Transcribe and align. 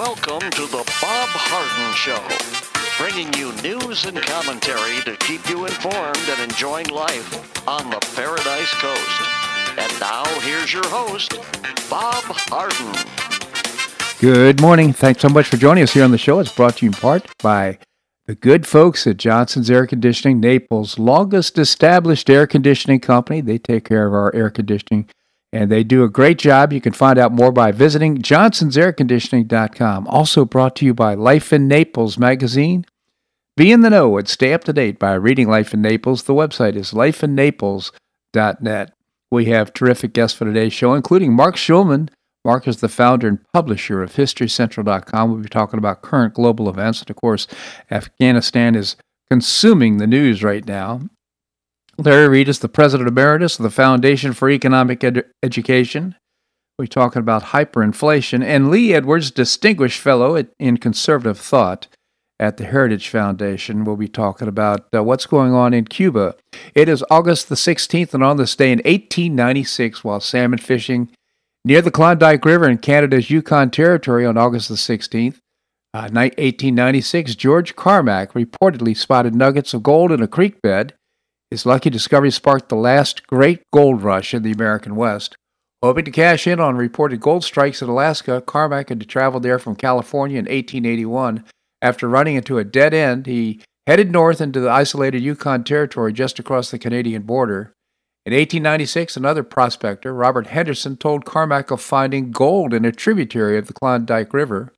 Welcome 0.00 0.50
to 0.52 0.62
the 0.62 0.82
Bob 1.02 1.28
Harden 1.28 1.94
Show, 1.94 2.24
bringing 2.96 3.30
you 3.34 3.52
news 3.60 4.06
and 4.06 4.16
commentary 4.22 5.02
to 5.02 5.14
keep 5.18 5.46
you 5.46 5.66
informed 5.66 6.26
and 6.26 6.40
enjoying 6.50 6.86
life 6.86 7.68
on 7.68 7.90
the 7.90 7.98
Paradise 8.16 8.72
Coast. 8.76 9.20
And 9.76 10.00
now, 10.00 10.24
here's 10.40 10.72
your 10.72 10.88
host, 10.88 11.38
Bob 11.90 12.24
Harden. 12.24 12.94
Good 14.22 14.62
morning. 14.62 14.94
Thanks 14.94 15.20
so 15.20 15.28
much 15.28 15.48
for 15.48 15.58
joining 15.58 15.82
us 15.82 15.92
here 15.92 16.04
on 16.04 16.12
the 16.12 16.16
show. 16.16 16.38
It's 16.38 16.50
brought 16.50 16.78
to 16.78 16.86
you 16.86 16.92
in 16.92 16.94
part 16.94 17.26
by 17.42 17.78
the 18.24 18.34
good 18.34 18.66
folks 18.66 19.06
at 19.06 19.18
Johnson's 19.18 19.70
Air 19.70 19.86
Conditioning, 19.86 20.40
Naples' 20.40 20.98
longest 20.98 21.58
established 21.58 22.30
air 22.30 22.46
conditioning 22.46 23.00
company. 23.00 23.42
They 23.42 23.58
take 23.58 23.84
care 23.84 24.06
of 24.06 24.14
our 24.14 24.34
air 24.34 24.48
conditioning 24.48 25.10
and 25.52 25.70
they 25.70 25.82
do 25.82 26.04
a 26.04 26.08
great 26.08 26.38
job. 26.38 26.72
You 26.72 26.80
can 26.80 26.92
find 26.92 27.18
out 27.18 27.32
more 27.32 27.52
by 27.52 27.72
visiting 27.72 28.18
johnsonsairconditioning.com. 28.18 30.06
Also 30.08 30.44
brought 30.44 30.76
to 30.76 30.84
you 30.84 30.94
by 30.94 31.14
Life 31.14 31.52
in 31.52 31.66
Naples 31.66 32.18
magazine. 32.18 32.86
Be 33.56 33.72
in 33.72 33.80
the 33.80 33.90
know 33.90 34.16
and 34.16 34.28
stay 34.28 34.52
up 34.52 34.64
to 34.64 34.72
date 34.72 34.98
by 34.98 35.14
reading 35.14 35.48
Life 35.48 35.74
in 35.74 35.82
Naples. 35.82 36.22
The 36.22 36.34
website 36.34 36.76
is 36.76 36.92
lifeinnaples.net. 36.92 38.92
We 39.32 39.44
have 39.46 39.72
terrific 39.72 40.12
guests 40.12 40.36
for 40.36 40.44
today's 40.44 40.72
show, 40.72 40.94
including 40.94 41.34
Marc 41.34 41.56
Schulman. 41.56 42.08
Marc 42.44 42.66
is 42.66 42.78
the 42.78 42.88
founder 42.88 43.28
and 43.28 43.38
publisher 43.52 44.02
of 44.02 44.14
HistoryCentral.com. 44.14 45.30
We'll 45.30 45.42
be 45.42 45.48
talking 45.48 45.78
about 45.78 46.02
current 46.02 46.34
global 46.34 46.68
events. 46.68 47.00
And 47.00 47.10
of 47.10 47.16
course, 47.16 47.46
Afghanistan 47.90 48.74
is 48.74 48.96
consuming 49.30 49.98
the 49.98 50.06
news 50.06 50.42
right 50.42 50.66
now. 50.66 51.02
Larry 52.04 52.28
Reed 52.28 52.48
is 52.48 52.60
the 52.60 52.68
president 52.68 53.08
emeritus 53.08 53.58
of 53.58 53.62
the 53.62 53.70
Foundation 53.70 54.32
for 54.32 54.48
Economic 54.48 55.04
Education. 55.42 56.14
We're 56.78 56.86
talking 56.86 57.20
about 57.20 57.44
hyperinflation. 57.44 58.42
And 58.42 58.70
Lee 58.70 58.94
Edwards, 58.94 59.30
distinguished 59.30 60.00
fellow 60.00 60.42
in 60.58 60.78
conservative 60.78 61.38
thought 61.38 61.88
at 62.38 62.56
the 62.56 62.64
Heritage 62.64 63.10
Foundation, 63.10 63.84
will 63.84 63.98
be 63.98 64.08
talking 64.08 64.48
about 64.48 64.86
uh, 64.94 65.02
what's 65.02 65.26
going 65.26 65.52
on 65.52 65.74
in 65.74 65.84
Cuba. 65.84 66.36
It 66.74 66.88
is 66.88 67.04
August 67.10 67.50
the 67.50 67.54
16th, 67.54 68.14
and 68.14 68.24
on 68.24 68.38
this 68.38 68.56
day 68.56 68.72
in 68.72 68.78
1896, 68.78 70.02
while 70.02 70.20
salmon 70.20 70.58
fishing 70.58 71.10
near 71.66 71.82
the 71.82 71.90
Klondike 71.90 72.46
River 72.46 72.66
in 72.66 72.78
Canada's 72.78 73.28
Yukon 73.28 73.70
Territory 73.70 74.24
on 74.24 74.38
August 74.38 74.70
the 74.70 74.76
16th, 74.76 75.36
uh, 75.92 76.08
1896, 76.08 77.34
George 77.34 77.76
Carmack 77.76 78.32
reportedly 78.32 78.96
spotted 78.96 79.34
nuggets 79.34 79.74
of 79.74 79.82
gold 79.82 80.12
in 80.12 80.22
a 80.22 80.28
creek 80.28 80.62
bed. 80.62 80.94
His 81.50 81.66
lucky 81.66 81.90
discovery 81.90 82.30
sparked 82.30 82.68
the 82.68 82.76
last 82.76 83.26
great 83.26 83.62
gold 83.72 84.02
rush 84.02 84.32
in 84.32 84.42
the 84.42 84.52
American 84.52 84.94
West. 84.94 85.36
Hoping 85.82 86.04
to 86.04 86.10
cash 86.10 86.46
in 86.46 86.60
on 86.60 86.76
reported 86.76 87.20
gold 87.20 87.42
strikes 87.42 87.82
in 87.82 87.88
Alaska, 87.88 88.40
Carmack 88.40 88.90
had 88.90 89.08
traveled 89.08 89.42
there 89.42 89.58
from 89.58 89.74
California 89.74 90.38
in 90.38 90.44
1881. 90.44 91.44
After 91.82 92.08
running 92.08 92.36
into 92.36 92.58
a 92.58 92.64
dead 92.64 92.94
end, 92.94 93.26
he 93.26 93.60
headed 93.86 94.12
north 94.12 94.40
into 94.40 94.60
the 94.60 94.70
isolated 94.70 95.22
Yukon 95.22 95.64
Territory 95.64 96.12
just 96.12 96.38
across 96.38 96.70
the 96.70 96.78
Canadian 96.78 97.22
border. 97.22 97.72
In 98.26 98.34
1896, 98.34 99.16
another 99.16 99.42
prospector, 99.42 100.12
Robert 100.12 100.48
Henderson, 100.48 100.98
told 100.98 101.24
Carmack 101.24 101.70
of 101.70 101.80
finding 101.80 102.30
gold 102.30 102.74
in 102.74 102.84
a 102.84 102.92
tributary 102.92 103.56
of 103.56 103.66
the 103.66 103.72
Klondike 103.72 104.34
River. 104.34 104.72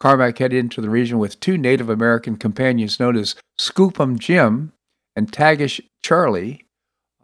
Carmack 0.00 0.38
headed 0.38 0.58
into 0.58 0.80
the 0.80 0.90
region 0.90 1.18
with 1.18 1.38
two 1.38 1.58
Native 1.58 1.90
American 1.90 2.36
companions 2.36 2.98
known 2.98 3.16
as 3.16 3.36
Skookum 3.58 4.18
Jim 4.18 4.72
and 5.14 5.30
Tagish 5.30 5.80
Charlie. 6.06 6.64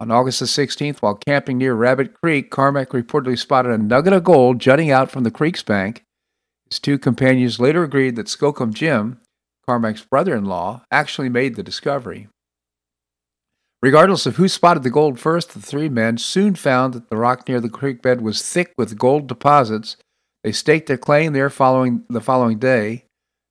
On 0.01 0.11
August 0.11 0.41
the 0.41 0.45
16th, 0.45 0.97
while 0.97 1.15
camping 1.15 1.57
near 1.57 1.73
Rabbit 1.73 2.19
Creek, 2.19 2.51
Carmack 2.51 2.89
reportedly 2.89 3.39
spotted 3.39 3.71
a 3.71 3.77
nugget 3.77 4.11
of 4.11 4.25
gold 4.25 4.59
jutting 4.59 4.91
out 4.91 5.09
from 5.09 5.23
the 5.23 5.31
creek's 5.31 5.63
bank. 5.63 6.03
His 6.69 6.79
two 6.79 6.99
companions 6.99 7.61
later 7.61 7.83
agreed 7.83 8.17
that 8.17 8.27
Skookum 8.27 8.73
Jim, 8.73 9.21
Carmack's 9.65 10.03
brother 10.03 10.35
in 10.35 10.43
law, 10.43 10.83
actually 10.91 11.29
made 11.29 11.55
the 11.55 11.63
discovery. 11.63 12.27
Regardless 13.81 14.25
of 14.25 14.35
who 14.35 14.49
spotted 14.49 14.83
the 14.83 14.89
gold 14.89 15.17
first, 15.17 15.53
the 15.53 15.61
three 15.61 15.87
men 15.87 16.17
soon 16.17 16.53
found 16.53 16.93
that 16.93 17.09
the 17.09 17.15
rock 17.15 17.47
near 17.47 17.61
the 17.61 17.69
creek 17.69 18.01
bed 18.01 18.19
was 18.19 18.41
thick 18.41 18.73
with 18.77 18.97
gold 18.97 19.27
deposits. 19.27 19.95
They 20.43 20.51
staked 20.51 20.87
their 20.87 20.97
claim 20.97 21.31
there 21.31 21.49
following 21.49 22.03
the 22.09 22.19
following 22.19 22.59
day. 22.59 23.05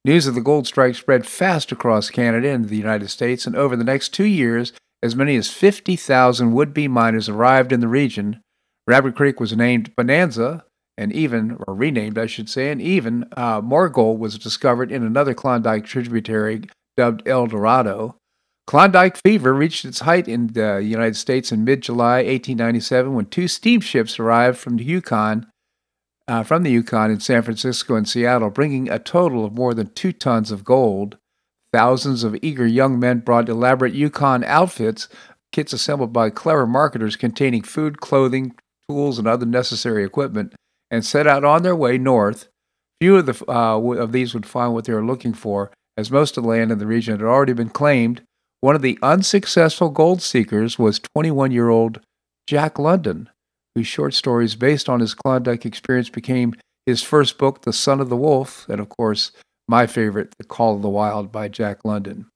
News 0.05 0.27
of 0.27 0.35
the 0.35 0.43
gold 0.43 0.67
strike 0.67 0.95
spread 0.95 1.25
fast 1.25 1.73
across 1.73 2.11
Canada 2.11 2.51
and 2.51 2.69
the 2.69 2.77
United 2.77 3.09
States, 3.09 3.47
and 3.47 3.57
over 3.57 3.77
the 3.77 3.85
next 3.85 4.11
two 4.11 4.27
years, 4.27 4.75
as 5.03 5.17
many 5.17 5.37
as 5.37 5.51
50,000 5.51 6.53
would 6.53 6.73
be 6.73 6.89
miners 6.89 7.29
arrived 7.29 7.73
in 7.73 7.81
the 7.81 7.89
region. 7.89 8.41
Rabbit 8.87 9.17
Creek 9.17 9.41
was 9.41 9.57
named 9.57 9.95
Bonanza, 9.97 10.65
and 10.97 11.13
even, 11.13 11.59
or 11.67 11.75
renamed, 11.75 12.19
I 12.19 12.27
should 12.27 12.49
say, 12.49 12.71
and 12.71 12.81
even 12.81 13.27
uh, 13.37 13.61
more 13.63 13.89
gold 13.89 14.21
was 14.21 14.39
discovered 14.39 14.93
in 14.93 15.03
another 15.03 15.35
Klondike 15.35 15.85
tributary 15.85 16.63
dubbed 16.97 17.27
El 17.27 17.47
Dorado. 17.47 18.17
Klondike 18.67 19.17
fever 19.17 19.53
reached 19.53 19.85
its 19.85 20.01
height 20.01 20.29
in 20.29 20.49
the 20.49 20.81
United 20.83 21.17
States 21.17 21.51
in 21.51 21.65
mid 21.65 21.83
July 21.83 22.17
1897 22.19 23.15
when 23.15 23.27
two 23.27 23.49
steamships 23.49 24.19
arrived 24.19 24.59
from 24.59 24.77
the 24.77 24.85
Yukon 24.85 25.47
uh, 26.29 26.43
from 26.43 26.63
the 26.63 26.71
Yukon 26.71 27.11
in 27.11 27.21
San 27.21 27.43
Francisco 27.43 27.97
and 27.97 28.09
Seattle, 28.09 28.51
bringing 28.51 28.89
a 28.89 28.99
total 28.99 29.45
of 29.45 29.53
more 29.53 29.75
than 29.75 29.93
two 29.95 30.13
tons 30.13 30.51
of 30.51 30.65
gold. 30.65 31.19
Thousands 31.73 32.23
of 32.23 32.37
eager 32.43 32.67
young 32.67 32.99
men 32.99 33.21
brought 33.21 33.49
elaborate 33.49 33.95
Yukon 33.95 34.45
outfits, 34.45 35.09
kits 35.53 35.73
assembled 35.73 36.13
by 36.13 36.31
clever 36.31 36.67
marketers 36.67 37.17
containing 37.17 37.63
food, 37.63 38.01
clothing, 38.01 38.55
tools, 38.89 39.19
and 39.19 39.27
other 39.27 39.47
necessary 39.47 40.05
equipment, 40.05 40.55
and 40.91 41.05
set 41.05 41.27
out 41.27 41.45
on 41.45 41.63
their 41.63 41.77
way 41.77 41.97
north. 41.97 42.49
Few 43.01 43.17
of, 43.17 43.27
the, 43.27 43.45
uh, 43.49 43.79
of 43.79 44.13
these 44.13 44.35
would 44.35 44.47
find 44.47 44.75
what 44.75 44.85
they 44.85 44.93
were 44.93 45.05
looking 45.05 45.33
for, 45.33 45.73
as 45.97 46.11
most 46.11 46.37
of 46.37 46.43
the 46.43 46.49
land 46.49 46.71
in 46.71 46.79
the 46.79 46.87
region 46.87 47.19
had 47.19 47.27
already 47.27 47.53
been 47.55 47.71
claimed. 47.71 48.23
One 48.61 48.77
of 48.77 48.83
the 48.83 48.99
unsuccessful 49.03 49.89
gold 49.89 50.23
seekers 50.23 50.79
was 50.79 51.01
21 51.15 51.53
year 51.53 51.69
old 51.69 52.01
Jack 52.47 52.79
London, 52.79 53.29
whose 53.75 53.87
short 53.87 54.15
stories 54.15 54.55
based 54.55 54.89
on 54.89 55.01
his 55.01 55.15
Klondike 55.15 55.65
experience 55.65 56.11
became 56.11 56.55
his 56.87 57.03
first 57.03 57.39
book, 57.39 57.63
The 57.63 57.73
Son 57.73 58.01
of 58.01 58.09
the 58.09 58.17
Wolf, 58.17 58.69
and 58.69 58.81
of 58.81 58.89
course, 58.89 59.33
my 59.73 59.87
favorite, 59.87 60.35
The 60.37 60.45
Call 60.45 60.77
of 60.77 60.83
the 60.83 60.91
Wild 60.91 61.33
by 61.33 61.49
Jack 61.49 61.83
London. 61.83 62.27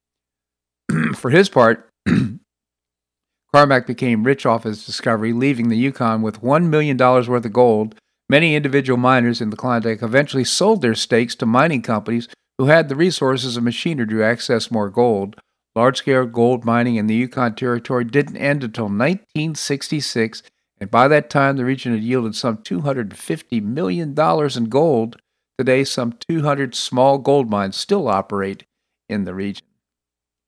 For 1.16 1.30
his 1.30 1.50
part, 1.50 1.86
Carmack 3.54 3.86
became 3.86 4.24
rich 4.24 4.46
off 4.46 4.64
his 4.64 4.86
discovery, 4.86 5.34
leaving 5.34 5.68
the 5.68 5.76
Yukon 5.76 6.22
with 6.22 6.40
$1 6.40 6.70
million 6.70 6.96
worth 6.96 7.44
of 7.44 7.52
gold. 7.52 7.94
Many 8.30 8.56
individual 8.56 8.96
miners 8.96 9.42
in 9.42 9.50
the 9.50 9.56
Klondike 9.56 10.02
eventually 10.02 10.44
sold 10.44 10.80
their 10.80 10.94
stakes 10.94 11.34
to 11.34 11.44
mining 11.44 11.82
companies 11.82 12.26
who 12.56 12.68
had 12.68 12.88
the 12.88 12.96
resources 12.96 13.58
and 13.58 13.66
machinery 13.66 14.08
to 14.08 14.24
access 14.24 14.70
more 14.70 14.88
gold. 14.88 15.36
Large 15.74 15.98
scale 15.98 16.24
gold 16.24 16.64
mining 16.64 16.96
in 16.96 17.06
the 17.06 17.16
Yukon 17.16 17.54
Territory 17.54 18.04
didn't 18.04 18.38
end 18.38 18.64
until 18.64 18.86
1966 18.86 20.42
and 20.80 20.90
by 20.90 21.06
that 21.08 21.30
time 21.30 21.56
the 21.56 21.66
region 21.66 21.92
had 21.92 22.02
yielded 22.02 22.34
some 22.34 22.58
$250 22.58 23.62
million 23.62 24.14
in 24.18 24.64
gold. 24.70 25.16
Today, 25.58 25.84
some 25.84 26.14
200 26.28 26.74
small 26.74 27.18
gold 27.18 27.50
mines 27.50 27.76
still 27.76 28.08
operate 28.08 28.64
in 29.08 29.24
the 29.24 29.34
region. 29.34 29.66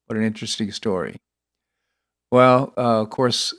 What 0.07 0.19
an 0.19 0.25
interesting 0.25 0.71
story. 0.71 1.17
Well, 2.31 2.73
uh, 2.77 3.03
of 3.03 3.11
course, 3.11 3.55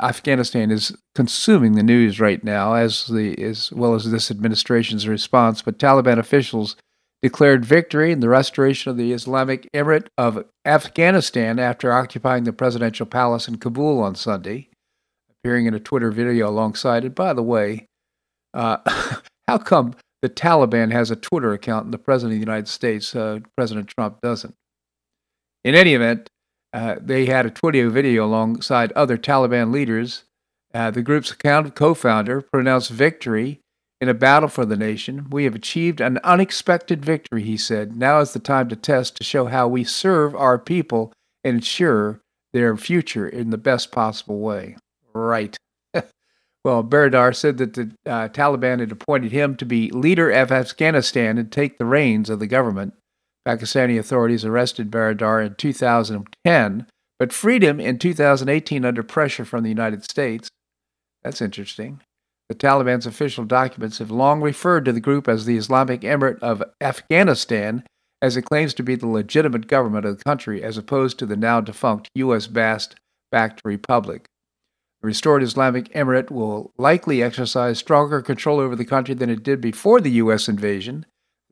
Afghanistan 0.00 0.70
is 0.70 0.96
consuming 1.14 1.72
the 1.72 1.82
news 1.82 2.20
right 2.20 2.42
now, 2.42 2.74
as 2.74 3.06
the 3.06 3.40
as 3.42 3.70
well 3.70 3.94
as 3.94 4.10
this 4.10 4.30
administration's 4.30 5.06
response. 5.06 5.62
But 5.62 5.78
Taliban 5.78 6.18
officials 6.18 6.76
declared 7.22 7.64
victory 7.64 8.10
in 8.10 8.20
the 8.20 8.28
restoration 8.28 8.90
of 8.90 8.96
the 8.96 9.12
Islamic 9.12 9.68
Emirate 9.72 10.08
of 10.18 10.44
Afghanistan 10.64 11.58
after 11.58 11.92
occupying 11.92 12.44
the 12.44 12.52
presidential 12.52 13.06
palace 13.06 13.46
in 13.46 13.58
Kabul 13.58 14.02
on 14.02 14.14
Sunday 14.14 14.68
appearing 15.44 15.66
in 15.66 15.74
a 15.74 15.80
Twitter 15.80 16.10
video 16.10 16.48
alongside 16.48 17.04
it. 17.04 17.14
By 17.14 17.34
the 17.34 17.42
way, 17.42 17.86
uh, 18.54 18.78
how 19.48 19.58
come 19.58 19.94
the 20.24 20.30
Taliban 20.30 20.90
has 20.90 21.10
a 21.10 21.16
Twitter 21.16 21.52
account 21.52 21.84
and 21.84 21.92
the 21.92 21.98
President 21.98 22.32
of 22.32 22.40
the 22.40 22.50
United 22.50 22.66
States, 22.66 23.14
uh, 23.14 23.40
President 23.58 23.88
Trump, 23.88 24.22
doesn't? 24.22 24.54
In 25.62 25.74
any 25.74 25.92
event, 25.92 26.30
uh, 26.72 26.94
they 26.98 27.26
had 27.26 27.44
a 27.44 27.50
Twitter 27.50 27.90
video 27.90 28.24
alongside 28.24 28.90
other 28.92 29.18
Taliban 29.18 29.70
leaders. 29.70 30.24
Uh, 30.72 30.90
the 30.90 31.02
group's 31.02 31.30
account 31.30 31.74
co 31.74 31.92
founder 31.92 32.40
pronounced 32.40 32.90
victory 32.90 33.60
in 34.00 34.08
a 34.08 34.14
battle 34.14 34.48
for 34.48 34.64
the 34.64 34.78
nation. 34.78 35.28
We 35.28 35.44
have 35.44 35.54
achieved 35.54 36.00
an 36.00 36.18
unexpected 36.24 37.04
victory, 37.04 37.42
he 37.42 37.58
said. 37.58 37.94
Now 37.94 38.20
is 38.20 38.32
the 38.32 38.38
time 38.38 38.70
to 38.70 38.76
test 38.76 39.18
to 39.18 39.24
show 39.24 39.44
how 39.44 39.68
we 39.68 39.84
serve 39.84 40.34
our 40.34 40.58
people 40.58 41.12
and 41.44 41.56
ensure 41.56 42.22
their 42.54 42.78
future 42.78 43.28
in 43.28 43.50
the 43.50 43.58
best 43.58 43.92
possible 43.92 44.38
way. 44.38 44.78
Right. 45.12 45.54
Well, 46.64 46.82
Baradar 46.82 47.36
said 47.36 47.58
that 47.58 47.74
the 47.74 47.92
uh, 48.06 48.28
Taliban 48.28 48.80
had 48.80 48.90
appointed 48.90 49.32
him 49.32 49.54
to 49.56 49.66
be 49.66 49.90
leader 49.90 50.30
of 50.30 50.50
Afghanistan 50.50 51.36
and 51.36 51.52
take 51.52 51.76
the 51.76 51.84
reins 51.84 52.30
of 52.30 52.40
the 52.40 52.46
government. 52.46 52.94
Pakistani 53.46 53.98
authorities 53.98 54.46
arrested 54.46 54.90
Baradar 54.90 55.44
in 55.44 55.54
2010, 55.56 56.86
but 57.18 57.32
freed 57.32 57.62
him 57.62 57.78
in 57.78 57.98
2018 57.98 58.84
under 58.84 59.02
pressure 59.02 59.44
from 59.44 59.62
the 59.62 59.68
United 59.68 60.04
States. 60.04 60.48
That's 61.22 61.42
interesting. 61.42 62.00
The 62.48 62.54
Taliban's 62.54 63.06
official 63.06 63.44
documents 63.44 63.98
have 63.98 64.10
long 64.10 64.40
referred 64.40 64.86
to 64.86 64.92
the 64.92 65.00
group 65.00 65.28
as 65.28 65.44
the 65.44 65.58
Islamic 65.58 66.00
Emirate 66.00 66.38
of 66.40 66.62
Afghanistan, 66.80 67.84
as 68.22 68.38
it 68.38 68.42
claims 68.42 68.72
to 68.74 68.82
be 68.82 68.94
the 68.94 69.06
legitimate 69.06 69.66
government 69.66 70.06
of 70.06 70.16
the 70.16 70.24
country, 70.24 70.62
as 70.62 70.78
opposed 70.78 71.18
to 71.18 71.26
the 71.26 71.36
now 71.36 71.60
defunct 71.60 72.08
U.S. 72.14 72.46
backed 72.46 73.60
republic. 73.64 74.26
The 75.04 75.08
restored 75.08 75.42
Islamic 75.42 75.92
Emirate 75.92 76.30
will 76.30 76.72
likely 76.78 77.22
exercise 77.22 77.76
stronger 77.78 78.22
control 78.22 78.58
over 78.58 78.74
the 78.74 78.86
country 78.86 79.14
than 79.14 79.28
it 79.28 79.42
did 79.42 79.60
before 79.60 80.00
the 80.00 80.12
U.S. 80.12 80.48
invasion. 80.48 81.04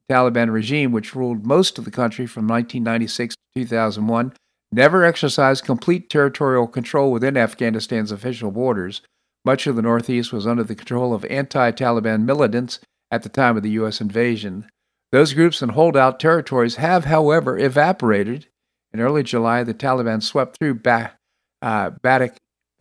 The 0.08 0.14
Taliban 0.14 0.50
regime, 0.50 0.90
which 0.90 1.14
ruled 1.14 1.44
most 1.44 1.76
of 1.76 1.84
the 1.84 1.90
country 1.90 2.26
from 2.26 2.48
1996 2.48 3.34
to 3.34 3.60
2001, 3.60 4.32
never 4.72 5.04
exercised 5.04 5.66
complete 5.66 6.08
territorial 6.08 6.66
control 6.66 7.12
within 7.12 7.36
Afghanistan's 7.36 8.10
official 8.10 8.50
borders. 8.50 9.02
Much 9.44 9.66
of 9.66 9.76
the 9.76 9.82
Northeast 9.82 10.32
was 10.32 10.46
under 10.46 10.64
the 10.64 10.74
control 10.74 11.12
of 11.12 11.26
anti 11.26 11.72
Taliban 11.72 12.24
militants 12.24 12.80
at 13.10 13.22
the 13.22 13.28
time 13.28 13.58
of 13.58 13.62
the 13.62 13.72
U.S. 13.72 14.00
invasion. 14.00 14.64
Those 15.10 15.34
groups 15.34 15.60
and 15.60 15.72
holdout 15.72 16.18
territories 16.18 16.76
have, 16.76 17.04
however, 17.04 17.58
evaporated. 17.58 18.46
In 18.94 19.00
early 19.00 19.22
July, 19.22 19.62
the 19.62 19.74
Taliban 19.74 20.22
swept 20.22 20.56
through 20.58 20.76
ba- 20.76 21.18
uh, 21.60 21.90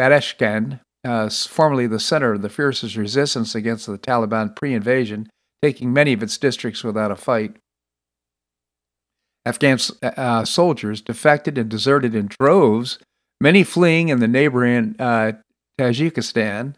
Badakhshan, 0.01 0.79
uh, 1.05 1.29
formerly 1.29 1.85
the 1.85 1.99
center 1.99 2.33
of 2.33 2.41
the 2.41 2.49
fiercest 2.49 2.95
resistance 2.95 3.53
against 3.53 3.85
the 3.85 3.99
Taliban 3.99 4.55
pre 4.55 4.73
invasion, 4.73 5.29
taking 5.61 5.93
many 5.93 6.13
of 6.13 6.23
its 6.23 6.39
districts 6.39 6.83
without 6.83 7.11
a 7.11 7.15
fight. 7.15 7.55
Afghan 9.45 9.77
uh, 10.01 10.43
soldiers 10.45 11.01
defected 11.01 11.57
and 11.57 11.69
deserted 11.69 12.15
in 12.15 12.29
droves, 12.39 12.97
many 13.39 13.63
fleeing 13.63 14.09
in 14.09 14.19
the 14.19 14.27
neighboring 14.27 14.95
uh, 14.97 15.33
Tajikistan. 15.79 16.75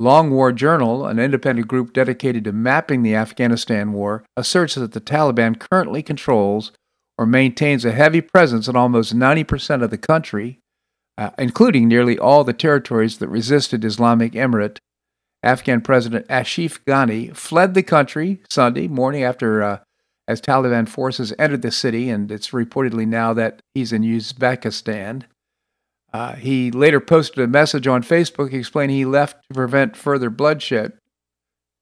Long 0.00 0.30
War 0.30 0.52
Journal, 0.52 1.06
an 1.06 1.20
independent 1.20 1.68
group 1.68 1.92
dedicated 1.92 2.44
to 2.44 2.52
mapping 2.52 3.02
the 3.02 3.14
Afghanistan 3.14 3.92
war, 3.92 4.24
asserts 4.36 4.74
that 4.74 4.92
the 4.92 5.00
Taliban 5.00 5.58
currently 5.58 6.02
controls 6.02 6.72
or 7.16 7.26
maintains 7.26 7.84
a 7.84 7.92
heavy 7.92 8.20
presence 8.20 8.66
in 8.66 8.74
almost 8.74 9.14
90% 9.14 9.84
of 9.84 9.90
the 9.90 9.98
country, 9.98 10.58
uh, 11.16 11.30
including 11.38 11.88
nearly 11.88 12.18
all 12.18 12.44
the 12.44 12.52
territories 12.52 13.18
that 13.18 13.28
resisted 13.28 13.84
Islamic 13.84 14.32
Emirate. 14.32 14.78
Afghan 15.42 15.82
President 15.82 16.24
Ashraf 16.28 16.82
Ghani 16.86 17.36
fled 17.36 17.74
the 17.74 17.82
country 17.82 18.40
Sunday 18.48 18.88
morning 18.88 19.22
after 19.22 19.62
uh, 19.62 19.78
as 20.26 20.40
Taliban 20.40 20.88
forces 20.88 21.34
entered 21.38 21.62
the 21.62 21.70
city, 21.70 22.08
and 22.08 22.30
it's 22.32 22.50
reportedly 22.50 23.06
now 23.06 23.34
that 23.34 23.60
he's 23.74 23.92
in 23.92 24.02
Uzbekistan. 24.02 25.24
Uh, 26.12 26.34
he 26.36 26.70
later 26.70 27.00
posted 27.00 27.40
a 27.40 27.48
message 27.48 27.86
on 27.86 28.02
Facebook 28.02 28.52
explaining 28.52 28.96
he 28.96 29.04
left 29.04 29.36
to 29.48 29.54
prevent 29.54 29.96
further 29.96 30.30
bloodshed, 30.30 30.92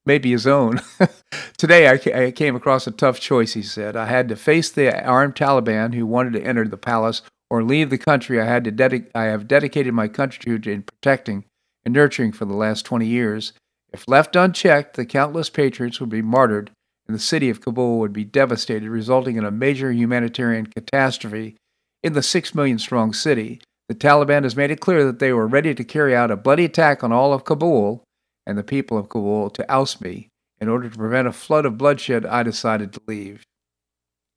maybe 0.06 0.30
his 0.30 0.46
own. 0.46 0.80
Today, 1.56 1.86
I, 1.86 2.24
I, 2.24 2.30
came 2.32 2.56
across 2.56 2.86
a 2.86 2.90
tough 2.90 3.20
choice, 3.20 3.52
he 3.52 3.62
said. 3.62 3.94
I 3.94 4.06
had 4.06 4.28
to 4.30 4.36
face 4.36 4.70
the 4.70 5.04
armed 5.04 5.36
Taliban 5.36 5.94
who 5.94 6.06
wanted 6.06 6.32
to 6.32 6.42
enter 6.42 6.66
the 6.66 6.78
palace 6.78 7.22
or 7.52 7.62
leave 7.62 7.90
the 7.90 7.98
country 7.98 8.40
I, 8.40 8.46
had 8.46 8.64
to 8.64 8.72
dedi- 8.72 9.10
I 9.14 9.24
have 9.24 9.46
dedicated 9.46 9.92
my 9.92 10.08
country 10.08 10.58
to 10.58 10.70
in 10.70 10.84
protecting 10.84 11.44
and 11.84 11.92
nurturing 11.92 12.32
for 12.32 12.46
the 12.46 12.54
last 12.54 12.86
20 12.86 13.04
years. 13.04 13.52
If 13.92 14.08
left 14.08 14.34
unchecked, 14.34 14.96
the 14.96 15.04
countless 15.04 15.50
patriots 15.50 16.00
would 16.00 16.08
be 16.08 16.22
martyred 16.22 16.70
and 17.06 17.14
the 17.14 17.20
city 17.20 17.50
of 17.50 17.60
Kabul 17.60 17.98
would 17.98 18.14
be 18.14 18.24
devastated, 18.24 18.88
resulting 18.88 19.36
in 19.36 19.44
a 19.44 19.50
major 19.50 19.92
humanitarian 19.92 20.64
catastrophe 20.64 21.56
in 22.02 22.14
the 22.14 22.22
6 22.22 22.54
million 22.54 22.78
strong 22.78 23.12
city. 23.12 23.60
The 23.86 23.94
Taliban 23.94 24.44
has 24.44 24.56
made 24.56 24.70
it 24.70 24.80
clear 24.80 25.04
that 25.04 25.18
they 25.18 25.34
were 25.34 25.46
ready 25.46 25.74
to 25.74 25.84
carry 25.84 26.16
out 26.16 26.30
a 26.30 26.38
bloody 26.38 26.64
attack 26.64 27.04
on 27.04 27.12
all 27.12 27.34
of 27.34 27.44
Kabul 27.44 28.02
and 28.46 28.56
the 28.56 28.64
people 28.64 28.96
of 28.96 29.10
Kabul 29.10 29.50
to 29.50 29.70
oust 29.70 30.00
me. 30.00 30.30
In 30.58 30.70
order 30.70 30.88
to 30.88 30.96
prevent 30.96 31.28
a 31.28 31.32
flood 31.32 31.66
of 31.66 31.76
bloodshed, 31.76 32.24
I 32.24 32.44
decided 32.44 32.94
to 32.94 33.02
leave. 33.06 33.42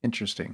Interesting. 0.03 0.53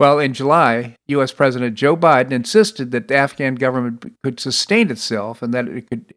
Well, 0.00 0.18
in 0.18 0.34
July, 0.34 0.96
U.S. 1.06 1.32
President 1.32 1.76
Joe 1.76 1.96
Biden 1.96 2.32
insisted 2.32 2.90
that 2.90 3.08
the 3.08 3.16
Afghan 3.16 3.54
government 3.54 4.14
could 4.24 4.40
sustain 4.40 4.90
itself 4.90 5.40
and 5.40 5.54
that 5.54 5.68
it 5.68 5.88
could, 5.88 6.12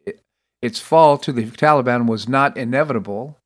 its 0.60 0.80
fall 0.80 1.16
to 1.18 1.32
the 1.32 1.44
Taliban 1.44 2.08
was 2.08 2.28
not 2.28 2.56
inevitable. 2.56 3.38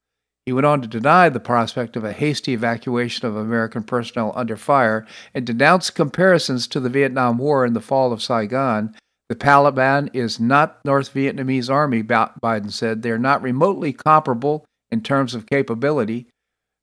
He 0.46 0.52
went 0.52 0.66
on 0.66 0.80
to 0.80 0.88
deny 0.88 1.28
the 1.28 1.38
prospect 1.38 1.96
of 1.96 2.04
a 2.04 2.12
hasty 2.12 2.54
evacuation 2.54 3.28
of 3.28 3.36
American 3.36 3.84
personnel 3.84 4.32
under 4.34 4.56
fire 4.56 5.06
and 5.34 5.46
denounced 5.46 5.94
comparisons 5.94 6.66
to 6.68 6.80
the 6.80 6.88
Vietnam 6.88 7.38
War 7.38 7.64
and 7.64 7.76
the 7.76 7.80
fall 7.80 8.12
of 8.12 8.22
Saigon. 8.22 8.94
The 9.28 9.36
Taliban 9.36 10.10
is 10.14 10.40
not 10.40 10.84
North 10.84 11.14
Vietnamese 11.14 11.70
army, 11.70 12.02
Biden 12.02 12.72
said. 12.72 13.02
They're 13.02 13.18
not 13.18 13.42
remotely 13.42 13.92
comparable 13.92 14.64
in 14.90 15.02
terms 15.02 15.34
of 15.34 15.46
capability. 15.46 16.26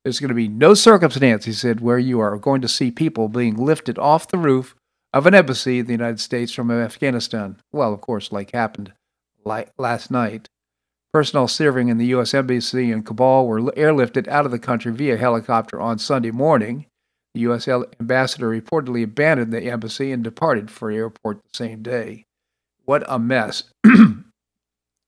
There's 0.04 0.20
going 0.20 0.28
to 0.28 0.34
be 0.34 0.48
no 0.48 0.74
circumstance, 0.74 1.44
he 1.44 1.52
said, 1.52 1.80
where 1.80 1.98
you 1.98 2.20
are 2.20 2.38
going 2.38 2.62
to 2.62 2.68
see 2.68 2.90
people 2.90 3.28
being 3.28 3.56
lifted 3.56 3.98
off 3.98 4.28
the 4.28 4.38
roof 4.38 4.74
of 5.12 5.26
an 5.26 5.34
embassy 5.34 5.80
in 5.80 5.86
the 5.86 5.92
United 5.92 6.20
States 6.20 6.52
from 6.52 6.70
Afghanistan. 6.70 7.58
Well, 7.72 7.92
of 7.92 8.00
course, 8.00 8.32
like 8.32 8.52
happened 8.52 8.92
last 9.44 10.10
night. 10.10 10.48
Personnel 11.12 11.48
serving 11.48 11.88
in 11.88 11.98
the 11.98 12.06
U.S. 12.06 12.32
Embassy 12.32 12.92
in 12.92 13.02
Kabul 13.02 13.46
were 13.46 13.60
airlifted 13.60 14.28
out 14.28 14.46
of 14.46 14.52
the 14.52 14.58
country 14.58 14.92
via 14.92 15.16
helicopter 15.16 15.80
on 15.80 15.98
Sunday 15.98 16.30
morning. 16.30 16.86
The 17.34 17.40
U.S. 17.40 17.68
ambassador 17.68 18.48
reportedly 18.48 19.02
abandoned 19.04 19.52
the 19.52 19.62
embassy 19.64 20.12
and 20.12 20.22
departed 20.22 20.70
for 20.70 20.90
airport 20.90 21.42
the 21.42 21.50
same 21.52 21.82
day. 21.82 22.24
What 22.84 23.04
a 23.08 23.18
mess. 23.18 23.64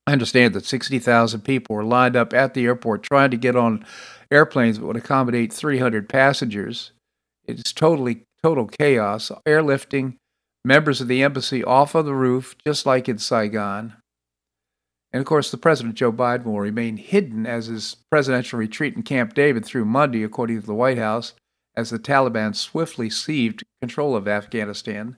I 0.05 0.11
understand 0.11 0.53
that 0.53 0.65
60,000 0.65 1.41
people 1.41 1.75
were 1.75 1.83
lined 1.83 2.15
up 2.15 2.33
at 2.33 2.53
the 2.53 2.65
airport 2.65 3.03
trying 3.03 3.31
to 3.31 3.37
get 3.37 3.55
on 3.55 3.85
airplanes 4.29 4.77
that 4.77 4.85
would 4.85 4.97
accommodate 4.97 5.53
300 5.53 6.09
passengers. 6.09 6.91
It's 7.45 7.71
totally, 7.71 8.23
total 8.41 8.67
chaos. 8.67 9.31
Airlifting 9.47 10.15
members 10.65 10.99
of 10.99 11.07
the 11.07 11.23
embassy 11.23 11.63
off 11.63 11.95
of 11.95 12.05
the 12.05 12.15
roof, 12.15 12.55
just 12.65 12.85
like 12.85 13.07
in 13.07 13.17
Saigon. 13.17 13.93
And 15.13 15.21
of 15.21 15.25
course, 15.25 15.51
the 15.51 15.57
President 15.57 15.95
Joe 15.95 16.11
Biden 16.11 16.45
will 16.45 16.59
remain 16.59 16.97
hidden 16.97 17.45
as 17.45 17.67
his 17.67 17.97
presidential 18.11 18.59
retreat 18.59 18.95
in 18.95 19.03
Camp 19.03 19.33
David 19.33 19.63
through 19.63 19.85
Monday, 19.85 20.23
according 20.23 20.59
to 20.59 20.65
the 20.65 20.73
White 20.73 20.97
House, 20.97 21.33
as 21.77 21.91
the 21.91 21.99
Taliban 21.99 22.55
swiftly 22.55 23.09
seized 23.09 23.63
control 23.81 24.15
of 24.15 24.27
Afghanistan. 24.27 25.17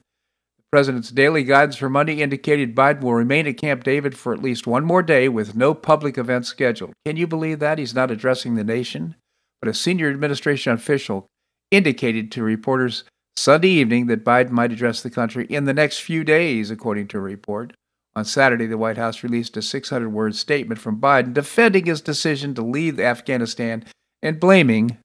President's 0.76 1.10
daily 1.10 1.46
guidance 1.46 1.78
for 1.78 1.90
Monday 1.90 2.22
indicated 2.22 2.76
Biden 2.76 3.00
will 3.00 3.14
remain 3.14 3.48
at 3.48 3.56
Camp 3.56 3.86
David 3.86 4.18
for 4.18 4.34
at 4.34 4.42
least 4.42 4.68
one 4.68 4.84
more 4.84 5.02
day 5.02 5.30
with 5.30 5.56
no 5.56 5.74
public 5.74 6.18
events 6.18 6.50
scheduled. 6.50 6.92
Can 7.06 7.16
you 7.16 7.28
believe 7.28 7.60
that? 7.60 7.78
He's 7.78 7.96
not 7.96 8.12
addressing 8.12 8.56
the 8.56 8.64
nation. 8.66 9.16
But 9.62 9.70
a 9.70 9.74
senior 9.74 10.10
administration 10.10 10.74
official 10.74 11.28
indicated 11.72 12.30
to 12.34 12.44
reporters 12.44 13.06
Sunday 13.38 13.70
evening 13.70 14.08
that 14.08 14.26
Biden 14.26 14.50
might 14.50 14.74
address 14.74 15.02
the 15.02 15.10
country 15.10 15.46
in 15.46 15.64
the 15.64 15.74
next 15.74 16.00
few 16.00 16.26
days, 16.26 16.70
according 16.70 17.08
to 17.08 17.20
a 17.20 17.22
report. 17.22 17.72
On 18.14 18.26
Saturday, 18.26 18.66
the 18.66 18.78
White 18.78 18.98
House 18.98 19.24
released 19.24 19.56
a 19.56 19.62
600 19.62 20.10
word 20.10 20.36
statement 20.36 20.82
from 20.82 21.00
Biden 21.00 21.34
defending 21.34 21.86
his 21.86 22.02
decision 22.02 22.54
to 22.54 22.62
leave 22.62 23.00
Afghanistan 23.00 23.86
and 24.22 24.42
blaming 24.42 24.98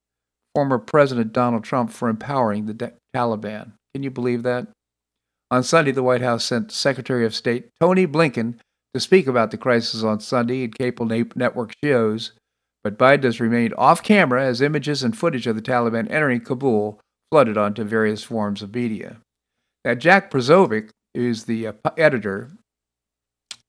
former 0.52 0.78
President 0.78 1.32
Donald 1.32 1.62
Trump 1.62 1.92
for 1.92 2.08
empowering 2.08 2.66
the 2.66 2.92
Taliban. 3.14 3.74
Can 3.94 4.02
you 4.02 4.10
believe 4.10 4.42
that? 4.42 4.66
On 5.50 5.62
Sunday, 5.62 5.90
the 5.90 6.02
White 6.02 6.22
House 6.22 6.44
sent 6.44 6.70
Secretary 6.70 7.26
of 7.26 7.34
State 7.34 7.70
Tony 7.80 8.06
Blinken 8.06 8.58
to 8.94 9.00
speak 9.00 9.26
about 9.26 9.50
the 9.50 9.58
crisis 9.58 10.02
on 10.02 10.20
Sunday 10.20 10.62
in 10.62 10.72
cable 10.72 11.06
network 11.06 11.74
shows, 11.82 12.32
but 12.84 12.98
Biden 12.98 13.24
has 13.24 13.40
remained 13.40 13.74
off 13.76 14.02
camera 14.02 14.44
as 14.44 14.60
images 14.60 15.02
and 15.02 15.16
footage 15.16 15.46
of 15.46 15.56
the 15.56 15.62
Taliban 15.62 16.10
entering 16.10 16.40
Kabul 16.40 17.00
flooded 17.30 17.58
onto 17.58 17.84
various 17.84 18.22
forms 18.22 18.62
of 18.62 18.74
media. 18.74 19.18
Now, 19.84 19.94
Jack 19.94 20.30
Posobiec 20.30 20.90
is 21.14 21.44
the 21.44 21.66
uh, 21.66 21.72
editor 21.96 22.50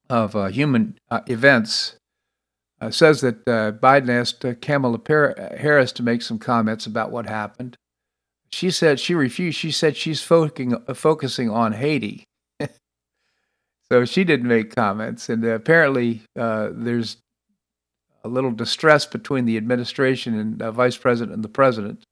of 0.10 0.36
uh, 0.36 0.48
Human 0.48 0.98
uh, 1.10 1.22
Events 1.28 1.96
uh, 2.82 2.90
says 2.90 3.22
that 3.22 3.48
uh, 3.48 3.72
Biden 3.72 4.10
asked 4.10 4.44
uh, 4.44 4.56
Kamala 4.56 5.00
Harris 5.58 5.92
to 5.94 6.04
make 6.04 6.22
some 6.22 6.40
comments 6.40 6.86
about 6.86 7.12
what 7.12 7.28
happened. 7.28 7.78
She 8.52 8.72
said 8.72 9.00
she 9.00 9.16
refused. 9.16 9.58
She 9.58 9.72
said 9.72 9.96
she's 9.96 10.22
focusing, 10.22 10.76
uh, 10.88 10.94
focusing 10.94 11.50
on 11.50 11.74
Haiti. 11.74 12.26
so 13.92 14.06
she 14.06 14.24
didn't 14.24 14.48
make 14.48 14.76
comments. 14.76 15.30
And 15.30 15.44
apparently, 15.46 16.22
there's 16.36 17.18
a 18.24 18.28
little 18.28 18.52
distress 18.52 19.06
between 19.06 19.46
the 19.46 19.58
administration 19.58 20.38
and 20.38 20.76
vice 20.76 20.98
president 20.98 21.34
and 21.34 21.44
the 21.44 21.50
president. 21.50 22.04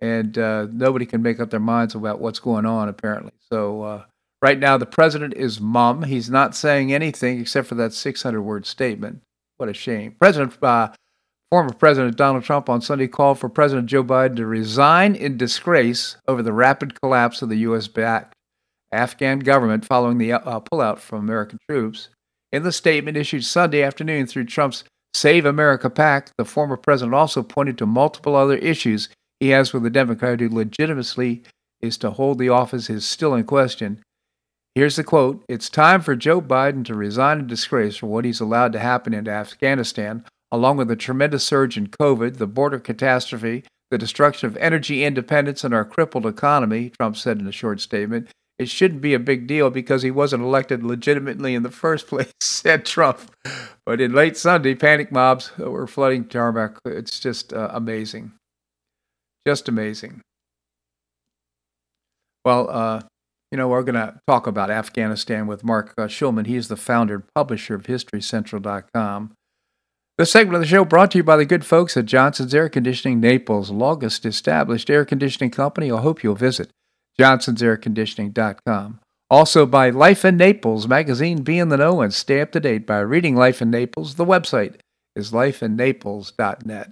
And 0.00 0.36
nobody 0.36 1.06
can 1.06 1.22
make 1.22 1.40
up 1.40 1.50
their 1.50 1.60
minds 1.60 1.94
about 1.94 2.20
what's 2.20 2.38
going 2.38 2.66
on, 2.66 2.88
apparently. 2.88 3.32
So, 3.50 4.04
Right 4.40 4.58
now, 4.58 4.76
the 4.76 4.86
president 4.86 5.34
is 5.34 5.60
mum. 5.60 6.04
He's 6.04 6.30
not 6.30 6.54
saying 6.54 6.92
anything 6.92 7.40
except 7.40 7.66
for 7.66 7.74
that 7.76 7.92
600 7.92 8.40
word 8.40 8.66
statement. 8.66 9.22
What 9.56 9.68
a 9.68 9.74
shame. 9.74 10.14
President, 10.20 10.56
uh, 10.62 10.90
former 11.50 11.72
President 11.72 12.16
Donald 12.16 12.44
Trump 12.44 12.68
on 12.68 12.80
Sunday 12.80 13.08
called 13.08 13.38
for 13.38 13.48
President 13.48 13.88
Joe 13.88 14.04
Biden 14.04 14.36
to 14.36 14.46
resign 14.46 15.14
in 15.14 15.36
disgrace 15.36 16.16
over 16.26 16.42
the 16.42 16.52
rapid 16.52 17.00
collapse 17.00 17.40
of 17.40 17.48
the 17.48 17.56
U.S. 17.58 17.88
backed 17.88 18.34
Afghan 18.92 19.40
government 19.40 19.84
following 19.84 20.18
the 20.18 20.32
uh, 20.32 20.60
pullout 20.60 20.98
from 20.98 21.20
American 21.20 21.58
troops. 21.68 22.08
In 22.52 22.62
the 22.62 22.72
statement 22.72 23.16
issued 23.16 23.44
Sunday 23.44 23.82
afternoon 23.82 24.26
through 24.26 24.44
Trump's 24.44 24.84
Save 25.14 25.46
America 25.46 25.90
PAC, 25.90 26.30
the 26.38 26.44
former 26.44 26.76
president 26.76 27.14
also 27.14 27.42
pointed 27.42 27.78
to 27.78 27.86
multiple 27.86 28.34
other 28.36 28.56
issues 28.56 29.08
he 29.40 29.50
has 29.50 29.72
with 29.72 29.82
the 29.82 29.90
Democrat 29.90 30.40
who 30.40 30.48
legitimately 30.48 31.42
is 31.80 31.96
to 31.98 32.10
hold 32.10 32.38
the 32.38 32.48
office 32.48 32.90
is 32.90 33.06
still 33.06 33.34
in 33.34 33.44
question. 33.44 34.02
Here's 34.74 34.96
the 34.96 35.04
quote 35.04 35.44
It's 35.48 35.68
time 35.68 36.02
for 36.02 36.14
Joe 36.14 36.40
Biden 36.40 36.84
to 36.86 36.94
resign 36.94 37.40
in 37.40 37.46
disgrace 37.46 37.96
for 37.96 38.06
what 38.06 38.24
he's 38.24 38.40
allowed 38.40 38.72
to 38.72 38.78
happen 38.78 39.14
in 39.14 39.28
Afghanistan, 39.28 40.24
along 40.50 40.76
with 40.76 40.88
the 40.88 40.96
tremendous 40.96 41.44
surge 41.44 41.76
in 41.76 41.88
COVID, 41.88 42.38
the 42.38 42.46
border 42.46 42.78
catastrophe, 42.78 43.64
the 43.90 43.98
destruction 43.98 44.46
of 44.46 44.56
energy 44.56 45.04
independence, 45.04 45.64
and 45.64 45.74
our 45.74 45.84
crippled 45.84 46.26
economy, 46.26 46.90
Trump 46.90 47.16
said 47.16 47.38
in 47.38 47.46
a 47.46 47.52
short 47.52 47.80
statement. 47.80 48.28
It 48.58 48.68
shouldn't 48.68 49.00
be 49.00 49.14
a 49.14 49.20
big 49.20 49.46
deal 49.46 49.70
because 49.70 50.02
he 50.02 50.10
wasn't 50.10 50.42
elected 50.42 50.82
legitimately 50.82 51.54
in 51.54 51.62
the 51.62 51.70
first 51.70 52.08
place, 52.08 52.32
said 52.40 52.84
Trump. 52.84 53.20
But 53.86 54.00
in 54.00 54.12
late 54.12 54.36
Sunday, 54.36 54.74
panic 54.74 55.12
mobs 55.12 55.56
were 55.56 55.86
flooding 55.86 56.24
tarmac. 56.24 56.78
It's 56.84 57.20
just 57.20 57.52
uh, 57.52 57.70
amazing. 57.72 58.32
Just 59.46 59.68
amazing. 59.68 60.22
Well, 62.44 62.68
uh, 62.68 63.02
you 63.52 63.56
know, 63.56 63.68
we're 63.68 63.82
going 63.82 63.94
to 63.94 64.20
talk 64.26 64.46
about 64.46 64.70
Afghanistan 64.70 65.46
with 65.46 65.64
Marc 65.64 65.94
uh, 65.96 66.02
Schulman. 66.02 66.46
He's 66.46 66.68
the 66.68 66.76
founder 66.76 67.14
and 67.14 67.24
publisher 67.34 67.74
of 67.74 67.84
HistoryCentral.com. 67.84 69.32
This 70.18 70.32
segment 70.32 70.56
of 70.56 70.62
the 70.62 70.66
show 70.66 70.84
brought 70.84 71.12
to 71.12 71.18
you 71.18 71.22
by 71.22 71.36
the 71.36 71.44
good 71.44 71.64
folks 71.64 71.96
at 71.96 72.06
Johnson's 72.06 72.52
Air 72.52 72.68
Conditioning, 72.68 73.20
Naples' 73.20 73.70
longest 73.70 74.26
established 74.26 74.90
air 74.90 75.04
conditioning 75.04 75.52
company. 75.52 75.92
I 75.92 76.00
hope 76.00 76.24
you'll 76.24 76.34
visit 76.34 76.70
johnsonsairconditioning.com. 77.20 78.98
Also 79.30 79.64
by 79.64 79.90
Life 79.90 80.24
in 80.24 80.36
Naples 80.36 80.88
magazine. 80.88 81.42
Be 81.42 81.60
in 81.60 81.68
the 81.68 81.76
know 81.76 82.00
and 82.00 82.12
stay 82.12 82.40
up 82.40 82.50
to 82.50 82.58
date 82.58 82.84
by 82.84 82.98
reading 82.98 83.36
Life 83.36 83.62
in 83.62 83.70
Naples. 83.70 84.16
The 84.16 84.24
website 84.24 84.80
is 85.14 85.30
lifeinnaples.net. 85.30 86.90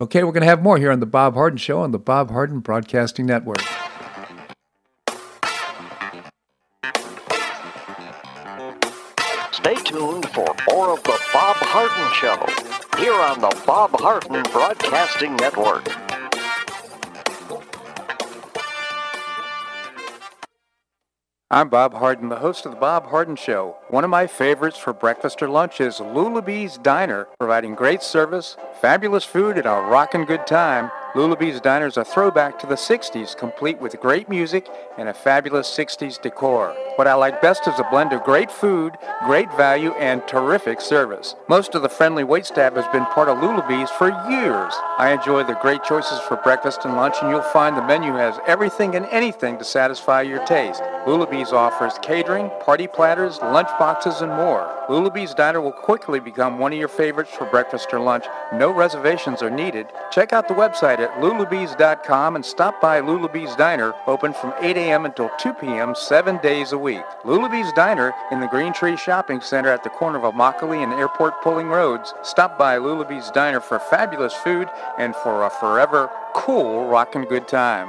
Okay, 0.00 0.24
we're 0.24 0.32
going 0.32 0.40
to 0.40 0.48
have 0.48 0.62
more 0.62 0.78
here 0.78 0.90
on 0.90 1.00
The 1.00 1.06
Bob 1.06 1.34
Harden 1.34 1.58
Show 1.58 1.80
on 1.80 1.90
the 1.90 1.98
Bob 1.98 2.30
Harden 2.30 2.60
Broadcasting 2.60 3.26
Network. 3.26 3.60
Stay 9.62 9.76
tuned 9.76 10.28
for 10.30 10.56
more 10.68 10.90
of 10.90 11.04
The 11.04 11.16
Bob 11.32 11.54
Harden 11.54 12.12
Show 12.14 13.00
here 13.00 13.14
on 13.14 13.40
the 13.40 13.62
Bob 13.64 13.92
Harden 13.92 14.42
Broadcasting 14.50 15.36
Network. 15.36 15.86
I'm 21.48 21.68
Bob 21.68 21.94
Harden, 21.94 22.28
the 22.28 22.38
host 22.40 22.66
of 22.66 22.72
The 22.72 22.78
Bob 22.78 23.06
Harden 23.06 23.36
Show. 23.36 23.76
One 23.86 24.02
of 24.02 24.10
my 24.10 24.26
favorites 24.26 24.78
for 24.78 24.92
breakfast 24.92 25.40
or 25.40 25.48
lunch 25.48 25.80
is 25.80 26.00
Lulabee's 26.00 26.76
Diner, 26.78 27.28
providing 27.38 27.76
great 27.76 28.02
service, 28.02 28.56
fabulous 28.80 29.24
food, 29.24 29.58
and 29.58 29.66
a 29.66 29.80
rockin' 29.80 30.24
good 30.24 30.44
time. 30.44 30.90
Lulabee's 31.14 31.60
Diner 31.60 31.88
is 31.88 31.98
a 31.98 32.06
throwback 32.06 32.58
to 32.58 32.66
the 32.66 32.74
60s, 32.74 33.36
complete 33.36 33.78
with 33.78 34.00
great 34.00 34.30
music 34.30 34.66
and 34.96 35.10
a 35.10 35.14
fabulous 35.14 35.68
60s 35.68 36.18
decor. 36.22 36.74
What 36.96 37.06
I 37.06 37.12
like 37.12 37.42
best 37.42 37.68
is 37.68 37.78
a 37.78 37.86
blend 37.90 38.14
of 38.14 38.24
great 38.24 38.50
food, 38.50 38.96
great 39.26 39.54
value, 39.54 39.92
and 39.92 40.26
terrific 40.26 40.80
service. 40.80 41.34
Most 41.50 41.74
of 41.74 41.82
the 41.82 41.88
friendly 41.90 42.24
waitstaff 42.24 42.76
has 42.76 42.90
been 42.92 43.04
part 43.06 43.28
of 43.28 43.36
Lulabee's 43.38 43.90
for 43.90 44.08
years. 44.30 44.72
I 44.96 45.12
enjoy 45.12 45.44
the 45.44 45.58
great 45.60 45.84
choices 45.84 46.18
for 46.20 46.36
breakfast 46.38 46.86
and 46.86 46.96
lunch, 46.96 47.16
and 47.20 47.30
you'll 47.30 47.42
find 47.42 47.76
the 47.76 47.86
menu 47.86 48.14
has 48.14 48.38
everything 48.46 48.94
and 48.94 49.04
anything 49.06 49.58
to 49.58 49.64
satisfy 49.64 50.22
your 50.22 50.42
taste. 50.46 50.82
Lulabee's 51.06 51.52
offers 51.52 51.98
catering, 52.00 52.50
party 52.64 52.86
platters, 52.86 53.38
lunch 53.42 53.68
boxes, 53.78 54.22
and 54.22 54.32
more. 54.32 54.81
Lulabee's 54.92 55.32
Diner 55.32 55.62
will 55.62 55.72
quickly 55.72 56.20
become 56.20 56.58
one 56.58 56.74
of 56.74 56.78
your 56.78 56.86
favorites 56.86 57.30
for 57.32 57.46
breakfast 57.46 57.94
or 57.94 57.98
lunch. 57.98 58.26
No 58.52 58.70
reservations 58.70 59.40
are 59.40 59.48
needed. 59.48 59.86
Check 60.10 60.34
out 60.34 60.48
the 60.48 60.54
website 60.54 60.98
at 60.98 61.14
lulabees.com 61.14 62.36
and 62.36 62.44
stop 62.44 62.78
by 62.78 63.00
Lulabee's 63.00 63.56
Diner, 63.56 63.94
open 64.06 64.34
from 64.34 64.52
8 64.60 64.76
a.m. 64.76 65.06
until 65.06 65.30
2 65.38 65.54
p.m. 65.54 65.94
seven 65.94 66.36
days 66.42 66.72
a 66.72 66.78
week. 66.78 67.04
Lulabee's 67.24 67.72
Diner 67.72 68.12
in 68.30 68.40
the 68.40 68.48
Green 68.48 68.74
Tree 68.74 68.98
Shopping 68.98 69.40
Center 69.40 69.70
at 69.70 69.82
the 69.82 69.88
corner 69.88 70.22
of 70.22 70.34
Immokalee 70.34 70.84
and 70.84 70.92
Airport 70.92 71.40
Pulling 71.40 71.68
Roads. 71.68 72.12
Stop 72.22 72.58
by 72.58 72.76
Lulabee's 72.76 73.30
Diner 73.30 73.60
for 73.60 73.78
fabulous 73.78 74.34
food 74.34 74.68
and 74.98 75.16
for 75.16 75.46
a 75.46 75.48
forever 75.48 76.10
cool 76.34 76.86
rockin' 76.86 77.24
good 77.24 77.48
time. 77.48 77.88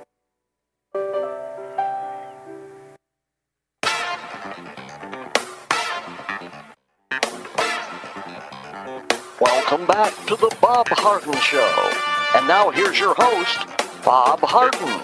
Welcome 9.81 9.95
back 9.95 10.13
to 10.27 10.35
the 10.35 10.55
Bob 10.61 10.87
Harden 10.89 11.33
Show. 11.39 11.91
And 12.35 12.47
now 12.47 12.69
here's 12.69 12.99
your 12.99 13.15
host, 13.17 13.65
Bob 14.05 14.39
Harden. 14.41 14.99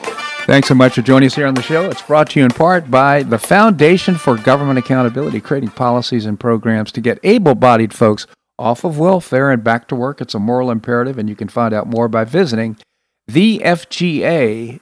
Thanks 0.46 0.68
so 0.68 0.76
much 0.76 0.94
for 0.94 1.02
joining 1.02 1.26
us 1.26 1.34
here 1.34 1.48
on 1.48 1.56
the 1.56 1.64
show. 1.64 1.90
It's 1.90 2.04
brought 2.04 2.30
to 2.32 2.40
you 2.40 2.46
in 2.46 2.52
part 2.52 2.92
by 2.92 3.24
the 3.24 3.40
Foundation 3.40 4.18
for 4.18 4.38
Government 4.38 4.78
Accountability, 4.78 5.42
creating 5.42 5.72
policies 5.72 6.28
and 6.28 6.40
programs 6.40 6.92
to 6.92 7.02
get 7.02 7.18
able 7.24 7.56
bodied 7.56 7.92
folks 7.92 8.28
off 8.60 8.84
of 8.84 9.00
welfare 9.00 9.50
and 9.50 9.64
back 9.64 9.88
to 9.88 9.96
work. 9.96 10.22
It's 10.22 10.36
a 10.36 10.40
moral 10.40 10.70
imperative, 10.70 11.18
and 11.18 11.28
you 11.28 11.36
can 11.36 11.48
find 11.48 11.74
out 11.74 11.88
more 11.88 12.08
by 12.08 12.24
visiting 12.24 12.78
thefga.org. 13.32 14.82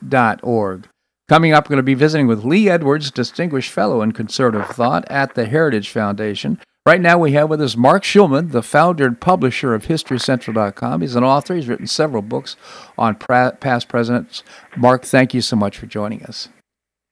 Coming 1.29 1.53
up, 1.53 1.65
we're 1.65 1.69
going 1.69 1.77
to 1.77 1.83
be 1.83 1.93
visiting 1.93 2.27
with 2.27 2.43
Lee 2.43 2.69
Edwards, 2.69 3.11
Distinguished 3.11 3.71
Fellow 3.71 4.01
in 4.01 4.11
Conservative 4.11 4.67
Thought 4.67 5.09
at 5.09 5.35
the 5.35 5.45
Heritage 5.45 5.89
Foundation. 5.89 6.59
Right 6.87 7.01
now, 7.01 7.17
we 7.17 7.31
have 7.31 7.49
with 7.49 7.63
us 7.63 7.75
Marc 7.75 8.03
Schulman, 8.03 8.51
the 8.51 8.61
founder 8.61 9.07
and 9.07 9.19
publisher 9.19 9.73
of 9.73 9.87
HistoryCentral.com. 9.87 11.01
He's 11.01 11.15
an 11.15 11.23
author. 11.23 11.55
He's 11.55 11.67
written 11.67 11.87
several 11.87 12.21
books 12.21 12.55
on 12.95 13.15
past 13.15 13.87
presidents. 13.87 14.43
Marc, 14.77 15.03
thank 15.03 15.33
you 15.33 15.41
so 15.41 15.55
much 15.55 15.79
for 15.79 15.87
joining 15.87 16.21
us. 16.25 16.47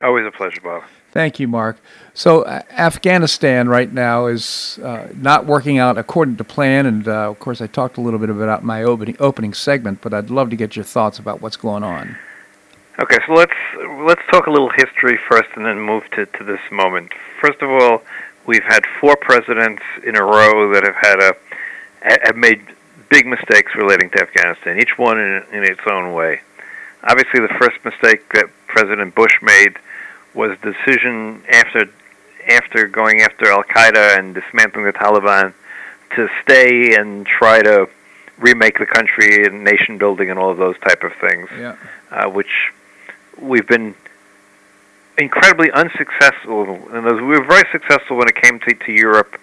Always 0.04 0.28
a 0.28 0.32
pleasure, 0.32 0.62
Bob. 0.62 0.84
Thank 1.12 1.40
you, 1.40 1.48
Marc. 1.48 1.78
So, 2.14 2.44
uh, 2.44 2.62
Afghanistan 2.70 3.68
right 3.68 3.92
now 3.92 4.28
is 4.28 4.78
uh, 4.84 5.08
not 5.16 5.48
working 5.48 5.80
out 5.80 5.98
according 5.98 6.36
to 6.36 6.44
plan, 6.44 6.86
and 6.86 7.08
uh, 7.08 7.32
of 7.32 7.40
course, 7.40 7.60
I 7.60 7.66
talked 7.66 7.98
a 7.98 8.02
little 8.02 8.20
bit 8.20 8.30
about 8.30 8.64
my 8.64 8.84
opening 8.84 9.18
opening 9.20 9.56
segment, 9.56 10.02
but 10.02 10.14
I'd 10.14 10.30
love 10.30 10.52
to 10.52 10.56
get 10.56 10.76
your 10.76 10.86
thoughts 10.86 11.18
about 11.18 11.42
what's 11.42 11.58
going 11.58 11.84
on. 11.84 12.16
Okay, 13.00 13.18
so 13.26 13.34
let's 13.34 13.54
let's 14.06 14.22
talk 14.30 14.46
a 14.46 14.52
little 14.52 14.70
history 14.70 15.18
first, 15.28 15.50
and 15.56 15.66
then 15.66 15.80
move 15.80 16.04
to, 16.12 16.28
to 16.28 16.44
this 16.44 16.62
moment. 16.72 17.12
First 17.42 17.62
of 17.64 17.72
all, 17.72 18.04
we've 18.46 18.64
had 18.64 18.86
four 19.00 19.16
presidents 19.16 19.84
in 20.06 20.16
a 20.16 20.24
row 20.24 20.74
that 20.74 20.84
have 20.84 20.96
had 20.96 21.20
a 21.20 21.36
have 22.26 22.36
made 22.36 22.62
big 23.10 23.26
mistakes 23.26 23.74
relating 23.76 24.10
to 24.10 24.22
Afghanistan, 24.22 24.80
each 24.80 24.98
one 24.98 25.18
in, 25.20 25.44
in 25.54 25.64
its 25.64 25.80
own 25.90 26.14
way. 26.14 26.42
Obviously, 27.04 27.40
the 27.40 27.54
first 27.60 27.84
mistake 27.86 28.28
that 28.34 28.46
President 28.68 29.16
Bush 29.16 29.36
made 29.42 29.78
was 30.34 30.58
the 30.62 30.74
decision 30.74 31.44
after 31.50 31.90
after 32.50 32.88
going 32.88 33.22
after 33.22 33.50
Al 33.50 33.64
Qaeda 33.64 34.18
and 34.18 34.36
dismantling 34.36 34.86
the 34.86 34.94
Taliban 34.94 35.54
to 36.16 36.28
stay 36.42 36.96
and 36.96 37.26
try 37.26 37.62
to 37.62 37.88
remake 38.38 38.80
the 38.80 38.86
country 38.86 39.46
and 39.46 39.64
nation 39.64 39.98
building 39.98 40.30
and 40.30 40.38
all 40.38 40.50
of 40.50 40.58
those 40.58 40.78
type 40.80 41.04
of 41.04 41.14
things, 41.22 41.50
yeah. 41.58 41.76
uh, 42.12 42.30
which 42.30 42.74
we've 43.38 43.68
been 43.68 43.96
incredibly 45.18 45.72
unsuccessful. 45.72 46.80
And 46.92 47.06
we 47.06 47.38
were 47.38 47.44
very 47.44 47.68
successful 47.72 48.18
when 48.18 48.28
it 48.28 48.36
came 48.36 48.60
to, 48.60 48.74
to 48.74 48.92
Europe, 48.92 49.40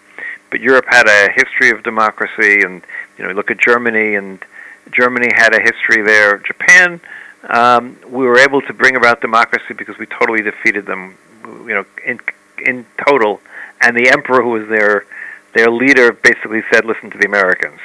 but 0.51 0.61
Europe 0.61 0.87
had 0.89 1.07
a 1.07 1.33
history 1.33 1.71
of 1.71 1.83
democracy, 1.83 2.63
and 2.63 2.83
you 3.19 3.25
know, 3.25 3.33
look 3.33 3.51
at 3.51 3.59
Germany, 3.59 4.15
and 4.15 4.45
Germany 4.91 5.29
had 5.35 5.55
a 5.55 5.61
history 5.61 6.03
there. 6.03 6.39
Japan, 6.39 7.01
um, 7.49 7.97
we 8.09 8.27
were 8.27 8.39
able 8.39 8.61
to 8.63 8.73
bring 8.73 8.97
about 8.97 9.21
democracy 9.21 9.75
because 9.77 9.99
we 9.99 10.07
totally 10.07 10.43
defeated 10.43 10.87
them, 10.87 11.17
you 11.45 11.75
know, 11.75 11.85
in 12.05 12.19
in 12.59 12.87
total. 13.07 13.41
And 13.81 13.97
the 13.97 14.11
emperor, 14.11 14.43
who 14.43 14.51
was 14.51 14.69
their 14.69 15.07
their 15.55 15.71
leader, 15.71 16.13
basically 16.13 16.63
said, 16.73 16.85
"Listen 16.85 17.11
to 17.11 17.19
the 17.19 17.27
Americans." 17.27 17.81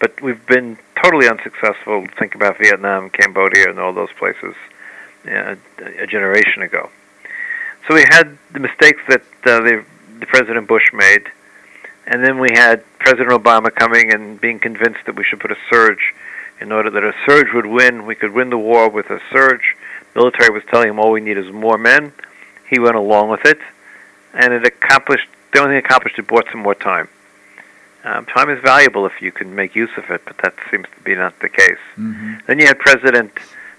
But 0.00 0.20
we've 0.20 0.44
been 0.46 0.78
totally 1.00 1.28
unsuccessful. 1.28 2.06
Think 2.18 2.34
about 2.34 2.58
Vietnam, 2.58 3.08
Cambodia, 3.10 3.70
and 3.70 3.78
all 3.78 3.92
those 3.92 4.12
places 4.18 4.56
uh, 5.30 5.54
a 5.78 6.06
generation 6.08 6.62
ago. 6.62 6.90
So 7.86 7.94
we 7.94 8.04
had 8.08 8.38
the 8.52 8.60
mistakes 8.60 9.02
that 9.08 9.22
uh, 9.44 9.60
the, 9.60 9.84
the 10.20 10.26
President 10.26 10.68
Bush 10.68 10.92
made, 10.92 11.30
and 12.06 12.24
then 12.24 12.38
we 12.38 12.50
had 12.54 12.84
President 12.98 13.30
Obama 13.30 13.74
coming 13.74 14.12
and 14.12 14.40
being 14.40 14.58
convinced 14.60 15.00
that 15.06 15.16
we 15.16 15.24
should 15.24 15.40
put 15.40 15.50
a 15.50 15.56
surge 15.68 16.14
in 16.60 16.70
order 16.70 16.90
that 16.90 17.02
a 17.02 17.12
surge 17.26 17.52
would 17.52 17.66
win. 17.66 18.06
We 18.06 18.14
could 18.14 18.32
win 18.32 18.50
the 18.50 18.58
war 18.58 18.88
with 18.88 19.10
a 19.10 19.20
surge. 19.32 19.76
Military 20.14 20.50
was 20.50 20.62
telling 20.70 20.90
him 20.90 21.00
all 21.00 21.10
we 21.10 21.20
need 21.20 21.38
is 21.38 21.50
more 21.50 21.76
men. 21.76 22.12
He 22.68 22.78
went 22.78 22.96
along 22.96 23.30
with 23.30 23.44
it, 23.44 23.58
and 24.32 24.52
it 24.52 24.64
accomplished. 24.64 25.28
The 25.52 25.60
only 25.60 25.72
thing 25.72 25.78
it 25.78 25.84
accomplished 25.84 26.18
it 26.18 26.26
bought 26.26 26.46
some 26.50 26.60
more 26.60 26.74
time. 26.74 27.08
Um, 28.04 28.26
time 28.26 28.50
is 28.50 28.60
valuable 28.62 29.06
if 29.06 29.20
you 29.20 29.30
can 29.30 29.54
make 29.54 29.76
use 29.76 29.90
of 29.96 30.10
it, 30.10 30.22
but 30.24 30.36
that 30.38 30.54
seems 30.70 30.86
to 30.96 31.02
be 31.04 31.14
not 31.14 31.38
the 31.40 31.48
case. 31.48 31.78
Mm-hmm. 31.96 32.34
Then 32.46 32.58
you 32.58 32.66
had 32.66 32.78
President 32.78 33.32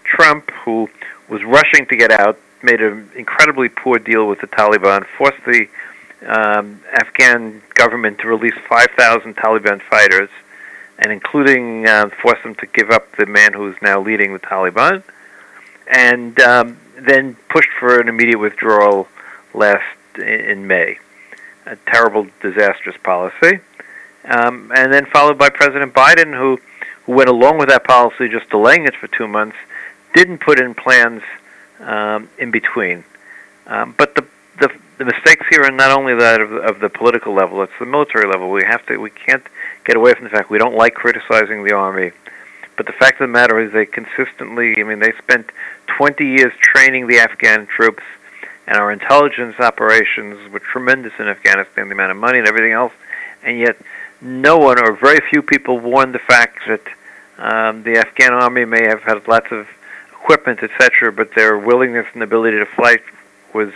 Trump, 0.04 0.50
who 0.52 0.90
was 1.28 1.44
rushing 1.44 1.86
to 1.88 1.96
get 1.96 2.12
out, 2.12 2.38
made 2.64 2.82
an 2.82 3.10
incredibly 3.16 3.70
poor 3.70 4.00
deal 4.00 4.28
with 4.28 4.42
the 4.42 4.48
Taliban, 4.48 5.06
forced 5.18 5.44
the 5.46 5.68
um, 6.26 6.82
Afghan 6.94 7.62
government 7.76 8.20
to 8.20 8.28
release 8.28 8.56
5,000 8.68 9.36
Taliban 9.36 9.82
fighters, 9.82 10.30
and 10.98 11.12
including 11.12 11.88
uh, 11.88 12.10
forced 12.22 12.44
them 12.44 12.56
to 12.56 12.66
give 12.68 12.90
up 12.90 13.16
the 13.18 13.26
man 13.26 13.54
who's 13.54 13.76
now 13.82 14.00
leading 14.00 14.34
the 14.34 14.40
Taliban, 14.40 15.04
and 15.88 16.40
um, 16.40 16.78
then 16.98 17.36
pushed 17.50 17.72
for 17.80 18.00
an 18.00 18.08
immediate 18.08 18.40
withdrawal 18.40 19.08
last 19.54 19.84
in, 20.18 20.24
in 20.24 20.68
May. 20.68 21.00
A 21.66 21.76
terrible, 21.88 22.28
disastrous 22.42 22.98
policy. 23.04 23.60
Um, 24.26 24.72
and 24.76 24.94
then 24.94 25.06
followed 25.06 25.38
by 25.38 25.50
President 25.50 25.94
Biden, 25.94 26.38
who, 26.38 26.60
who 27.06 27.12
went 27.12 27.30
along 27.30 27.58
with 27.58 27.70
that 27.70 27.84
policy, 27.84 28.30
just 28.30 28.50
delaying 28.50 28.86
it 28.86 28.96
for 28.96 29.08
two 29.08 29.28
months, 29.28 29.58
didn't 30.14 30.40
put 30.40 30.60
in 30.60 30.74
plans 30.74 31.24
um, 31.84 32.30
in 32.38 32.52
between. 32.52 33.04
Um, 33.68 33.94
but 33.98 34.16
the, 34.16 34.26
the 34.60 34.70
the 34.98 35.06
mistakes 35.06 35.46
here 35.50 35.64
are 35.64 35.72
not 35.72 35.92
only 35.92 36.16
that 36.16 36.40
of, 36.40 36.52
of 36.52 36.80
the 36.80 36.90
political 36.90 37.34
level; 37.34 37.62
it's 37.64 37.74
the 37.80 37.86
military 37.86 38.28
level. 38.28 38.52
We 38.52 38.64
have 38.64 38.86
to 38.88 38.98
we 38.98 39.10
can't 39.10 39.46
get 39.86 39.96
away 39.96 40.14
from 40.14 40.26
the 40.26 40.30
fact 40.30 40.50
we 40.50 40.58
don't 40.58 40.76
like 40.76 40.94
criticizing 40.94 41.64
the 41.64 41.74
army. 41.74 42.12
But 42.76 42.88
the 42.88 42.94
fact 42.94 43.22
of 43.22 43.28
the 43.28 43.34
matter 43.34 43.60
is, 43.60 43.72
they 43.72 43.86
consistently. 43.86 44.76
I 44.80 44.84
mean, 44.84 45.00
they 45.00 45.14
spent 45.14 45.52
20 45.98 46.26
years 46.26 46.54
training 46.60 47.08
the 47.08 47.20
Afghan 47.20 47.68
troops, 47.68 48.04
and 48.66 48.78
our 48.78 48.92
intelligence 48.92 49.60
operations 49.60 50.52
were 50.52 50.60
tremendous 50.60 51.14
in 51.20 51.28
Afghanistan. 51.28 51.88
The 51.88 51.94
amount 51.94 52.12
of 52.12 52.18
money 52.18 52.40
and 52.40 52.48
everything 52.48 52.72
else, 52.72 52.94
and 53.44 53.60
yet 53.60 53.78
no 54.22 54.58
one 54.58 54.80
or 54.80 54.94
very 54.94 55.20
few 55.30 55.42
people 55.42 55.80
warned 55.80 56.16
the 56.16 56.20
fact 56.20 56.60
that 56.68 56.88
um, 57.38 57.84
the 57.84 57.98
Afghan 57.98 58.34
army 58.34 58.66
may 58.66 58.86
have 58.86 59.04
had 59.04 59.28
lots 59.28 59.52
of 59.52 59.68
equipment, 60.24 60.64
etc., 60.64 61.12
but 61.12 61.36
their 61.36 61.58
willingness 61.58 62.08
and 62.14 62.24
ability 62.24 62.58
to 62.58 62.66
fight 62.66 63.04
was 63.54 63.72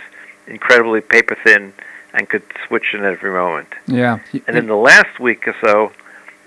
incredibly 0.46 1.00
paper 1.00 1.36
thin 1.44 1.72
and 2.14 2.28
could 2.28 2.42
switch 2.66 2.94
in 2.94 3.04
every 3.04 3.30
moment. 3.30 3.68
Yeah. 3.86 4.20
And 4.46 4.56
in 4.56 4.66
the 4.66 4.76
last 4.76 5.20
week 5.20 5.46
or 5.46 5.54
so 5.60 5.92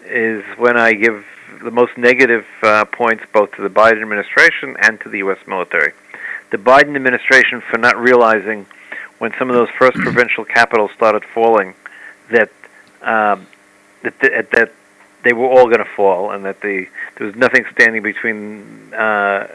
is 0.06 0.44
when 0.58 0.76
I 0.76 0.94
give 0.94 1.24
the 1.64 1.72
most 1.72 1.98
negative 1.98 2.46
uh, 2.64 2.86
points 2.86 3.24
both 3.32 3.52
to 3.54 3.62
the 3.62 3.70
Biden 3.70 4.02
administration 4.02 4.76
and 4.80 5.00
to 5.02 5.10
the 5.10 5.20
U.S. 5.20 5.38
military. 5.46 5.94
The 6.50 6.58
Biden 6.58 6.96
administration 6.96 7.62
for 7.62 7.78
not 7.78 7.96
realizing 7.98 8.66
when 9.20 9.32
some 9.38 9.50
of 9.50 9.56
those 9.56 9.70
first 9.78 9.98
provincial 10.08 10.46
capitals 10.46 10.92
started 10.96 11.24
falling 11.24 11.76
that 12.32 12.50
um, 13.04 13.46
that, 14.02 14.20
that 14.20 14.52
that 14.52 14.72
they 15.24 15.34
were 15.34 15.46
all 15.46 15.66
going 15.66 15.78
to 15.78 15.92
fall 15.96 16.32
and 16.32 16.44
that 16.46 16.62
the 16.62 16.88
there 17.18 17.28
was 17.28 17.36
nothing 17.36 17.66
standing 17.72 18.02
between 18.02 18.94
uh, 18.94 19.48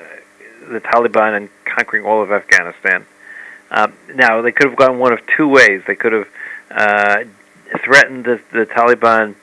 the 0.69 0.81
Taliban 0.81 1.37
and 1.37 1.49
conquering 1.65 2.05
all 2.05 2.23
of 2.23 2.33
Afghanistan. 2.33 3.07
Um, 3.71 3.95
now, 4.15 4.43
they 4.43 4.53
could 4.53 4.69
have 4.69 4.77
gone 4.77 4.99
one 4.99 5.13
of 5.13 5.21
two 5.37 5.49
ways. 5.49 5.83
They 5.87 5.97
could 5.97 6.13
have 6.13 6.29
uh, 6.71 7.25
threatened 7.85 8.25
the, 8.25 8.41
the 8.53 8.67
Taliban 8.67 9.35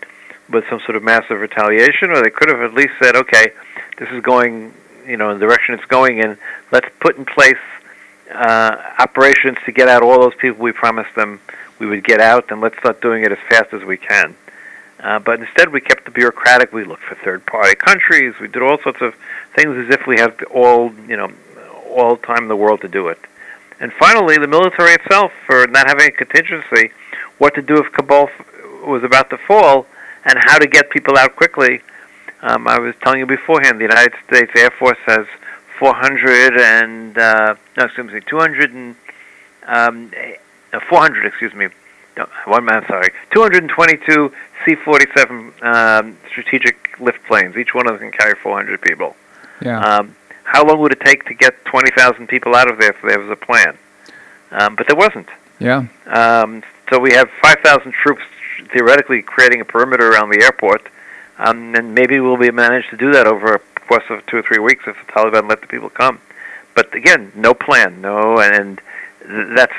with 0.49 0.65
some 0.69 0.79
sort 0.81 0.95
of 0.95 1.03
massive 1.03 1.39
retaliation, 1.39 2.11
or 2.11 2.21
they 2.21 2.29
could 2.29 2.49
have 2.49 2.61
at 2.61 2.73
least 2.73 2.93
said, 3.01 3.15
"Okay, 3.15 3.51
this 3.97 4.09
is 4.09 4.21
going, 4.21 4.73
you 5.05 5.17
know, 5.17 5.31
in 5.31 5.39
the 5.39 5.45
direction 5.45 5.75
it's 5.75 5.85
going 5.85 6.19
in. 6.19 6.37
Let's 6.71 6.87
put 6.99 7.17
in 7.17 7.25
place 7.25 7.55
uh, 8.33 8.77
operations 8.99 9.57
to 9.65 9.71
get 9.71 9.87
out 9.87 10.03
all 10.03 10.19
those 10.21 10.35
people 10.35 10.61
we 10.61 10.71
promised 10.71 11.15
them 11.15 11.39
we 11.79 11.87
would 11.87 12.03
get 12.03 12.21
out, 12.21 12.51
and 12.51 12.61
let's 12.61 12.77
start 12.77 13.01
doing 13.01 13.23
it 13.23 13.31
as 13.31 13.39
fast 13.49 13.73
as 13.73 13.83
we 13.83 13.97
can." 13.97 14.35
Uh, 15.03 15.19
but 15.19 15.41
instead, 15.41 15.73
we 15.73 15.81
kept 15.81 16.05
the 16.05 16.11
bureaucratic. 16.11 16.71
We 16.71 16.85
looked 16.85 17.03
for 17.03 17.15
third-party 17.15 17.75
countries. 17.75 18.33
We 18.39 18.47
did 18.47 18.63
all 18.63 18.77
sorts 18.81 19.01
of 19.01 19.13
things 19.53 19.75
as 19.75 19.89
if 19.93 20.07
we 20.07 20.17
had 20.17 20.41
all, 20.43 20.93
you 21.07 21.17
know, 21.17 21.29
all 21.89 22.15
time 22.15 22.43
in 22.43 22.47
the 22.47 22.55
world 22.55 22.81
to 22.81 22.87
do 22.87 23.09
it. 23.09 23.19
And 23.81 23.91
finally, 23.93 24.37
the 24.37 24.47
military 24.47 24.93
itself 24.93 25.33
for 25.45 25.67
not 25.67 25.87
having 25.87 26.07
a 26.07 26.11
contingency, 26.11 26.91
what 27.37 27.53
to 27.55 27.61
do 27.61 27.77
if 27.83 27.91
Kabul 27.91 28.29
was 28.85 29.03
about 29.03 29.29
to 29.31 29.37
fall, 29.37 29.85
and 30.23 30.39
how 30.45 30.57
to 30.57 30.67
get 30.67 30.89
people 30.89 31.17
out 31.17 31.35
quickly. 31.35 31.81
Um, 32.41 32.67
I 32.67 32.79
was 32.79 32.95
telling 33.03 33.19
you 33.19 33.25
beforehand, 33.25 33.79
the 33.79 33.83
United 33.83 34.13
States 34.25 34.51
Air 34.55 34.71
Force 34.71 34.97
has 35.05 35.27
400 35.79 36.59
and 36.59 37.17
uh, 37.17 37.55
no, 37.77 37.83
excuse 37.85 38.11
me, 38.11 38.21
200 38.21 38.71
and 38.73 38.95
um, 39.65 40.11
400, 40.89 41.25
excuse 41.25 41.53
me, 41.53 41.67
no, 42.17 42.27
one 42.45 42.65
man, 42.65 42.85
sorry, 42.87 43.11
222 43.33 44.31
C-47 44.65 45.63
um, 45.63 46.17
strategic 46.29 46.99
lift 46.99 47.23
planes. 47.25 47.57
Each 47.57 47.73
one 47.73 47.87
of 47.87 47.99
them 47.99 48.11
can 48.11 48.17
carry 48.17 48.35
400 48.35 48.81
people. 48.81 49.15
Yeah. 49.61 49.79
Um, 49.79 50.15
how 50.43 50.65
long 50.65 50.79
would 50.79 50.91
it 50.91 50.99
take 51.01 51.25
to 51.25 51.33
get 51.33 51.63
20,000 51.65 52.27
people 52.27 52.55
out 52.55 52.69
of 52.69 52.77
there 52.77 52.91
if 52.91 53.01
there 53.01 53.19
was 53.19 53.29
a 53.29 53.35
plan? 53.35 53.77
Um, 54.51 54.75
but 54.75 54.87
there 54.87 54.95
wasn't. 54.95 55.29
Yeah. 55.59 55.87
Um, 56.07 56.63
so 56.89 56.99
we 56.99 57.13
have 57.13 57.29
5,000 57.41 57.91
troops 57.93 58.21
theoretically 58.71 59.21
creating 59.21 59.61
a 59.61 59.65
perimeter 59.65 60.11
around 60.11 60.29
the 60.29 60.43
airport, 60.43 60.87
um, 61.39 61.73
and 61.75 61.95
maybe 61.95 62.19
we'll 62.19 62.37
be 62.37 62.51
managed 62.51 62.89
to 62.91 62.97
do 62.97 63.11
that 63.13 63.25
over 63.25 63.55
a 63.55 63.59
course 63.87 64.03
of 64.09 64.25
two 64.27 64.37
or 64.37 64.41
three 64.43 64.59
weeks 64.59 64.83
if 64.87 64.95
the 65.05 65.11
Taliban 65.11 65.49
let 65.49 65.61
the 65.61 65.67
people 65.67 65.89
come. 65.89 66.19
But 66.75 66.93
again, 66.95 67.31
no 67.35 67.53
plan, 67.53 68.01
no, 68.01 68.39
and 68.39 68.81
th- 69.27 69.47
that's 69.55 69.73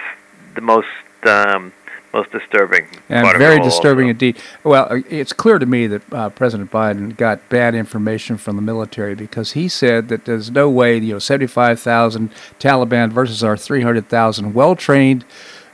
the 0.54 0.60
most 0.60 0.88
um, 1.24 1.72
most 2.14 2.30
disturbing. 2.30 2.86
And 3.08 3.26
very 3.36 3.58
disturbing 3.58 4.06
also. 4.06 4.10
indeed. 4.10 4.38
Well, 4.62 5.02
it's 5.10 5.32
clear 5.32 5.58
to 5.58 5.66
me 5.66 5.88
that 5.88 6.12
uh, 6.12 6.30
President 6.30 6.70
Biden 6.70 7.16
got 7.16 7.46
bad 7.48 7.74
information 7.74 8.38
from 8.38 8.56
the 8.56 8.62
military 8.62 9.14
because 9.14 9.52
he 9.52 9.68
said 9.68 10.08
that 10.08 10.24
there's 10.24 10.50
no 10.50 10.70
way, 10.70 10.96
you 10.98 11.12
know, 11.12 11.18
75,000 11.18 12.30
Taliban 12.60 13.12
versus 13.12 13.42
our 13.42 13.56
300,000 13.56 14.54
well-trained 14.54 15.24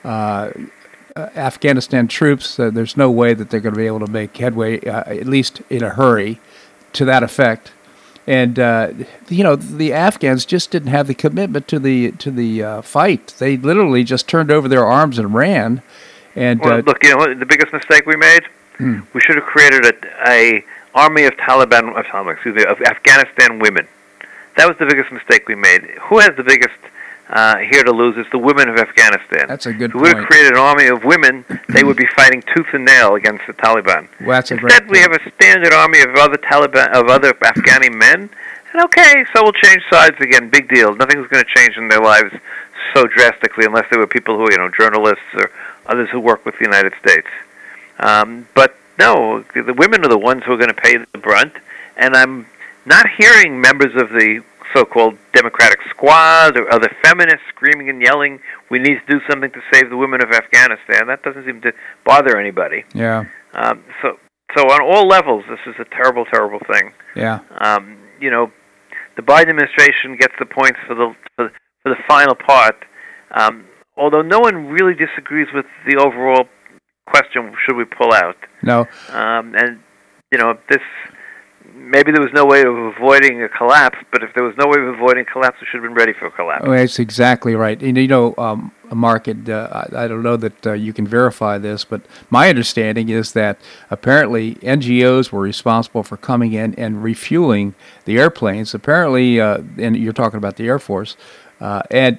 uh, 0.03 0.51
uh, 1.15 1.29
Afghanistan 1.37 2.09
troops. 2.09 2.59
Uh, 2.59 2.71
there's 2.71 2.97
no 2.97 3.11
way 3.11 3.35
that 3.35 3.51
they're 3.51 3.61
going 3.61 3.75
to 3.75 3.79
be 3.79 3.87
able 3.87 4.01
to 4.01 4.11
make 4.11 4.37
headway, 4.37 4.81
uh, 4.81 5.05
at 5.07 5.27
least 5.27 5.61
in 5.69 5.83
a 5.83 5.91
hurry, 5.91 6.41
to 6.95 7.05
that 7.05 7.23
effect. 7.23 7.73
And 8.27 8.59
uh, 8.59 8.93
you 9.29 9.43
know 9.43 9.57
the 9.57 9.93
Afghans 9.93 10.45
just 10.45 10.71
didn't 10.71 10.91
have 10.91 11.09
the 11.09 11.15
commitment 11.15 11.67
to 11.69 11.79
the 11.79 12.13
to 12.13 12.31
the 12.31 12.63
uh, 12.63 12.83
fight. 12.83 13.35
They 13.39 13.57
literally 13.57 14.05
just 14.05 14.29
turned 14.29 14.53
over 14.53 14.69
their 14.69 14.87
arms 14.87 15.19
and 15.19 15.35
ran. 15.35 15.83
And 16.41 16.59
Well, 16.59 16.79
uh, 16.79 16.83
look, 16.87 17.05
you 17.05 17.15
know 17.15 17.35
the 17.35 17.45
biggest 17.45 17.71
mistake 17.71 18.07
we 18.07 18.17
made? 18.17 18.45
Hmm. 18.79 19.01
We 19.13 19.21
should 19.21 19.37
have 19.37 19.45
created 19.45 19.85
a, 19.85 19.93
a 20.27 20.65
army 20.95 21.25
of 21.25 21.35
Taliban, 21.35 21.95
of 21.99 22.07
Taliban, 22.07 22.33
excuse 22.33 22.57
me, 22.57 22.65
of 22.65 22.81
Afghanistan 22.81 23.59
women. 23.59 23.87
That 24.57 24.67
was 24.67 24.79
the 24.79 24.87
biggest 24.87 25.13
mistake 25.13 25.47
we 25.49 25.55
made. 25.55 25.83
Who 26.09 26.19
has 26.19 26.31
the 26.39 26.43
biggest 26.43 26.81
uh, 27.29 27.59
here 27.59 27.85
to 27.85 27.93
lose? 27.93 28.15
It's 28.17 28.31
the 28.31 28.39
women 28.39 28.71
of 28.71 28.79
Afghanistan. 28.79 29.49
That's 29.49 29.67
a 29.67 29.75
good 29.75 29.91
if 29.91 29.95
we 29.95 30.01
would 30.01 30.17
have 30.17 30.27
created 30.27 30.53
an 30.53 30.59
army 30.59 30.87
of 30.87 31.05
women, 31.05 31.45
they 31.69 31.85
would 31.85 31.99
be 31.99 32.07
fighting 32.17 32.43
tooth 32.57 32.69
and 32.73 32.87
nail 32.87 33.17
against 33.17 33.47
the 33.47 33.53
Taliban. 33.53 34.09
Well, 34.21 34.41
that's 34.41 34.51
Instead, 34.51 34.89
we 34.89 34.99
have 35.01 35.13
a 35.13 35.21
standard 35.37 35.75
army 35.75 36.01
of 36.01 36.15
other 36.17 36.39
Taliban, 36.39 36.89
of 36.93 37.09
other 37.09 37.35
Afghani 37.35 37.93
men. 37.93 38.31
And 38.73 38.83
okay, 38.85 39.27
so 39.35 39.43
we'll 39.43 39.53
change 39.53 39.83
sides 39.93 40.17
again. 40.21 40.49
Big 40.49 40.71
deal. 40.71 40.95
Nothing's 40.95 41.27
going 41.29 41.45
to 41.45 41.51
change 41.55 41.77
in 41.77 41.89
their 41.89 42.01
lives 42.01 42.33
so 42.95 43.07
drastically 43.07 43.67
unless 43.67 43.85
they 43.91 43.99
were 43.99 44.07
people 44.07 44.39
who, 44.39 44.51
you 44.51 44.57
know, 44.57 44.71
journalists 44.71 45.21
or 45.35 45.51
others 45.91 46.09
who 46.11 46.21
work 46.21 46.45
with 46.47 46.55
the 46.59 46.65
United 46.65 46.93
States. 47.05 47.29
Um, 47.99 48.49
but 48.55 48.75
no, 48.99 49.45
the 49.55 49.75
women 49.75 50.05
are 50.05 50.09
the 50.09 50.19
ones 50.19 50.43
who 50.45 50.53
are 50.53 50.57
going 50.57 50.69
to 50.69 50.83
pay 50.83 50.97
the 50.97 51.19
brunt. 51.19 51.55
And 51.97 52.15
I'm 52.15 52.47
not 52.87 53.07
hearing 53.19 53.61
members 53.61 53.95
of 54.01 54.11
the 54.11 54.43
so-called 54.75 55.19
Democratic 55.33 55.81
Squad 55.91 56.57
or 56.57 56.73
other 56.73 56.91
feminists 57.03 57.43
screaming 57.49 57.89
and 57.89 58.01
yelling, 58.01 58.41
"We 58.71 58.79
need 58.79 59.01
to 59.05 59.07
do 59.15 59.21
something 59.29 59.51
to 59.51 59.63
save 59.73 59.91
the 59.91 59.97
women 59.97 60.23
of 60.23 60.31
Afghanistan." 60.31 61.09
That 61.09 61.23
doesn't 61.23 61.45
seem 61.45 61.61
to 61.63 61.73
bother 62.05 62.39
anybody. 62.39 62.85
Yeah. 62.95 63.25
Um, 63.53 63.83
so, 64.01 64.19
so 64.57 64.71
on 64.71 64.81
all 64.81 65.09
levels, 65.09 65.45
this 65.49 65.59
is 65.67 65.75
a 65.81 65.85
terrible, 65.85 66.25
terrible 66.25 66.61
thing. 66.73 66.93
Yeah. 67.17 67.41
Um, 67.59 67.99
you 68.21 68.31
know, 68.31 68.53
the 69.17 69.23
Biden 69.23 69.49
administration 69.49 70.17
gets 70.17 70.35
the 70.39 70.47
points 70.47 70.79
for 70.87 70.95
the 70.95 71.15
for, 71.37 71.53
for 71.83 71.89
the 71.89 71.99
final 72.07 72.37
part. 72.37 72.85
Um, 73.33 73.65
although 74.01 74.23
no 74.23 74.41
one 74.41 74.67
really 74.67 74.95
disagrees 74.95 75.49
with 75.55 75.67
the 75.87 75.97
overall 75.97 76.49
question: 77.07 77.55
should 77.65 77.77
we 77.77 77.85
pull 77.85 78.13
out? 78.13 78.37
No. 78.63 78.81
Um, 79.11 79.55
and 79.55 79.79
you 80.33 80.39
know, 80.39 80.59
this 80.69 80.83
maybe 81.75 82.13
there 82.13 82.23
was 82.23 82.33
no 82.33 82.45
way 82.45 82.63
of 82.63 82.75
avoiding 82.77 83.43
a 83.43 83.49
collapse, 83.49 83.99
but 84.13 84.23
if 84.23 84.35
there 84.35 84.45
was 84.45 84.55
no 84.59 84.67
way 84.67 84.81
of 84.81 84.95
avoiding 84.95 85.25
collapse, 85.31 85.59
we 85.61 85.67
should 85.67 85.83
have 85.83 85.91
been 85.91 85.95
ready 85.95 86.13
for 86.13 86.27
a 86.27 86.31
collapse. 86.31 86.65
Oh, 86.67 86.71
that's 86.71 86.99
exactly 86.99 87.55
right. 87.55 87.81
And, 87.83 87.97
you 87.97 88.09
know, 88.09 88.35
um, 88.39 88.73
Marc, 88.93 89.29
uh, 89.29 89.33
I, 89.33 90.05
I, 90.05 90.09
don't 90.09 90.23
know 90.23 90.37
that 90.37 90.67
uh, 90.67 90.73
you 90.73 90.93
can 90.93 91.07
verify 91.07 91.59
this, 91.59 91.85
but 91.85 92.03
my 92.29 92.49
understanding 92.49 93.09
is 93.09 93.33
that 93.33 93.61
apparently 93.91 94.57
NGOs 94.57 95.31
were 95.31 95.41
responsible 95.41 96.03
for 96.03 96.17
coming 96.17 96.53
in 96.53 96.75
and 96.75 97.03
refueling 97.03 97.75
the 98.05 98.19
airplanes. 98.19 98.75
Apparently, 98.75 99.41
uh, 99.41 99.63
and 99.79 99.97
you're 99.97 100.13
talking 100.13 100.39
about 100.39 100.57
the 100.57 100.67
Air 100.67 100.79
Force, 100.79 101.17
uh, 101.61 101.83
and 101.91 102.19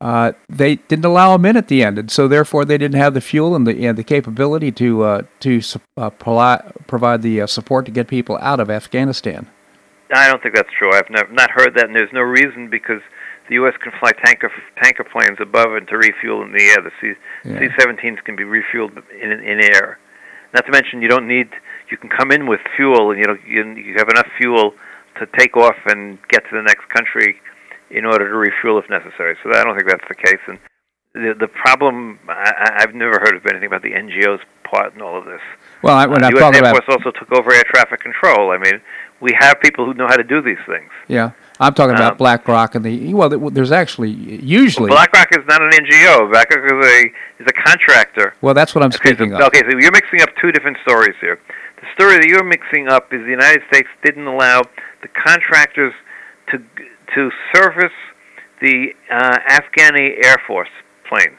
uh, 0.00 0.32
they 0.48 0.76
didn't 0.76 1.04
allow 1.04 1.36
them 1.36 1.44
in 1.44 1.56
at 1.56 1.68
the 1.68 1.84
end, 1.84 1.98
and 1.98 2.10
so 2.10 2.26
therefore 2.26 2.64
they 2.64 2.78
didn't 2.78 2.98
have 2.98 3.12
the 3.12 3.20
fuel 3.20 3.54
and 3.54 3.66
the 3.66 3.86
and 3.86 3.98
the 3.98 4.04
capability 4.04 4.72
to 4.72 5.02
uh, 5.02 5.22
to 5.40 5.60
uh, 5.98 6.10
provide 6.10 7.22
the 7.22 7.42
uh, 7.42 7.46
support 7.46 7.84
to 7.84 7.92
get 7.92 8.08
people 8.08 8.38
out 8.40 8.60
of 8.60 8.70
Afghanistan. 8.70 9.46
I 10.12 10.28
don't 10.28 10.42
think 10.42 10.54
that's 10.54 10.72
true. 10.76 10.90
I've 10.92 11.08
never, 11.10 11.30
not 11.32 11.50
heard 11.50 11.74
that, 11.74 11.84
and 11.84 11.94
there's 11.94 12.12
no 12.12 12.22
reason 12.22 12.68
because 12.68 13.00
the 13.48 13.54
U.S. 13.56 13.74
can 13.82 13.92
fly 14.00 14.12
tanker 14.24 14.50
tanker 14.82 15.04
planes 15.04 15.38
above 15.38 15.74
and 15.74 15.86
to 15.88 15.96
refuel 15.98 16.42
in 16.42 16.52
the 16.52 16.64
air. 16.64 16.78
The 16.82 16.90
C 17.00 17.12
yeah. 17.44 17.58
C-17s 17.58 18.24
can 18.24 18.36
be 18.36 18.44
refueled 18.44 19.02
in 19.20 19.32
in 19.32 19.60
air. 19.60 19.98
Not 20.54 20.64
to 20.64 20.72
mention, 20.72 21.02
you 21.02 21.08
don't 21.08 21.28
need. 21.28 21.50
You 21.90 21.98
can 21.98 22.08
come 22.08 22.32
in 22.32 22.46
with 22.46 22.60
fuel, 22.74 23.10
and 23.10 23.20
you 23.20 23.26
know 23.26 23.36
you, 23.46 23.64
you 23.74 23.94
have 23.98 24.08
enough 24.08 24.28
fuel 24.38 24.72
to 25.18 25.26
take 25.38 25.58
off 25.58 25.76
and 25.84 26.18
get 26.28 26.42
to 26.48 26.56
the 26.56 26.62
next 26.62 26.88
country 26.88 27.38
in 27.90 28.04
order 28.04 28.28
to 28.28 28.34
refuel 28.34 28.78
if 28.78 28.88
necessary. 28.88 29.36
So 29.42 29.50
I 29.50 29.64
don't 29.64 29.76
think 29.76 29.88
that's 29.88 30.08
the 30.08 30.14
case. 30.14 30.40
And 30.46 30.58
the 31.14 31.34
the 31.38 31.48
problem, 31.48 32.18
I, 32.28 32.78
I've 32.78 32.94
never 32.94 33.18
heard 33.18 33.36
of 33.36 33.46
anything 33.46 33.66
about 33.66 33.82
the 33.82 33.92
NGOs 33.92 34.40
part 34.62 34.94
in 34.94 35.02
all 35.02 35.18
of 35.18 35.24
this. 35.24 35.40
Well, 35.82 35.96
I, 35.96 36.06
when 36.06 36.22
uh, 36.22 36.28
I'm 36.28 36.36
U.S. 36.36 36.56
Air 36.56 36.70
Force 36.70 36.84
also 36.88 37.10
took 37.10 37.32
over 37.32 37.52
air 37.52 37.64
traffic 37.66 38.00
control. 38.00 38.52
I 38.52 38.58
mean, 38.58 38.80
we 39.20 39.36
have 39.38 39.60
people 39.60 39.84
who 39.84 39.94
know 39.94 40.06
how 40.06 40.16
to 40.16 40.22
do 40.22 40.40
these 40.40 40.58
things. 40.66 40.90
Yeah, 41.08 41.32
I'm 41.58 41.74
talking 41.74 41.94
about 41.94 42.12
um, 42.12 42.18
BlackRock 42.18 42.74
and 42.74 42.84
the 42.84 43.12
well. 43.14 43.28
There's 43.28 43.72
actually 43.72 44.10
usually 44.10 44.90
well, 44.90 44.98
BlackRock 44.98 45.28
is 45.32 45.44
not 45.48 45.62
an 45.62 45.70
NGO. 45.70 46.30
BlackRock 46.30 46.64
is 46.64 46.86
a 46.86 47.42
is 47.42 47.46
a 47.48 47.52
contractor. 47.52 48.34
Well, 48.40 48.54
that's 48.54 48.74
what 48.74 48.84
I'm 48.84 48.92
okay, 48.94 49.10
speaking 49.10 49.30
so, 49.30 49.36
of. 49.36 49.42
Okay, 49.48 49.62
so 49.68 49.78
you're 49.78 49.92
mixing 49.92 50.22
up 50.22 50.30
two 50.40 50.52
different 50.52 50.78
stories 50.82 51.16
here. 51.20 51.40
The 51.80 51.86
story 51.94 52.18
that 52.18 52.26
you're 52.26 52.44
mixing 52.44 52.88
up 52.88 53.12
is 53.12 53.22
the 53.22 53.30
United 53.30 53.62
States 53.68 53.88
didn't 54.04 54.26
allow 54.26 54.62
the 55.02 55.08
contractors 55.08 55.94
to 56.50 56.62
to 57.14 57.30
service 57.54 57.92
the 58.60 58.94
uh, 59.10 59.38
Afghani 59.48 60.24
Air 60.24 60.36
Force 60.46 60.68
planes. 61.08 61.38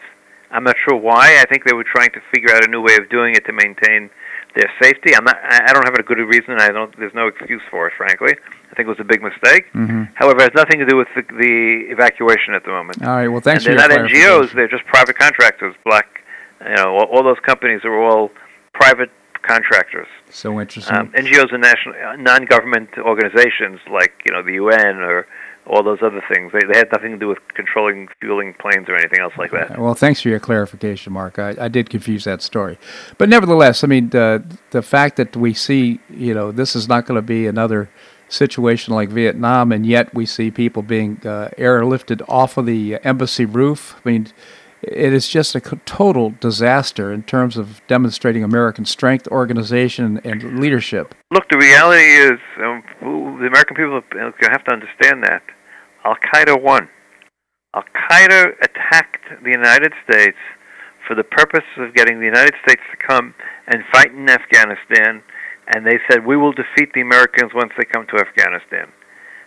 I'm 0.50 0.64
not 0.64 0.76
sure 0.88 0.98
why. 0.98 1.38
I 1.40 1.46
think 1.46 1.64
they 1.66 1.74
were 1.74 1.86
trying 1.86 2.12
to 2.12 2.22
figure 2.34 2.54
out 2.54 2.66
a 2.66 2.68
new 2.68 2.82
way 2.82 2.96
of 2.96 3.10
doing 3.10 3.36
it 3.36 3.46
to 3.46 3.54
maintain 3.54 4.10
their 4.56 4.70
safety. 4.82 5.16
I'm 5.16 5.24
not. 5.24 5.38
I 5.42 5.72
don't 5.72 5.86
have 5.86 5.96
a 5.96 6.04
good 6.04 6.18
reason. 6.18 6.60
I 6.60 6.70
don't. 6.70 6.96
There's 6.98 7.14
no 7.14 7.28
excuse 7.28 7.62
for 7.70 7.88
it, 7.88 7.94
frankly. 7.96 8.34
I 8.34 8.76
think 8.76 8.88
it 8.88 8.90
was 8.90 9.00
a 9.00 9.06
big 9.06 9.22
mistake. 9.22 9.72
Mm-hmm. 9.74 10.04
However, 10.16 10.42
it 10.42 10.52
has 10.52 10.54
nothing 10.56 10.80
to 10.80 10.86
do 10.86 10.98
with 10.98 11.08
the, 11.16 11.22
the 11.22 11.92
evacuation 11.92 12.54
at 12.54 12.64
the 12.64 12.70
moment. 12.70 13.02
All 13.02 13.16
right. 13.16 13.30
Well, 13.30 13.40
thanks. 13.40 13.66
And 13.66 13.80
they're 13.80 13.88
not 13.88 14.10
NGOs. 14.10 14.54
They're 14.54 14.68
just 14.68 14.86
private 14.86 15.18
contractors. 15.18 15.76
Black. 15.86 16.24
You 16.62 16.76
know, 16.76 16.98
all, 16.98 17.06
all 17.06 17.24
those 17.24 17.40
companies 17.40 17.82
are 17.86 17.98
all 17.98 18.30
private 18.74 19.10
contractors. 19.42 20.08
So 20.30 20.60
interesting. 20.60 20.96
Um, 20.96 21.12
NGOs 21.14 21.54
and 21.54 21.62
national, 21.62 22.18
non-government 22.18 22.90
organizations 22.98 23.80
like 23.92 24.14
you 24.26 24.34
know 24.34 24.44
the 24.44 24.54
UN 24.54 24.98
or 24.98 25.28
all 25.72 25.84
those 25.84 26.00
other 26.04 26.22
things. 26.32 26.52
They, 26.52 26.60
they 26.72 26.78
had 26.78 26.90
nothing 26.92 27.12
to 27.12 27.18
do 27.18 27.30
with 27.30 27.40
controlling 27.56 28.10
fueling 28.20 28.54
planes 28.60 28.90
or 28.90 28.96
anything 28.96 29.20
else 29.20 29.34
like 29.38 29.52
that. 29.52 29.80
Well, 29.80 29.94
thanks 29.94 30.22
for 30.22 30.28
your 30.28 30.40
clarification, 30.40 31.14
Marc. 31.14 31.40
I, 31.40 31.56
I 31.58 31.68
did 31.70 31.90
confuse 31.90 32.26
that 32.26 32.42
story, 32.42 32.78
but 33.18 33.30
nevertheless, 33.30 33.84
I 33.84 33.88
mean 33.88 34.10
the 34.10 34.44
the 34.72 34.82
fact 34.82 35.16
that 35.16 35.36
we 35.36 35.54
see, 35.54 36.00
you 36.10 36.34
know, 36.34 36.52
this 36.52 36.76
is 36.76 36.88
not 36.88 37.06
going 37.06 37.18
to 37.18 37.22
be 37.22 37.48
another 37.48 37.90
situation 38.28 38.94
like 38.94 39.10
Vietnam, 39.10 39.72
and 39.72 39.86
yet 39.86 40.14
we 40.14 40.26
see 40.26 40.52
people 40.52 40.84
being 40.84 41.22
uh, 41.26 41.50
airlifted 41.58 42.22
off 42.28 42.58
of 42.58 42.66
the 42.66 42.98
embassy 43.04 43.46
roof. 43.46 43.96
I 44.06 44.10
mean, 44.10 44.28
it 44.82 45.14
is 45.14 45.28
just 45.28 45.56
a 45.56 45.62
total 45.62 46.34
disaster 46.40 47.14
in 47.14 47.24
terms 47.24 47.56
of 47.56 47.82
demonstrating 47.88 48.44
American 48.44 48.84
strength, 48.86 49.28
organization, 49.28 50.20
and 50.24 50.60
leadership. 50.60 51.14
Look, 51.30 51.48
the 51.50 51.58
reality 51.58 52.04
is 52.04 52.40
um, 52.58 52.84
the 53.40 53.48
American 53.48 53.76
people 53.76 53.94
are 53.94 54.28
uh 54.28 54.32
have 54.50 54.64
to 54.66 54.72
understand 54.72 55.24
that 55.24 55.44
Al 56.06 56.16
Qaeda 56.16 56.62
won. 56.62 56.90
Al 57.74 57.84
Qaeda 57.84 58.54
attacked 58.62 59.44
the 59.44 59.52
United 59.52 59.94
States 60.10 60.38
for 61.08 61.16
the 61.16 61.24
purpose 61.24 61.66
of 61.78 61.94
getting 61.94 62.20
the 62.20 62.26
United 62.26 62.54
States 62.66 62.82
to 62.92 62.98
come 63.08 63.34
and 63.68 63.84
fight 63.92 64.12
in 64.12 64.30
Afghanistan, 64.30 65.24
and 65.68 65.86
they 65.86 66.00
said, 66.10 66.26
We 66.26 66.38
will 66.38 66.54
defeat 66.54 66.94
the 66.94 67.02
Americans 67.02 67.52
once 67.54 67.72
they 67.78 67.86
come 67.86 68.06
to 68.08 68.18
Afghanistan. 68.18 68.92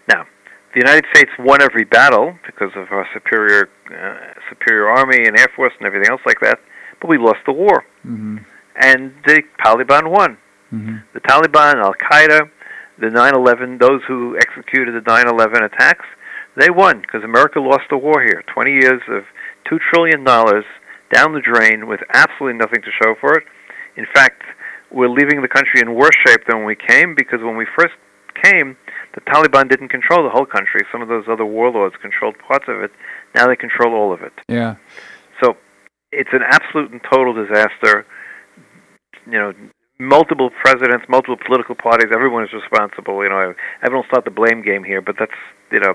Now, 0.09 0.27
the 0.75 0.81
United 0.81 1.05
States 1.15 1.31
won 1.39 1.63
every 1.63 1.85
battle 1.85 2.37
because 2.45 2.73
of 2.75 2.91
our 2.91 3.07
superior 3.15 3.69
uh, 3.91 4.35
superior 4.51 4.89
army 4.89 5.27
and 5.27 5.39
air 5.39 5.49
force 5.55 5.73
and 5.79 5.87
everything 5.87 6.11
else 6.11 6.23
like 6.27 6.41
that, 6.41 6.59
but 7.01 7.09
we 7.09 7.17
lost 7.17 7.39
the 7.47 7.53
war, 7.53 7.85
mm-hmm. 8.05 8.39
and 8.81 9.13
the 9.27 9.43
Taliban 9.65 10.11
won. 10.11 10.37
Mm-hmm. 10.73 10.97
The 11.15 11.21
Taliban, 11.21 11.77
Al 11.77 11.95
Qaeda, 11.95 12.51
the 12.99 13.07
9/11, 13.07 13.79
those 13.79 14.01
who 14.09 14.37
executed 14.37 14.95
the 14.95 15.09
9/11 15.09 15.65
attacks, 15.65 16.07
they 16.57 16.71
won 16.71 17.01
because 17.01 17.25
America 17.25 17.61
lost 17.61 17.85
the 17.91 17.99
war 17.99 18.23
here. 18.23 18.43
20 18.53 18.71
years 18.71 19.03
of 19.09 19.25
two 19.69 19.79
trillion 19.93 20.25
dollars 20.25 20.65
down 21.13 21.33
the 21.33 21.41
drain 21.41 21.87
with 21.87 22.01
absolutely 22.13 22.59
nothing 22.59 22.83
to 22.83 22.91
show 23.03 23.15
for 23.21 23.35
it. 23.35 23.45
In 23.97 24.07
fact, 24.15 24.43
we're 24.91 25.09
leaving 25.09 25.43
the 25.43 25.49
country 25.49 25.81
in 25.81 25.95
worse 25.95 26.17
shape 26.27 26.47
than 26.47 26.59
when 26.59 26.67
we 26.67 26.77
came 26.77 27.15
because 27.15 27.41
when 27.41 27.57
we 27.57 27.67
first 27.77 27.95
came, 28.43 28.77
the 29.15 29.21
Taliban 29.23 29.69
didn't 29.69 29.89
control 29.89 30.23
the 30.23 30.31
whole 30.31 30.47
country. 30.47 30.83
Some 30.91 31.03
of 31.03 31.09
those 31.09 31.25
other 31.29 31.45
warlords 31.45 31.95
controlled 32.01 32.37
parts 32.39 32.67
of 32.69 32.83
it. 32.83 32.91
Now 33.35 33.47
they 33.47 33.57
control 33.57 33.95
all 33.95 34.13
of 34.13 34.23
it. 34.23 34.33
Yeah. 34.49 34.77
So 35.43 35.57
it's 36.13 36.31
an 36.33 36.43
absolute 36.43 36.91
and 36.91 37.01
total 37.11 37.35
disaster. 37.35 38.07
You 39.27 39.39
know, 39.39 39.53
multiple 39.99 40.51
presidents, 40.63 41.07
multiple 41.09 41.39
political 41.47 41.75
parties, 41.75 42.11
everyone 42.13 42.45
is 42.45 42.53
responsible. 42.53 43.23
You 43.23 43.31
know, 43.31 43.55
everyone 43.83 44.07
start 44.09 44.25
the 44.25 44.31
blame 44.31 44.63
game 44.63 44.85
here, 44.85 45.01
but 45.01 45.17
that's 45.19 45.39
you 45.71 45.81
know, 45.81 45.95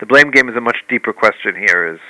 the 0.00 0.06
blame 0.06 0.30
game 0.30 0.48
is 0.48 0.56
a 0.56 0.60
much 0.60 0.76
deeper 0.88 1.12
question. 1.12 1.54
Here 1.56 1.94
is, 1.94 2.00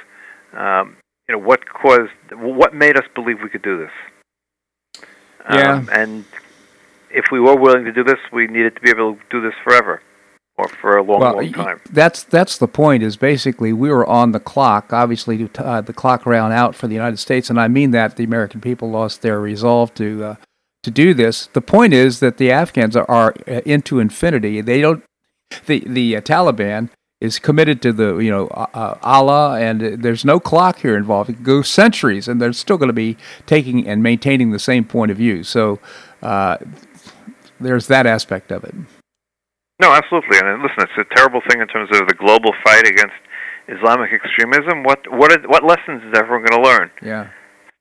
um, 0.59 0.97
you 1.29 1.35
know, 1.35 1.41
what 1.41 1.69
caused, 1.69 2.13
what 2.33 2.75
made 2.75 2.97
us 2.97 3.05
believe 3.15 3.39
we 3.43 3.49
could 3.49 3.63
do 3.63 3.79
this? 3.79 5.05
Yeah. 5.51 5.75
Um, 5.75 5.89
and 5.93 6.25
if 7.11 7.27
we 7.31 7.41
were 7.41 7.57
willing 7.57 7.85
to 7.85 7.93
do 7.93 8.03
this, 8.03 8.19
we 8.33 8.47
needed 8.47 8.75
to 8.77 8.81
be 8.81 8.91
able 8.91 9.15
to 9.15 9.21
do 9.31 9.41
this 9.41 9.55
forever 9.63 10.03
or 10.59 10.69
for 10.69 10.97
a 10.97 11.03
long, 11.03 11.21
well, 11.21 11.37
long 11.37 11.53
time. 11.53 11.81
That's 11.91 12.23
that's 12.23 12.59
the 12.59 12.69
point. 12.69 13.03
Is 13.03 13.17
basically 13.17 13.73
we 13.73 13.91
were 13.91 14.07
on 14.07 14.33
the 14.33 14.41
clock. 14.41 14.93
Obviously, 14.93 15.49
uh, 15.59 15.81
the 15.83 15.93
clock 15.93 16.27
ran 16.27 16.53
out 16.53 16.75
for 16.75 16.89
the 16.89 16.95
United 16.95 17.19
States, 17.19 17.51
and 17.51 17.61
I 17.61 17.69
mean 17.69 17.91
that 17.93 18.17
the 18.17 18.25
American 18.25 18.61
people 18.61 18.91
lost 18.91 19.23
their 19.23 19.41
resolve 19.41 19.95
to 19.95 20.25
uh, 20.25 20.37
to 20.83 20.91
do 20.91 21.15
this. 21.15 21.49
The 21.49 21.61
point 21.61 21.93
is 21.93 22.21
that 22.21 22.39
the 22.39 22.51
Afghans 22.51 22.97
are, 22.97 23.09
are 23.11 23.33
into 23.65 23.99
infinity. 23.99 24.61
They 24.61 24.81
don't. 24.81 25.05
The 25.67 25.85
the 25.87 26.17
uh, 26.17 26.21
Taliban 26.23 26.91
is 27.21 27.39
committed 27.39 27.81
to 27.83 27.93
the 27.93 28.19
you 28.19 28.31
know 28.31 28.49
uh, 28.49 28.67
uh 28.75 28.99
Allah, 29.03 29.61
and 29.61 30.03
there's 30.03 30.25
no 30.25 30.39
clock 30.39 30.81
here 30.81 30.97
involved. 30.97 31.31
It 31.31 31.43
goes 31.43 31.69
centuries, 31.69 32.29
and 32.29 32.41
they're 32.41 32.53
still 32.53 32.77
going 32.79 32.89
to 32.89 32.95
be 32.95 33.17
taking 33.47 33.87
and 33.87 34.03
maintaining 34.03 34.51
the 34.51 34.59
same 34.59 34.85
point 34.85 35.11
of 35.11 35.17
view. 35.17 35.43
So 35.43 35.79
uh, 36.23 36.59
there's 37.61 37.87
that 37.87 38.07
aspect 38.07 38.53
of 38.53 38.65
it. 38.65 38.75
No, 39.81 39.93
absolutely. 39.93 40.39
And 40.39 40.63
listen, 40.63 40.79
it's 40.79 41.11
a 41.11 41.15
terrible 41.15 41.41
thing 41.49 41.61
in 41.61 41.69
terms 41.69 41.91
of 41.93 42.09
the 42.09 42.15
global 42.15 42.53
fight 42.65 42.87
against 42.87 43.17
Islamic 43.69 44.11
extremism. 44.13 44.85
What 44.85 45.01
what 45.11 45.33
what 45.49 45.65
lessons 45.65 46.03
is 46.05 46.13
everyone 46.17 46.45
going 46.49 46.63
to 46.63 46.69
learn? 46.69 46.91
Yeah. 47.03 47.29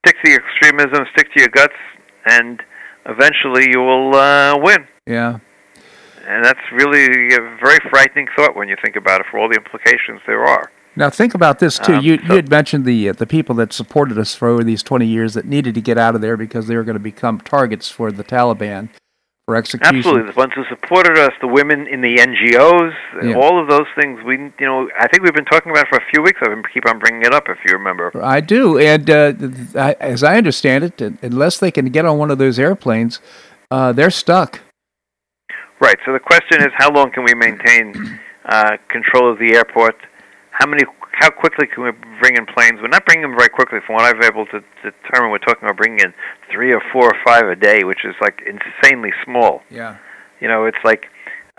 Stick 0.05 0.17
to 0.23 0.31
your 0.31 0.41
extremism. 0.43 1.05
Stick 1.13 1.33
to 1.33 1.39
your 1.39 1.49
guts, 1.49 1.73
and 2.25 2.61
eventually 3.05 3.67
you 3.71 3.79
will 3.79 4.15
uh, 4.15 4.57
win. 4.57 4.87
Yeah. 5.05 5.39
And 6.27 6.43
that's 6.43 6.59
really 6.71 7.33
a 7.35 7.39
very 7.63 7.77
frightening 7.89 8.27
thought 8.35 8.55
when 8.55 8.67
you 8.69 8.75
think 8.83 8.95
about 8.95 9.21
it, 9.21 9.27
for 9.29 9.39
all 9.39 9.47
the 9.49 9.55
implications 9.55 10.21
there 10.25 10.43
are. 10.45 10.71
Now 10.97 11.09
think 11.09 11.33
about 11.35 11.59
this 11.59 11.77
too. 11.77 11.95
Um, 11.95 12.03
you 12.05 12.17
so- 12.17 12.23
you 12.23 12.35
had 12.35 12.49
mentioned 12.49 12.85
the 12.85 13.09
uh, 13.09 13.13
the 13.13 13.27
people 13.27 13.53
that 13.55 13.73
supported 13.73 14.17
us 14.17 14.33
for 14.33 14.47
over 14.47 14.63
these 14.63 14.81
20 14.81 15.05
years 15.05 15.33
that 15.33 15.45
needed 15.45 15.75
to 15.75 15.81
get 15.81 15.97
out 15.97 16.15
of 16.15 16.21
there 16.21 16.37
because 16.37 16.67
they 16.67 16.75
were 16.75 16.83
going 16.83 16.95
to 16.95 16.99
become 17.03 17.39
targets 17.39 17.89
for 17.89 18.11
the 18.11 18.23
Taliban. 18.23 18.89
for 19.47 19.55
execution. 19.55 19.97
Absolutely, 19.97 20.31
the 20.31 20.35
ones 20.39 20.53
who 20.55 20.63
supported 20.69 21.19
us, 21.19 21.31
the 21.39 21.47
women 21.47 21.85
in 21.85 22.01
the 22.01 22.15
NGOs, 22.15 22.93
Yeah. 23.21 23.35
all 23.35 23.61
of 23.61 23.67
those 23.69 23.85
things. 23.99 24.19
We, 24.25 24.37
you 24.39 24.51
know, 24.65 24.89
I 24.99 25.07
think 25.07 25.21
we've 25.21 25.35
been 25.35 25.45
talking 25.45 25.71
about 25.71 25.85
it 25.85 25.89
for 25.89 25.97
a 25.97 26.05
few 26.11 26.23
weeks. 26.23 26.39
I've 26.41 26.49
keep 26.73 26.87
on 26.89 26.97
bringing 26.97 27.21
it 27.21 27.31
up, 27.31 27.43
if 27.47 27.59
you 27.63 27.73
remember. 27.73 28.11
I 28.23 28.39
do, 28.41 28.79
and 28.79 29.07
uh, 29.07 29.33
I, 29.75 29.95
as 29.99 30.23
I 30.23 30.37
understand 30.37 30.85
it, 30.85 30.99
unless 31.21 31.59
they 31.59 31.69
can 31.69 31.85
get 31.89 32.05
on 32.05 32.17
one 32.17 32.31
of 32.31 32.39
those 32.39 32.57
airplanes, 32.57 33.19
uh, 33.69 33.91
they're 33.91 34.09
stuck. 34.09 34.61
Right. 35.85 35.99
So 36.03 36.13
the 36.13 36.19
question 36.19 36.63
is, 36.63 36.69
how 36.73 36.91
long 36.91 37.11
can 37.11 37.23
we 37.23 37.35
maintain 37.35 37.93
uh, 38.45 38.77
control 38.89 39.31
of 39.31 39.37
the 39.37 39.53
airport? 39.53 39.95
How 40.49 40.65
many? 40.65 40.81
How 41.11 41.29
quickly 41.29 41.67
can 41.67 41.83
we 41.83 41.91
bring 42.19 42.37
in 42.37 42.47
planes? 42.47 42.81
We're 42.81 42.87
not 42.87 43.05
bringing 43.05 43.21
them 43.21 43.37
very 43.37 43.49
quickly. 43.49 43.77
From 43.85 43.93
what 43.93 44.03
I've 44.05 44.19
been 44.19 44.33
able 44.33 44.47
to 44.47 44.63
determine, 44.81 45.29
we're 45.29 45.45
talking 45.45 45.61
about 45.61 45.77
bringing 45.77 45.99
in 45.99 46.11
three 46.51 46.73
or 46.73 46.81
four 46.91 47.05
or 47.13 47.17
five 47.23 47.45
a 47.45 47.55
day, 47.55 47.83
which 47.83 48.03
is 48.03 48.15
like 48.19 48.41
insanely 48.49 49.11
small. 49.23 49.61
Yeah. 49.69 49.97
You 50.41 50.47
know, 50.47 50.65
it's 50.65 50.83
like 50.83 51.05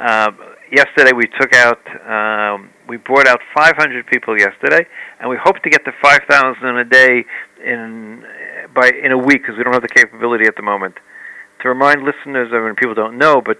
uh, 0.01 0.33
yesterday 0.73 1.13
we 1.13 1.31
took 1.41 1.55
out, 1.55 1.79
um, 2.03 2.71
we 2.89 2.97
brought 2.97 3.29
out 3.29 3.39
500 3.57 4.09
people 4.09 4.37
yesterday, 4.37 4.89
and 5.21 5.31
we 5.31 5.37
hope 5.41 5.63
to 5.63 5.71
get 5.71 5.85
to 5.85 5.93
5,000 6.03 6.67
a 6.67 6.85
day 6.85 7.25
in 7.65 8.25
by 8.75 8.91
in 8.91 9.13
a 9.13 9.19
week 9.19 9.43
because 9.43 9.57
we 9.57 9.63
don't 9.63 9.73
have 9.73 9.87
the 9.87 9.89
capability 9.89 10.47
at 10.47 10.57
the 10.57 10.63
moment. 10.63 10.97
To 11.63 11.69
remind 11.69 12.03
listeners, 12.03 12.51
I 12.53 12.59
mean, 12.59 12.75
people 12.75 12.95
don't 12.95 13.19
know, 13.19 13.41
but 13.41 13.59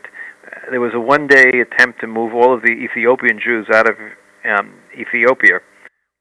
there 0.71 0.81
was 0.81 0.93
a 0.95 1.01
one-day 1.01 1.61
attempt 1.61 2.01
to 2.01 2.07
move 2.07 2.35
all 2.35 2.55
of 2.55 2.63
the 2.63 2.73
Ethiopian 2.73 3.39
Jews 3.43 3.67
out 3.73 3.89
of 3.89 3.97
um, 4.49 4.75
Ethiopia 4.99 5.61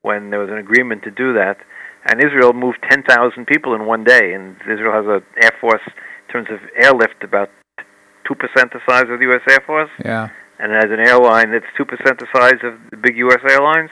when 0.02 0.30
there 0.30 0.40
was 0.40 0.50
an 0.50 0.58
agreement 0.58 1.04
to 1.04 1.12
do 1.12 1.34
that, 1.34 1.58
and 2.06 2.24
Israel 2.24 2.54
moved 2.54 2.78
10,000 2.90 3.46
people 3.48 3.74
in 3.74 3.86
one 3.86 4.04
day, 4.04 4.34
and 4.34 4.56
Israel 4.62 4.94
has 4.94 5.06
an 5.08 5.24
air 5.42 5.52
force 5.60 5.82
in 5.88 6.32
terms 6.34 6.48
of 6.52 6.60
airlift 6.76 7.24
about 7.24 7.50
two 8.28 8.36
percent 8.36 8.72
the 8.74 8.80
size 8.88 9.06
of 9.10 9.20
the 9.20 9.26
U.S. 9.26 9.42
Air 9.50 9.62
Force, 9.66 9.90
Yeah. 10.04 10.30
and 10.60 10.72
as 10.74 10.86
an 10.86 11.00
airline 11.00 11.52
that's 11.52 11.66
two 11.78 11.86
percent 11.86 12.20
the 12.20 12.28
size 12.36 12.60
of 12.64 12.74
the 12.92 12.98
big 12.98 13.18
U.S. 13.18 13.40
airlines. 13.50 13.90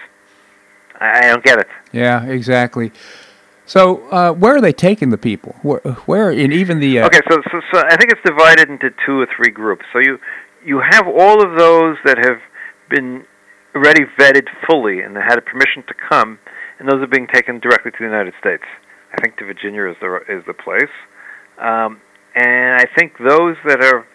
I, 0.99 1.19
I 1.19 1.27
don't 1.29 1.43
get 1.43 1.59
it. 1.59 1.67
Yeah, 1.91 2.23
exactly. 2.25 2.91
So, 3.65 4.07
uh, 4.09 4.33
where 4.33 4.55
are 4.55 4.61
they 4.61 4.73
taking 4.73 5.09
the 5.09 5.17
people? 5.17 5.55
Where, 5.61 5.79
where 6.05 6.31
in 6.31 6.51
even 6.51 6.79
the 6.79 6.99
uh, 6.99 7.05
Okay, 7.07 7.21
so, 7.29 7.41
so 7.51 7.61
so 7.71 7.79
I 7.85 7.95
think 7.95 8.11
it's 8.11 8.21
divided 8.25 8.69
into 8.69 8.89
two 9.05 9.21
or 9.21 9.27
three 9.35 9.51
groups. 9.51 9.85
So 9.93 9.99
you 9.99 10.19
you 10.65 10.81
have 10.89 11.07
all 11.07 11.43
of 11.43 11.57
those 11.57 11.97
that 12.05 12.17
have 12.17 12.39
been 12.89 13.25
already 13.75 14.05
vetted 14.19 14.47
fully 14.67 15.01
and 15.01 15.15
had 15.15 15.39
permission 15.45 15.83
to 15.87 15.93
come, 16.09 16.39
and 16.79 16.87
those 16.87 17.01
are 17.01 17.07
being 17.07 17.27
taken 17.33 17.59
directly 17.59 17.91
to 17.91 17.97
the 17.99 18.05
United 18.05 18.33
States. 18.39 18.63
I 19.13 19.21
think 19.21 19.37
to 19.37 19.45
Virginia 19.45 19.89
is 19.89 19.95
the 20.01 20.19
is 20.29 20.43
the 20.47 20.53
place, 20.53 20.93
um, 21.59 22.01
and 22.35 22.81
I 22.81 22.85
think 22.97 23.13
those 23.17 23.57
that 23.65 23.83
are 23.83 24.05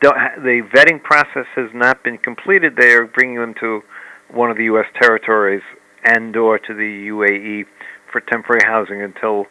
the 0.00 0.62
vetting 0.74 1.02
process 1.02 1.46
has 1.54 1.70
not 1.72 2.02
been 2.02 2.18
completed. 2.18 2.74
They 2.76 2.92
are 2.92 3.06
bringing 3.06 3.36
them 3.36 3.54
to 3.60 3.82
one 4.30 4.50
of 4.50 4.56
the 4.56 4.64
U.S. 4.64 4.86
territories 5.00 5.62
and 6.04 6.36
or 6.36 6.58
to 6.58 6.74
the 6.74 7.08
UAE 7.08 7.64
for 8.10 8.20
temporary 8.20 8.62
housing 8.64 9.02
until 9.02 9.46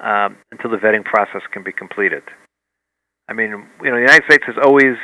um, 0.00 0.36
until 0.52 0.70
the 0.70 0.76
vetting 0.76 1.04
process 1.04 1.42
can 1.52 1.62
be 1.62 1.72
completed. 1.72 2.22
I 3.28 3.32
mean, 3.32 3.50
you 3.50 3.90
know, 3.90 3.96
the 3.96 4.00
United 4.00 4.22
States 4.26 4.44
has 4.46 4.54
always, 4.62 4.96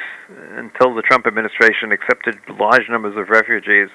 until 0.57 0.95
the 0.95 1.03
Trump 1.03 1.27
administration, 1.27 1.91
accepted 1.91 2.39
large 2.49 2.89
numbers 2.89 3.17
of 3.17 3.29
refugees. 3.29 3.89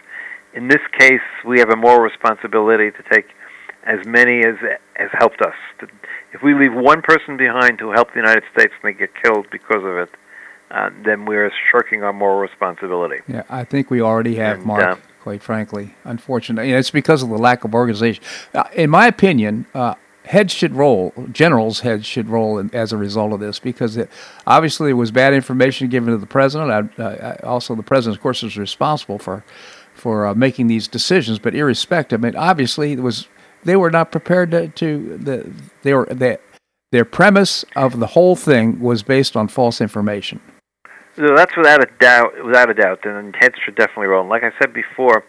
In 0.53 0.67
this 0.67 0.81
case, 0.99 1.21
we 1.45 1.59
have 1.59 1.69
a 1.69 1.77
moral 1.77 2.01
responsibility 2.01 2.91
to 2.91 3.03
take 3.09 3.27
as 3.85 4.05
many 4.05 4.39
as 4.39 4.55
has 4.95 5.09
helped 5.13 5.41
us. 5.41 5.53
If 6.33 6.43
we 6.43 6.53
leave 6.53 6.73
one 6.73 7.01
person 7.01 7.37
behind 7.37 7.79
who 7.79 7.91
helped 7.91 8.13
the 8.13 8.19
United 8.19 8.43
States 8.51 8.73
and 8.83 8.93
they 8.93 8.97
get 8.99 9.11
killed 9.23 9.47
because 9.49 9.83
of 9.83 9.95
it, 9.97 10.09
uh, 10.71 10.89
then 11.05 11.23
we're 11.23 11.49
shirking 11.71 12.03
our 12.03 12.11
moral 12.11 12.39
responsibility. 12.39 13.21
Yeah, 13.29 13.43
I 13.49 13.63
think 13.63 13.89
we 13.89 14.01
already 14.01 14.35
have, 14.35 14.57
And, 14.57 14.65
Marc. 14.65 14.83
uh, 14.83 14.95
quite 15.23 15.41
frankly, 15.41 15.95
unfortunately, 16.03 16.71
and 16.71 16.79
it's 16.79 16.91
because 16.91 17.23
of 17.23 17.29
the 17.29 17.37
lack 17.37 17.63
of 17.63 17.73
organization. 17.73 18.21
Uh, 18.53 18.65
in 18.73 18.89
my 18.89 19.07
opinion, 19.07 19.67
uh, 19.73 19.95
heads 20.27 20.53
should 20.53 20.75
roll. 20.75 21.13
Generals' 21.31 21.79
heads 21.79 22.05
should 22.05 22.29
roll 22.29 22.63
as 22.73 22.93
a 22.93 22.97
result 22.97 23.33
of 23.33 23.39
this 23.39 23.59
because 23.59 23.97
it, 23.97 24.09
obviously 24.45 24.91
it 24.91 24.93
was 24.93 25.11
bad 25.11 25.33
information 25.33 25.87
given 25.87 26.11
to 26.11 26.17
the 26.17 26.25
president. 26.25 26.93
I, 26.99 27.01
uh, 27.01 27.37
also, 27.43 27.75
the 27.75 27.83
president, 27.83 28.17
of 28.17 28.21
course, 28.21 28.43
is 28.43 28.57
responsible 28.57 29.19
for 29.19 29.43
for 29.93 30.27
uh, 30.27 30.35
making 30.35 30.67
these 30.67 30.87
decisions. 30.87 31.39
But 31.39 31.55
irrespective, 31.55 32.23
I 32.23 32.27
mean, 32.27 32.35
obviously, 32.35 32.91
it 32.91 32.99
was 32.99 33.27
they 33.63 33.75
were 33.75 33.89
not 33.89 34.11
prepared 34.11 34.51
to, 34.51 34.67
to 34.67 35.17
the 35.17 35.51
they 35.81 35.93
were 35.93 36.05
they, 36.05 36.37
their 36.91 37.05
premise 37.05 37.65
of 37.75 37.99
the 37.99 38.07
whole 38.07 38.35
thing 38.35 38.79
was 38.79 39.03
based 39.03 39.35
on 39.35 39.47
false 39.47 39.81
information. 39.81 40.39
So 41.15 41.35
that's 41.35 41.57
without 41.57 41.81
a 41.81 41.89
doubt, 41.99 42.33
without 42.45 42.69
a 42.69 42.75
doubt, 42.75 43.05
and 43.05 43.35
heads 43.35 43.55
should 43.65 43.75
definitely 43.75 44.07
roll. 44.07 44.21
And 44.21 44.29
like 44.29 44.43
I 44.43 44.51
said 44.61 44.71
before, 44.71 45.25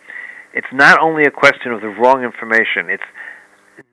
it's 0.53 0.67
not 0.73 1.01
only 1.01 1.25
a 1.25 1.31
question 1.31 1.73
of 1.73 1.81
the 1.81 1.89
wrong 1.89 2.23
information; 2.23 2.91
it's 2.91 3.03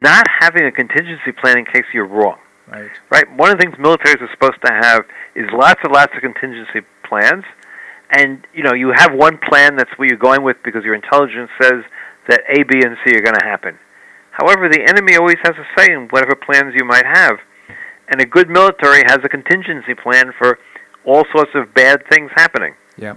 not 0.02 0.26
having 0.40 0.66
a 0.66 0.72
contingency 0.72 1.32
plan 1.32 1.58
in 1.58 1.66
case 1.66 1.86
you're 1.94 2.08
wrong. 2.08 2.38
Right. 2.68 2.90
Right. 3.12 3.38
One 3.38 3.52
of 3.52 3.58
the 3.58 3.64
things 3.64 3.76
militaries 3.76 4.22
are 4.22 4.30
supposed 4.32 4.60
to 4.66 4.74
have 4.74 5.06
is 5.36 5.46
lots 5.54 5.80
and 5.84 5.94
lots 5.94 6.14
of 6.16 6.22
contingency 6.22 6.82
plans, 7.04 7.44
and 8.10 8.46
you 8.54 8.64
know 8.64 8.74
you 8.74 8.92
have 8.96 9.14
one 9.14 9.38
plan 9.38 9.76
that's 9.76 9.92
where 9.98 10.08
you're 10.08 10.18
going 10.18 10.44
with 10.44 10.58
because 10.64 10.84
your 10.84 10.96
intelligence 10.96 11.52
says 11.62 11.84
that 12.28 12.42
A, 12.50 12.64
B, 12.64 12.82
and 12.84 12.98
C 13.06 13.16
are 13.16 13.22
going 13.22 13.36
to 13.36 13.46
happen. 13.46 13.78
However, 14.32 14.68
the 14.68 14.82
enemy 14.82 15.16
always 15.16 15.38
has 15.44 15.54
a 15.56 15.66
say 15.80 15.94
in 15.94 16.08
whatever 16.10 16.36
plans 16.36 16.74
you 16.76 16.84
might 16.84 17.06
have, 17.06 17.38
and 18.10 18.20
a 18.20 18.26
good 18.26 18.50
military 18.50 19.04
has 19.06 19.20
a 19.24 19.30
contingency 19.30 19.94
plan 19.94 20.34
for 20.38 20.58
all 21.06 21.24
sorts 21.32 21.52
of 21.54 21.74
bad 21.74 22.02
things 22.10 22.32
happening. 22.36 22.74
Yeah. 22.98 23.16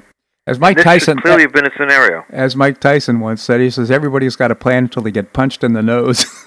As 0.48 0.58
Mike 0.58 0.76
this 0.76 0.84
Tyson 0.84 1.18
clearly 1.18 1.42
have 1.42 1.52
been 1.52 1.66
a 1.66 1.76
scenario. 1.76 2.24
as 2.30 2.56
Mike 2.56 2.80
Tyson 2.80 3.20
once 3.20 3.42
said, 3.42 3.60
he 3.60 3.68
says 3.68 3.90
everybody's 3.90 4.34
got 4.34 4.50
a 4.50 4.54
plan 4.54 4.84
until 4.84 5.02
they 5.02 5.10
get 5.10 5.32
punched 5.32 5.62
in 5.62 5.74
the 5.74 5.82
nose. 5.82 6.24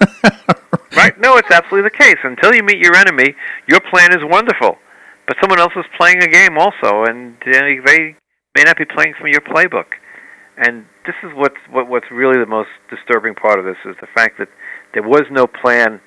Right? 0.94 1.18
No, 1.18 1.36
it's 1.36 1.50
absolutely 1.50 1.88
the 1.88 1.96
case. 1.96 2.18
Until 2.22 2.54
you 2.54 2.62
meet 2.62 2.78
your 2.78 2.94
enemy, 2.94 3.34
your 3.66 3.80
plan 3.80 4.12
is 4.12 4.20
wonderful, 4.22 4.76
but 5.26 5.36
someone 5.40 5.58
else 5.58 5.72
is 5.74 5.86
playing 5.96 6.22
a 6.22 6.28
game 6.28 6.58
also, 6.58 7.04
and 7.04 7.36
they 7.44 7.80
may 7.80 8.62
not 8.64 8.76
be 8.76 8.84
playing 8.84 9.14
from 9.18 9.28
your 9.28 9.40
playbook. 9.40 9.96
And 10.58 10.84
this 11.06 11.16
is 11.24 11.30
what's 11.34 11.56
what, 11.70 11.88
what's 11.88 12.10
really 12.10 12.38
the 12.38 12.46
most 12.46 12.68
disturbing 12.90 13.34
part 13.34 13.58
of 13.58 13.64
this 13.64 13.78
is 13.86 13.96
the 14.00 14.06
fact 14.14 14.38
that 14.38 14.48
there 14.92 15.02
was 15.02 15.22
no 15.30 15.46
plan 15.46 16.00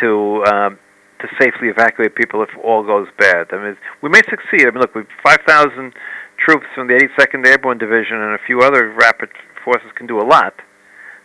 to 0.00 0.44
um, 0.46 0.78
to 1.20 1.28
safely 1.40 1.68
evacuate 1.68 2.14
people 2.14 2.42
if 2.42 2.50
all 2.62 2.84
goes 2.84 3.08
bad. 3.18 3.48
I 3.52 3.62
mean, 3.62 3.76
we 4.02 4.08
may 4.08 4.22
succeed. 4.30 4.66
I 4.66 4.70
mean, 4.70 4.80
look, 4.80 4.94
we've 4.94 5.06
5,000 5.24 5.94
troops 6.44 6.66
from 6.74 6.88
the 6.88 6.94
82nd 6.94 7.46
Airborne 7.46 7.78
Division 7.78 8.16
and 8.16 8.34
a 8.34 8.38
few 8.46 8.60
other 8.60 8.90
rapid 8.90 9.30
forces 9.64 9.90
can 9.94 10.06
do 10.06 10.20
a 10.20 10.26
lot. 10.26 10.54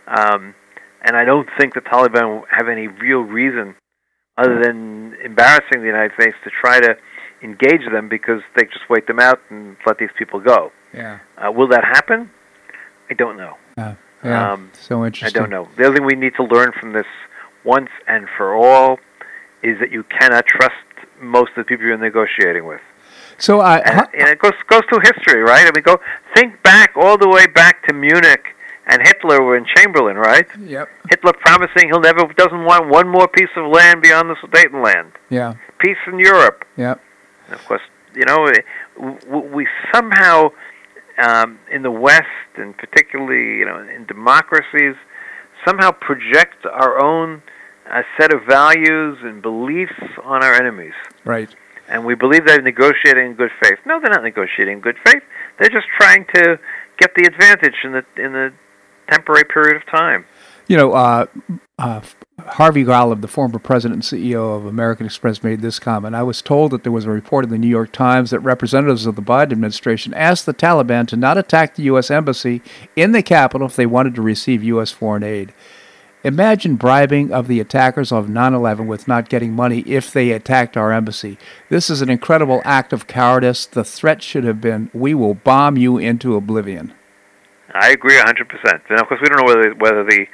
Um, 0.06 0.54
and 1.02 1.16
I 1.16 1.24
don't 1.24 1.48
think 1.58 1.74
the 1.74 1.80
Taliban 1.80 2.42
have 2.50 2.68
any 2.68 2.88
real 2.88 3.20
reason, 3.20 3.74
other 4.36 4.60
than 4.62 5.14
embarrassing 5.24 5.80
the 5.80 5.86
United 5.86 6.12
States, 6.14 6.36
to 6.44 6.50
try 6.50 6.80
to 6.80 6.96
engage 7.42 7.82
them 7.92 8.08
because 8.08 8.40
they 8.56 8.64
just 8.64 8.88
wait 8.90 9.06
them 9.06 9.20
out 9.20 9.40
and 9.50 9.76
let 9.86 9.98
these 9.98 10.10
people 10.18 10.40
go. 10.40 10.72
yeah. 10.92 11.20
Uh, 11.36 11.52
will 11.52 11.68
that 11.68 11.84
happen? 11.84 12.30
I 13.10 13.14
don't 13.14 13.36
know. 13.36 13.56
Uh, 13.76 13.94
yeah. 14.24 14.52
Um, 14.52 14.70
so 14.74 15.04
I 15.04 15.10
don't 15.10 15.50
know. 15.50 15.68
The 15.76 15.86
other 15.86 15.96
thing 15.96 16.04
we 16.04 16.14
need 16.14 16.34
to 16.36 16.44
learn 16.44 16.72
from 16.72 16.92
this 16.92 17.06
once 17.64 17.90
and 18.06 18.26
for 18.36 18.54
all 18.54 18.98
is 19.62 19.78
that 19.80 19.92
you 19.92 20.02
cannot 20.04 20.46
trust 20.46 20.74
most 21.20 21.50
of 21.50 21.56
the 21.56 21.64
people 21.64 21.86
you're 21.86 21.96
negotiating 21.96 22.66
with. 22.66 22.80
So 23.38 23.60
I, 23.60 23.78
And, 23.78 24.00
and 24.14 24.28
it 24.28 24.38
goes 24.38 24.52
goes 24.66 24.82
through 24.88 25.00
history, 25.00 25.42
right? 25.42 25.66
I 25.66 25.70
mean, 25.72 25.82
go 25.82 26.00
think 26.34 26.62
back 26.62 26.92
all 26.96 27.16
the 27.16 27.28
way 27.28 27.46
back 27.46 27.86
to 27.86 27.94
Munich 27.94 28.44
and 28.86 29.00
Hitler 29.06 29.54
and 29.54 29.66
Chamberlain, 29.66 30.16
right? 30.16 30.46
yep. 30.60 30.88
Hitler 31.08 31.32
promising 31.34 31.88
he'll 31.88 32.00
never 32.00 32.26
doesn't 32.34 32.64
want 32.64 32.88
one 32.88 33.08
more 33.08 33.28
piece 33.28 33.50
of 33.56 33.70
land 33.70 34.02
beyond 34.02 34.30
the 34.30 34.34
Sudetenland. 34.36 35.12
Yeah. 35.30 35.54
Peace 35.78 35.98
in 36.06 36.18
Europe. 36.18 36.64
Yep. 36.76 37.00
And 37.46 37.54
of 37.54 37.64
course, 37.66 37.82
you 38.14 38.24
know, 38.24 38.46
eh, 38.46 38.62
we 39.28 39.68
somehow 39.94 40.50
um, 41.18 41.58
in 41.70 41.82
the 41.82 41.90
West, 41.90 42.26
and 42.56 42.76
particularly 42.76 43.58
you 43.58 43.66
know 43.66 43.78
in 43.78 44.04
democracies, 44.06 44.96
somehow 45.64 45.92
project 45.92 46.64
our 46.66 47.02
own 47.02 47.42
uh, 47.90 48.02
set 48.18 48.32
of 48.32 48.42
values 48.44 49.18
and 49.22 49.42
beliefs 49.42 50.00
on 50.24 50.42
our 50.42 50.54
enemies. 50.54 50.94
Right. 51.24 51.54
And 51.88 52.04
we 52.04 52.14
believe 52.14 52.46
they're 52.46 52.60
negotiating 52.60 53.26
in 53.26 53.34
good 53.34 53.50
faith. 53.62 53.78
No, 53.86 54.00
they're 54.00 54.10
not 54.10 54.22
negotiating 54.22 54.74
in 54.74 54.80
good 54.80 54.96
faith. 55.04 55.22
They're 55.58 55.70
just 55.70 55.86
trying 55.98 56.26
to 56.34 56.58
get 56.98 57.14
the 57.14 57.24
advantage 57.24 57.74
in 57.84 57.92
the 57.92 58.04
in 58.16 58.32
the 58.32 58.52
temporary 59.10 59.44
period 59.44 59.76
of 59.76 59.86
time. 59.86 60.26
You 60.66 60.76
know, 60.76 60.92
uh, 60.92 61.26
uh, 61.78 62.02
Harvey 62.40 62.84
Golub, 62.84 63.22
the 63.22 63.28
former 63.28 63.58
president 63.58 64.12
and 64.12 64.22
CEO 64.22 64.54
of 64.54 64.66
American 64.66 65.06
Express, 65.06 65.42
made 65.42 65.62
this 65.62 65.78
comment. 65.78 66.14
I 66.14 66.22
was 66.22 66.42
told 66.42 66.72
that 66.72 66.82
there 66.82 66.92
was 66.92 67.06
a 67.06 67.10
report 67.10 67.46
in 67.46 67.50
the 67.50 67.56
New 67.56 67.68
York 67.68 67.90
Times 67.90 68.30
that 68.30 68.40
representatives 68.40 69.06
of 69.06 69.16
the 69.16 69.22
Biden 69.22 69.52
administration 69.52 70.12
asked 70.12 70.44
the 70.44 70.52
Taliban 70.52 71.08
to 71.08 71.16
not 71.16 71.38
attack 71.38 71.74
the 71.74 71.84
U.S. 71.84 72.10
embassy 72.10 72.60
in 72.96 73.12
the 73.12 73.22
capital 73.22 73.66
if 73.66 73.76
they 73.76 73.86
wanted 73.86 74.14
to 74.16 74.22
receive 74.22 74.62
U.S. 74.62 74.90
foreign 74.90 75.22
aid. 75.22 75.54
Imagine 76.28 76.76
bribing 76.76 77.32
of 77.32 77.48
the 77.48 77.58
attackers 77.58 78.12
of 78.12 78.28
9 78.28 78.52
11 78.52 78.86
with 78.86 79.08
not 79.08 79.30
getting 79.30 79.54
money 79.54 79.80
if 79.86 80.12
they 80.12 80.30
attacked 80.30 80.76
our 80.76 80.92
embassy. 80.92 81.38
This 81.70 81.88
is 81.88 82.02
an 82.02 82.10
incredible 82.10 82.60
act 82.66 82.92
of 82.92 83.06
cowardice. 83.06 83.64
The 83.64 83.82
threat 83.82 84.22
should 84.22 84.44
have 84.44 84.60
been 84.60 84.90
we 84.92 85.14
will 85.14 85.32
bomb 85.32 85.78
you 85.78 85.96
into 85.96 86.36
oblivion. 86.36 86.92
I 87.72 87.92
agree 87.92 88.18
100%. 88.18 88.26
And 88.90 89.00
of 89.00 89.08
course, 89.08 89.22
we 89.22 89.28
don't 89.30 89.40
know 89.40 89.46
whether, 89.46 89.74
whether, 89.76 90.04
the, 90.04 90.26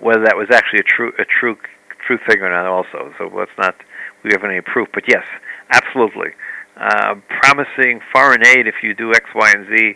whether 0.00 0.24
that 0.24 0.36
was 0.36 0.48
actually 0.50 0.80
a 0.80 0.82
true, 0.82 1.12
a 1.16 1.24
true, 1.24 1.56
true 2.04 2.18
thing 2.28 2.42
or 2.42 2.50
not, 2.50 2.66
also. 2.66 3.14
So 3.16 3.30
let's 3.32 3.52
not, 3.56 3.76
we 4.24 4.32
have 4.32 4.42
any 4.42 4.60
proof. 4.62 4.88
But 4.92 5.04
yes, 5.06 5.22
absolutely. 5.70 6.30
Uh, 6.76 7.14
promising 7.40 8.00
foreign 8.12 8.44
aid 8.44 8.66
if 8.66 8.82
you 8.82 8.94
do 8.94 9.12
X, 9.12 9.26
Y, 9.32 9.52
and 9.52 9.68
Z. 9.68 9.94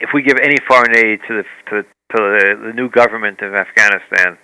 If 0.00 0.10
we 0.12 0.22
give 0.22 0.38
any 0.42 0.56
foreign 0.66 0.96
aid 0.96 1.20
to 1.28 1.42
the, 1.42 1.44
to, 1.70 1.82
to 1.82 1.86
the, 2.16 2.60
the 2.66 2.72
new 2.72 2.90
government 2.90 3.40
of 3.40 3.54
Afghanistan, 3.54 4.36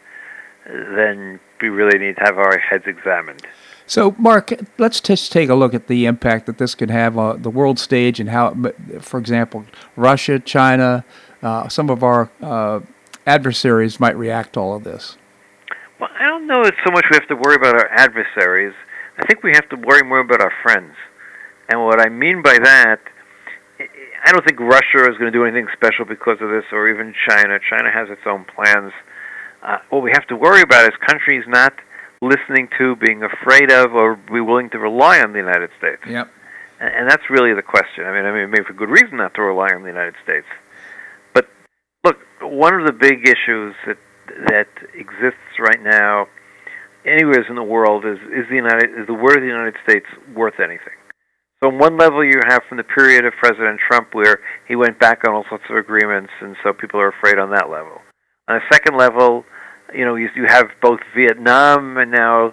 then 0.66 1.40
we 1.60 1.68
really 1.68 1.98
need 1.98 2.16
to 2.16 2.22
have 2.24 2.38
our 2.38 2.58
heads 2.58 2.84
examined. 2.86 3.46
So, 3.86 4.14
Marc, 4.18 4.52
let's 4.78 5.00
just 5.00 5.32
take 5.32 5.48
a 5.48 5.54
look 5.54 5.74
at 5.74 5.88
the 5.88 6.06
impact 6.06 6.46
that 6.46 6.58
this 6.58 6.74
could 6.74 6.90
have 6.90 7.18
on 7.18 7.42
the 7.42 7.50
world 7.50 7.78
stage 7.78 8.20
and 8.20 8.30
how, 8.30 8.54
for 9.00 9.18
example, 9.18 9.64
Russia, 9.96 10.38
China, 10.38 11.04
uh, 11.42 11.68
some 11.68 11.90
of 11.90 12.04
our 12.04 12.30
uh, 12.40 12.80
adversaries 13.26 13.98
might 13.98 14.16
react 14.16 14.52
to 14.52 14.60
all 14.60 14.76
of 14.76 14.84
this. 14.84 15.16
Well, 15.98 16.10
I 16.18 16.26
don't 16.28 16.46
know 16.46 16.62
it's 16.62 16.76
so 16.84 16.92
much 16.92 17.04
we 17.10 17.16
have 17.16 17.28
to 17.28 17.36
worry 17.36 17.56
about 17.56 17.74
our 17.74 17.88
adversaries. 17.88 18.74
I 19.18 19.26
think 19.26 19.42
we 19.42 19.50
have 19.52 19.68
to 19.70 19.76
worry 19.76 20.02
more 20.02 20.20
about 20.20 20.40
our 20.40 20.52
friends. 20.62 20.94
And 21.68 21.84
what 21.84 22.00
I 22.00 22.08
mean 22.08 22.42
by 22.42 22.58
that, 22.62 23.00
I 24.24 24.32
don't 24.32 24.44
think 24.44 24.60
Russia 24.60 25.10
is 25.10 25.18
going 25.18 25.32
to 25.32 25.36
do 25.36 25.44
anything 25.44 25.66
special 25.72 26.04
because 26.04 26.38
of 26.40 26.50
this, 26.50 26.64
or 26.72 26.88
even 26.88 27.14
China. 27.28 27.58
China 27.68 27.90
has 27.90 28.08
its 28.08 28.22
own 28.26 28.44
plans 28.44 28.92
uh, 29.62 29.78
what 29.90 30.02
we 30.02 30.10
have 30.12 30.26
to 30.28 30.36
worry 30.36 30.62
about 30.62 30.84
is 30.84 30.96
countries 31.06 31.44
not 31.46 31.74
listening 32.22 32.68
to, 32.78 32.96
being 32.96 33.22
afraid 33.22 33.70
of, 33.70 33.94
or 33.94 34.16
be 34.16 34.40
willing 34.40 34.70
to 34.70 34.78
rely 34.78 35.20
on 35.20 35.32
the 35.32 35.38
United 35.38 35.70
States. 35.78 36.02
Yep. 36.06 36.30
And, 36.80 36.94
and 36.94 37.10
that's 37.10 37.28
really 37.30 37.54
the 37.54 37.62
question. 37.62 38.04
I 38.04 38.12
mean, 38.12 38.24
I 38.24 38.32
mean, 38.32 38.50
maybe 38.50 38.64
for 38.64 38.72
good 38.72 38.90
reason 38.90 39.16
not 39.16 39.34
to 39.34 39.42
rely 39.42 39.68
on 39.74 39.82
the 39.82 39.88
United 39.88 40.14
States. 40.22 40.46
But 41.32 41.48
look, 42.04 42.18
one 42.40 42.74
of 42.74 42.86
the 42.86 42.92
big 42.92 43.26
issues 43.26 43.74
that 43.86 43.98
that 44.46 44.68
exists 44.94 45.58
right 45.58 45.82
now, 45.82 46.28
anywhere 47.04 47.44
in 47.48 47.56
the 47.56 47.64
world, 47.64 48.04
is 48.04 48.18
is 48.32 48.48
the 48.48 48.56
United 48.56 48.90
is 48.96 49.06
the 49.06 49.14
word 49.14 49.36
of 49.36 49.42
the 49.42 49.48
United 49.48 49.74
States 49.82 50.06
worth 50.34 50.60
anything? 50.60 50.94
So, 51.62 51.68
on 51.68 51.78
one 51.78 51.98
level, 51.98 52.24
you 52.24 52.40
have 52.48 52.62
from 52.68 52.78
the 52.78 52.84
period 52.84 53.26
of 53.26 53.34
President 53.34 53.80
Trump, 53.86 54.14
where 54.14 54.40
he 54.66 54.76
went 54.76 54.98
back 54.98 55.26
on 55.26 55.34
all 55.34 55.44
sorts 55.48 55.64
of 55.68 55.76
agreements, 55.76 56.30
and 56.40 56.56
so 56.62 56.72
people 56.72 57.00
are 57.00 57.08
afraid 57.08 57.38
on 57.38 57.50
that 57.50 57.68
level. 57.68 58.00
On 58.50 58.56
a 58.56 58.60
second 58.72 58.96
level, 58.96 59.44
you 59.94 60.04
know, 60.04 60.16
you, 60.16 60.28
you 60.34 60.44
have 60.48 60.70
both 60.82 60.98
Vietnam 61.14 61.96
and 61.98 62.10
now 62.10 62.52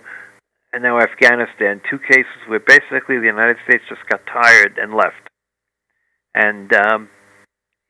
and 0.71 0.83
now 0.83 0.99
Afghanistan, 0.99 1.81
two 1.89 1.97
cases 1.97 2.37
where 2.45 2.59
basically 2.59 3.17
the 3.17 3.25
United 3.25 3.57
States 3.67 3.83
just 3.89 4.07
got 4.07 4.21
tired 4.31 4.77
and 4.77 4.93
left. 4.93 5.27
And 6.35 6.71
um, 6.71 7.09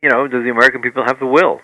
you 0.02 0.08
know, 0.08 0.26
does 0.26 0.46
the 0.46 0.52
American 0.52 0.82
people 0.82 1.04
have 1.06 1.20
the 1.20 1.28
will? 1.28 1.60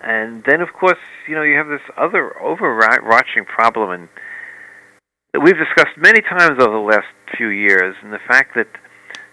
And 0.00 0.44
then, 0.46 0.60
of 0.60 0.72
course, 0.72 1.02
you 1.26 1.34
know, 1.34 1.42
you 1.42 1.56
have 1.56 1.66
this 1.66 1.82
other 1.96 2.40
overarching 2.40 3.44
problem, 3.44 3.90
and 3.90 4.08
that 5.32 5.40
we've 5.40 5.58
discussed 5.58 5.98
many 5.98 6.20
times 6.20 6.62
over 6.62 6.72
the 6.72 6.86
last 6.86 7.10
few 7.36 7.48
years, 7.48 7.96
and 8.04 8.12
the 8.12 8.22
fact 8.28 8.54
that 8.54 8.68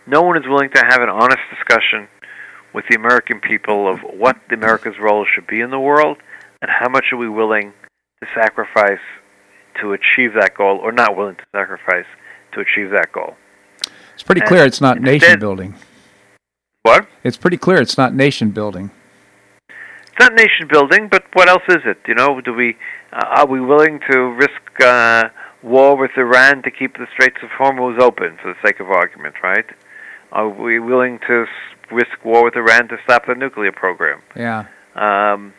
no 0.08 0.24
one 0.24 0.38
is 0.38 0.48
willing 0.48 0.72
to 0.72 0.84
have 0.90 1.04
an 1.04 1.10
honest 1.10 1.44
discussion 1.54 2.08
with 2.76 2.84
the 2.90 2.96
American 2.96 3.40
people 3.40 3.88
of 3.88 4.02
what 4.02 4.36
America's 4.52 5.00
role 5.00 5.26
should 5.26 5.48
be 5.48 5.62
in 5.62 5.72
the 5.72 5.80
world 5.80 6.18
and 6.62 6.70
how 6.70 6.90
much 6.90 7.06
are 7.14 7.18
we 7.18 7.30
willing 7.30 7.72
to 8.22 8.28
sacrifice 8.36 9.00
to 9.80 9.94
achieve 9.94 10.34
that 10.34 10.54
goal 10.56 10.78
or 10.78 10.92
not 10.92 11.16
willing 11.16 11.38
to 11.38 11.44
sacrifice 11.56 12.06
to 12.52 12.60
achieve 12.60 12.92
that 12.92 13.14
goal. 13.14 13.36
It's 14.14 14.24
pretty 14.24 14.42
and 14.42 14.50
clear 14.50 14.66
it's 14.66 14.82
not 14.82 14.98
instead, 14.98 15.22
nation 15.22 15.40
building. 15.40 15.76
What? 16.82 17.08
It's 17.24 17.38
pretty 17.38 17.58
clear 17.58 17.78
it's 17.78 17.98
not 17.98 18.14
nation 18.14 18.52
building. 18.52 18.92
It's 19.70 20.20
not 20.20 20.34
nation 20.34 20.68
building, 20.70 21.08
but 21.10 21.24
what 21.32 21.48
else 21.48 21.64
is 21.70 21.84
it? 21.86 22.00
You 22.06 22.16
know, 22.16 22.42
do 22.42 22.54
we 22.54 22.76
uh, 23.14 23.26
are 23.38 23.48
we 23.48 23.62
willing 23.62 24.02
to 24.12 24.20
risk 24.32 24.82
uh, 24.82 25.30
war 25.64 25.96
with 25.96 26.12
Iran 26.18 26.62
to 26.64 26.72
keep 26.72 26.98
the 26.98 27.08
Straits 27.14 27.38
of 27.42 27.50
Hormuz 27.50 28.00
open 28.00 28.38
for 28.42 28.54
the 28.54 28.68
sake 28.68 28.82
of 28.82 28.90
argument, 28.90 29.36
right? 29.42 29.66
Are 30.32 30.50
we 30.50 30.80
willing 30.80 31.20
to 31.28 31.46
risk 31.92 32.24
war 32.24 32.44
with 32.44 32.56
Iran 32.56 32.88
to 32.90 32.98
stop 33.04 33.26
the 33.28 33.36
nuclear 33.36 33.72
program. 33.72 34.22
Yeah. 34.36 34.66
Um, 34.96 35.54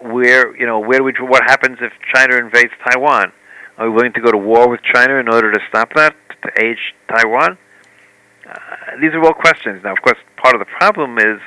where 0.00 0.56
you 0.56 0.66
know 0.66 0.78
where 0.78 1.02
we 1.02 1.12
what 1.20 1.42
happens 1.44 1.78
if 1.80 1.92
China 2.14 2.36
invades 2.36 2.72
Taiwan? 2.88 3.32
Are 3.76 3.88
we 3.88 3.94
willing 3.94 4.12
to 4.12 4.20
go 4.20 4.30
to 4.30 4.38
war 4.38 4.68
with 4.68 4.80
China 4.82 5.16
in 5.16 5.28
order 5.28 5.52
to 5.52 5.60
stop 5.68 5.90
that 5.94 6.14
to 6.42 6.64
age 6.64 6.94
Taiwan? 7.14 7.58
Uh, 8.48 8.58
these 9.00 9.12
are 9.12 9.22
all 9.24 9.34
questions. 9.34 9.82
Now, 9.84 9.92
of 9.92 10.02
course, 10.02 10.18
part 10.36 10.54
of 10.54 10.60
the 10.60 10.70
problem 10.78 11.18
is 11.18 11.38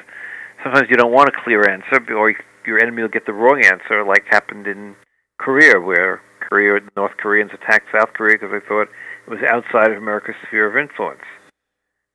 sometimes 0.63 0.87
you 0.89 0.95
don't 0.95 1.11
want 1.11 1.29
a 1.29 1.43
clear 1.43 1.67
answer, 1.67 1.99
or 2.13 2.33
your 2.65 2.81
enemy 2.81 3.01
will 3.01 3.09
get 3.09 3.25
the 3.25 3.33
wrong 3.33 3.61
answer, 3.65 4.03
like 4.05 4.25
happened 4.29 4.67
in 4.67 4.95
Korea, 5.39 5.79
where 5.79 6.21
Korea, 6.39 6.79
North 6.95 7.17
Koreans 7.17 7.51
attacked 7.53 7.87
South 7.91 8.13
Korea 8.13 8.35
because 8.35 8.51
they 8.51 8.65
thought 8.67 8.87
it 9.27 9.29
was 9.29 9.39
outside 9.47 9.91
of 9.91 9.97
America's 9.97 10.35
sphere 10.47 10.67
of 10.69 10.77
influence. 10.77 11.23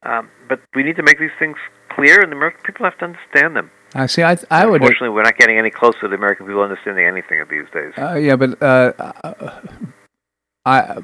Um, 0.03 0.31
but 0.49 0.61
we 0.75 0.83
need 0.83 0.97
to 0.97 1.03
make 1.03 1.19
these 1.19 1.35
things 1.39 1.57
clear, 1.97 2.23
and 2.23 2.31
the 2.31 2.37
American 2.37 2.61
people 2.63 2.85
have 2.85 2.99
to 2.99 3.07
understand 3.07 3.57
them. 3.57 3.71
I 3.95 4.07
see. 4.07 4.23
I 4.23 4.37
I 4.51 4.67
would. 4.67 4.83
Unfortunately, 4.83 5.09
we're 5.09 5.23
not 5.23 5.39
getting 5.39 5.59
any 5.59 5.71
closer 5.71 6.01
to 6.03 6.09
the 6.09 6.17
American 6.17 6.47
people 6.47 6.63
understanding 6.63 7.07
anything 7.07 7.41
of 7.41 7.49
these 7.49 7.67
days. 7.73 7.93
Uh, 7.97 8.15
yeah, 8.15 8.37
but 8.37 8.63
uh, 8.63 8.93
uh, 9.25 9.61
I 10.65 10.99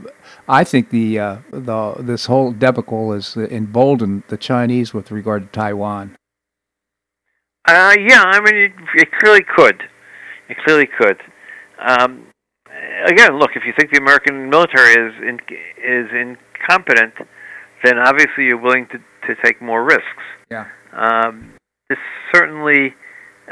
I 0.49 0.65
think 0.65 0.91
the 0.91 1.19
uh, 1.19 1.37
the 1.51 1.95
this 1.99 2.27
whole 2.27 2.53
debacle 2.53 3.13
has 3.13 3.37
emboldened 3.37 4.25
the 4.29 4.37
Chinese 4.37 4.93
with 4.93 5.11
regard 5.11 5.41
to 5.45 5.61
Taiwan. 5.61 6.17
Uh, 7.67 7.95
yeah, 7.99 8.25
I 8.27 8.41
mean, 8.41 8.57
it, 8.57 8.73
it 8.97 9.09
clearly 9.21 9.45
could. 9.57 9.85
It 10.49 10.57
clearly 10.65 10.89
could. 11.01 11.19
Um, 11.79 12.27
again, 13.07 13.39
look, 13.39 13.53
if 13.55 13.63
you 13.65 13.73
think 13.79 13.93
the 13.93 13.99
American 13.99 14.51
military 14.51 14.93
is 14.93 15.15
in, 15.23 15.39
is 15.79 16.11
incompetent, 16.13 17.15
then 17.85 17.99
obviously 17.99 18.45
you're 18.45 18.61
willing 18.61 18.87
to, 18.89 18.99
to 19.27 19.41
take 19.45 19.63
more 19.63 19.85
risks. 19.85 20.25
Yeah. 20.51 20.67
Um, 20.93 21.55
this 21.89 21.99
certainly 22.35 22.95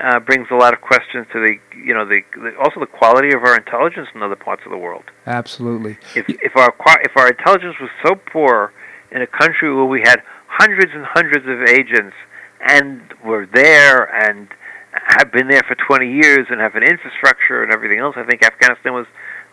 uh, 0.01 0.21
brings 0.21 0.49
a 0.51 0.55
lot 0.55 0.73
of 0.73 0.81
questions 0.81 1.27
to 1.33 1.41
the, 1.41 1.57
you 1.77 1.95
know, 1.95 2.07
the, 2.07 2.21
the, 2.37 2.57
also 2.59 2.81
the 2.81 2.87
quality 2.87 3.33
of 3.35 3.43
our 3.43 3.57
intelligence 3.57 4.09
in 4.15 4.23
other 4.23 4.37
parts 4.37 4.63
of 4.65 4.71
the 4.71 4.79
world. 4.79 5.05
Absolutely. 5.27 5.99
If 6.15 6.29
if 6.29 6.57
our 6.57 6.75
if 7.03 7.17
our 7.17 7.29
intelligence 7.29 7.77
was 7.81 7.91
so 8.05 8.15
poor 8.15 8.73
in 9.11 9.23
a 9.23 9.27
country 9.27 9.75
where 9.75 9.85
we 9.85 10.01
had 10.01 10.23
hundreds 10.47 10.93
and 10.95 11.05
hundreds 11.05 11.47
of 11.47 11.69
agents 11.69 12.15
and 12.61 13.03
were 13.25 13.47
there 13.47 14.05
and 14.05 14.49
have 14.93 15.33
been 15.33 15.49
there 15.49 15.63
for 15.67 15.75
20 15.75 16.13
years 16.13 16.47
and 16.51 16.61
have 16.61 16.75
an 16.75 16.83
infrastructure 16.83 17.63
and 17.63 17.73
everything 17.73 17.99
else, 17.99 18.17
I 18.19 18.25
think 18.25 18.45
Afghanistan 18.45 18.93
was 18.93 19.07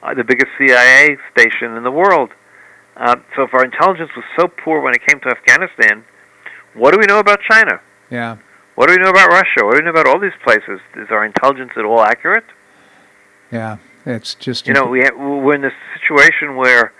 uh, 0.03 0.13
the 0.13 0.23
biggest 0.23 0.49
CIA 0.57 1.17
station 1.31 1.75
in 1.75 1.83
the 1.83 1.91
world. 1.91 2.31
Uh, 2.95 3.15
so 3.35 3.43
if 3.43 3.53
our 3.53 3.63
intelligence 3.63 4.09
was 4.15 4.25
so 4.37 4.47
poor 4.47 4.81
when 4.81 4.93
it 4.93 5.01
came 5.07 5.19
to 5.21 5.29
Afghanistan, 5.29 6.03
what 6.77 6.91
do 6.93 6.99
we 6.99 7.05
know 7.05 7.19
about 7.19 7.39
China? 7.41 7.81
Yeah. 8.09 8.37
What 8.75 8.87
do 8.87 8.95
we 8.95 9.03
know 9.03 9.09
about 9.09 9.29
Russia? 9.29 9.65
What 9.65 9.71
do 9.73 9.79
we 9.79 9.85
know 9.85 9.91
about 9.91 10.07
all 10.07 10.19
these 10.19 10.37
places? 10.43 10.79
Is 10.95 11.07
our 11.09 11.25
intelligence 11.25 11.71
at 11.75 11.83
all 11.83 12.01
accurate? 12.01 12.45
Yeah, 13.51 13.77
it's 14.05 14.35
just 14.35 14.67
you 14.67 14.73
know 14.73 14.85
we 14.85 15.01
ha- 15.01 15.15
we're 15.15 15.55
in 15.55 15.61
this 15.61 15.73
situation 15.99 16.55
where 16.55 16.93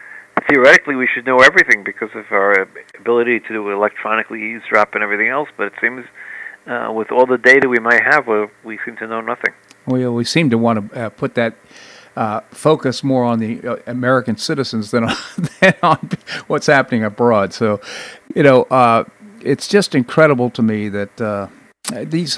theoretically 0.49 0.95
we 0.95 1.07
should 1.13 1.25
know 1.25 1.39
everything 1.39 1.83
because 1.83 2.09
of 2.15 2.25
our 2.31 2.67
ability 2.97 3.41
to 3.41 3.47
do 3.49 3.69
electronically 3.71 4.41
eavesdrop 4.53 4.95
and 4.95 5.03
everything 5.03 5.27
else. 5.27 5.49
But 5.55 5.67
it 5.67 5.73
seems 5.79 6.05
uh, 6.65 6.91
with 6.93 7.11
all 7.11 7.25
the 7.25 7.37
data 7.37 7.69
we 7.69 7.79
might 7.79 8.01
have, 8.03 8.27
we, 8.27 8.47
we 8.63 8.79
seem 8.83 8.97
to 8.97 9.07
know 9.07 9.21
nothing. 9.21 9.53
We 9.85 10.07
we 10.07 10.23
seem 10.23 10.49
to 10.49 10.57
want 10.57 10.91
to 10.91 10.99
uh, 10.99 11.09
put 11.09 11.35
that 11.35 11.55
uh, 12.17 12.41
focus 12.49 13.03
more 13.03 13.23
on 13.23 13.37
the 13.37 13.61
uh, 13.61 13.75
American 13.85 14.37
citizens 14.37 14.89
than 14.89 15.03
on, 15.03 15.15
than 15.61 15.75
on 15.83 16.09
what's 16.47 16.65
happening 16.65 17.03
abroad. 17.03 17.53
So, 17.53 17.79
you 18.33 18.41
know, 18.41 18.63
uh, 18.63 19.03
it's 19.47 19.67
just 19.67 19.95
incredible 19.95 20.49
to 20.51 20.62
me 20.62 20.89
that 20.89 21.21
uh, 21.21 21.47
these 22.03 22.38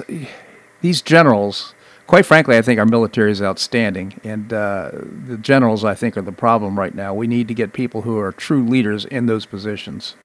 these 0.81 1.01
generals. 1.01 1.73
Quite 2.07 2.25
frankly, 2.25 2.57
I 2.57 2.63
think 2.63 2.79
our 2.79 2.87
military 2.87 3.31
is 3.31 3.39
outstanding, 3.39 4.19
and 4.23 4.51
uh, 4.51 4.89
the 5.27 5.37
generals, 5.37 5.85
I 5.85 5.93
think, 5.93 6.17
are 6.17 6.23
the 6.23 6.31
problem 6.31 6.79
right 6.79 6.95
now. 6.95 7.13
We 7.13 7.27
need 7.27 7.47
to 7.49 7.53
get 7.53 7.71
people 7.71 8.01
who 8.01 8.17
are 8.17 8.31
true 8.31 8.65
leaders 8.65 9.05
in 9.05 9.27
those 9.27 9.45
positions. 9.45 10.15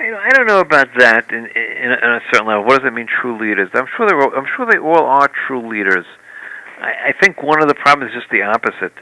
I 0.00 0.30
don't 0.30 0.46
know 0.46 0.60
about 0.60 0.88
that 0.98 1.30
in, 1.30 1.46
in, 1.56 1.90
in 1.90 2.10
a 2.10 2.20
certain 2.32 2.46
level. 2.46 2.64
What 2.64 2.80
does 2.80 2.86
it 2.86 2.94
mean, 2.94 3.08
true 3.20 3.38
leaders? 3.40 3.68
I'm 3.74 3.86
sure 3.96 4.06
they 4.08 4.14
I'm 4.14 4.46
sure 4.56 4.66
they 4.70 4.78
all 4.78 5.04
are 5.04 5.28
true 5.46 5.68
leaders. 5.68 6.06
I, 6.80 7.08
I 7.08 7.12
think 7.20 7.42
one 7.42 7.60
of 7.60 7.68
the 7.68 7.74
problems 7.74 8.12
is 8.12 8.20
just 8.20 8.30
the 8.30 8.42
opposite. 8.42 8.92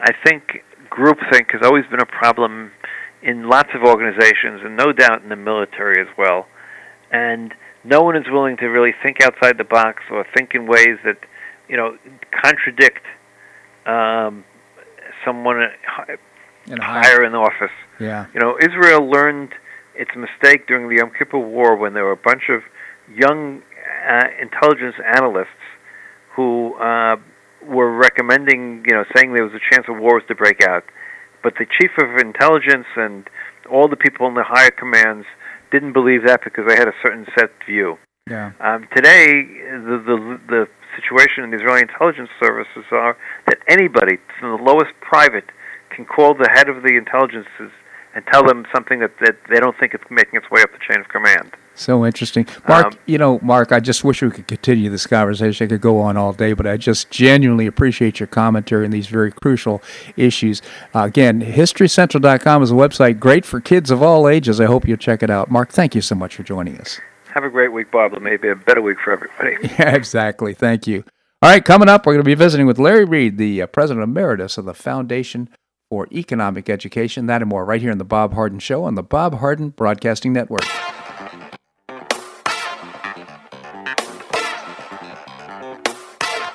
I 0.00 0.12
think 0.24 0.62
groupthink 0.90 1.50
has 1.52 1.62
always 1.64 1.84
been 1.90 2.00
a 2.00 2.06
problem 2.06 2.70
in 3.24 3.48
lots 3.48 3.70
of 3.74 3.82
organizations, 3.82 4.60
and 4.62 4.76
no 4.76 4.92
doubt 4.92 5.22
in 5.22 5.30
the 5.30 5.36
military 5.36 6.00
as 6.00 6.08
well. 6.16 6.46
And 7.10 7.54
no 7.82 8.02
one 8.02 8.16
is 8.16 8.26
willing 8.30 8.56
to 8.58 8.66
really 8.66 8.94
think 9.02 9.22
outside 9.22 9.56
the 9.58 9.64
box 9.64 10.02
or 10.10 10.26
think 10.36 10.54
in 10.54 10.66
ways 10.66 10.98
that, 11.04 11.18
you 11.68 11.76
know, 11.76 11.96
contradict 12.30 13.04
um, 13.86 14.44
someone 15.24 15.68
In 16.66 16.78
a 16.78 16.84
higher 16.84 17.24
in 17.24 17.34
office. 17.34 17.76
Yeah. 18.00 18.26
You 18.34 18.40
know, 18.40 18.58
Israel 18.60 19.08
learned 19.08 19.52
its 19.94 20.10
mistake 20.16 20.66
during 20.66 20.88
the 20.88 20.96
Yom 20.96 21.10
Kippur 21.16 21.38
War 21.38 21.76
when 21.76 21.94
there 21.94 22.04
were 22.04 22.12
a 22.12 22.16
bunch 22.16 22.44
of 22.48 22.62
young 23.14 23.62
uh, 24.08 24.28
intelligence 24.40 24.96
analysts 25.16 25.48
who 26.34 26.74
uh, 26.74 27.16
were 27.66 27.92
recommending, 27.92 28.84
you 28.86 28.94
know, 28.94 29.04
saying 29.14 29.32
there 29.34 29.44
was 29.44 29.54
a 29.54 29.74
chance 29.74 29.86
of 29.88 29.98
wars 29.98 30.22
to 30.28 30.34
break 30.34 30.62
out. 30.66 30.84
But 31.44 31.54
the 31.60 31.66
chief 31.66 31.92
of 31.98 32.16
intelligence 32.16 32.86
and 32.96 33.28
all 33.70 33.86
the 33.86 33.96
people 33.96 34.26
in 34.26 34.34
the 34.34 34.42
higher 34.42 34.70
commands 34.72 35.26
didn't 35.70 35.92
believe 35.92 36.26
that 36.26 36.42
because 36.42 36.64
they 36.66 36.74
had 36.74 36.88
a 36.88 36.96
certain 37.02 37.26
set 37.38 37.50
view. 37.66 37.98
Yeah. 38.28 38.52
Um, 38.60 38.88
today, 38.96 39.44
the, 39.70 40.02
the 40.06 40.40
the 40.48 40.68
situation 40.96 41.44
in 41.44 41.50
the 41.50 41.58
Israeli 41.58 41.82
intelligence 41.82 42.30
services 42.40 42.84
are 42.90 43.16
that 43.46 43.58
anybody 43.68 44.16
from 44.40 44.56
the 44.56 44.62
lowest 44.62 44.92
private 45.00 45.44
can 45.90 46.06
call 46.06 46.34
the 46.34 46.48
head 46.54 46.68
of 46.68 46.82
the 46.82 46.96
intelligences 46.96 47.70
and 48.14 48.24
tell 48.32 48.44
them 48.44 48.64
something 48.74 49.00
that, 49.00 49.12
that 49.20 49.36
they 49.50 49.60
don't 49.60 49.76
think 49.78 49.92
it's 49.92 50.04
making 50.10 50.36
its 50.36 50.50
way 50.50 50.62
up 50.62 50.70
the 50.72 50.78
chain 50.78 51.00
of 51.00 51.08
command. 51.08 51.52
So 51.76 52.06
interesting. 52.06 52.46
Marc, 52.68 52.86
Um, 52.86 52.92
you 53.06 53.18
know, 53.18 53.40
Marc, 53.42 53.72
I 53.72 53.80
just 53.80 54.04
wish 54.04 54.22
we 54.22 54.30
could 54.30 54.46
continue 54.46 54.88
this 54.90 55.06
conversation. 55.06 55.64
I 55.64 55.68
could 55.68 55.80
go 55.80 56.00
on 56.00 56.16
all 56.16 56.32
day, 56.32 56.52
but 56.52 56.66
I 56.66 56.76
just 56.76 57.10
genuinely 57.10 57.66
appreciate 57.66 58.20
your 58.20 58.28
commentary 58.28 58.84
on 58.84 58.92
these 58.92 59.08
very 59.08 59.32
crucial 59.32 59.82
issues. 60.16 60.62
Uh, 60.94 61.00
again, 61.02 61.40
HistoryCentral.com 61.42 62.62
is 62.62 62.70
a 62.70 62.74
website 62.74 63.18
great 63.18 63.44
for 63.44 63.60
kids 63.60 63.90
of 63.90 64.02
all 64.02 64.28
ages. 64.28 64.60
I 64.60 64.66
hope 64.66 64.86
you'll 64.86 64.96
check 64.98 65.22
it 65.22 65.30
out. 65.30 65.50
Marc, 65.50 65.70
thank 65.70 65.94
you 65.94 66.00
so 66.00 66.14
much 66.14 66.36
for 66.36 66.42
joining 66.44 66.78
us. 66.78 67.00
Have 67.34 67.42
a 67.44 67.50
great 67.50 67.72
week, 67.72 67.90
Bob. 67.90 68.12
It 68.14 68.22
may 68.22 68.36
be 68.36 68.48
a 68.48 68.54
better 68.54 68.80
week 68.80 68.98
for 69.02 69.12
everybody. 69.12 69.56
Yeah, 69.78 69.94
exactly. 69.96 70.54
Thank 70.54 70.86
you. 70.86 71.02
All 71.42 71.50
right, 71.50 71.64
coming 71.64 71.88
up, 71.88 72.06
we're 72.06 72.12
going 72.14 72.24
to 72.24 72.28
be 72.28 72.34
visiting 72.36 72.66
with 72.66 72.78
Larry 72.78 73.04
Reed, 73.04 73.36
the 73.36 73.60
uh, 73.62 73.66
president 73.66 74.04
emeritus 74.04 74.56
of 74.56 74.64
the 74.64 74.72
Foundation 74.74 75.50
for 75.90 76.06
Economic 76.12 76.70
Education. 76.70 77.26
That 77.26 77.42
and 77.42 77.50
more 77.50 77.64
right 77.64 77.82
here 77.82 77.90
on 77.90 77.98
the 77.98 78.04
Bob 78.04 78.34
Harden 78.34 78.60
Show 78.60 78.84
on 78.84 78.94
the 78.94 79.02
Bob 79.02 79.40
Harden 79.40 79.70
Broadcasting 79.70 80.32
Network. 80.32 80.62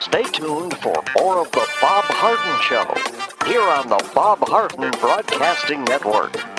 Stay 0.10 0.24
tuned 0.24 0.76
for 0.80 1.04
more 1.20 1.38
of 1.38 1.52
the 1.52 1.68
Bob 1.80 2.04
Harden 2.06 2.60
Show 2.64 3.48
here 3.48 3.62
on 3.62 3.90
the 3.90 4.12
Bob 4.16 4.40
Harden 4.40 4.90
Broadcasting 5.00 5.84
Network. 5.84 6.59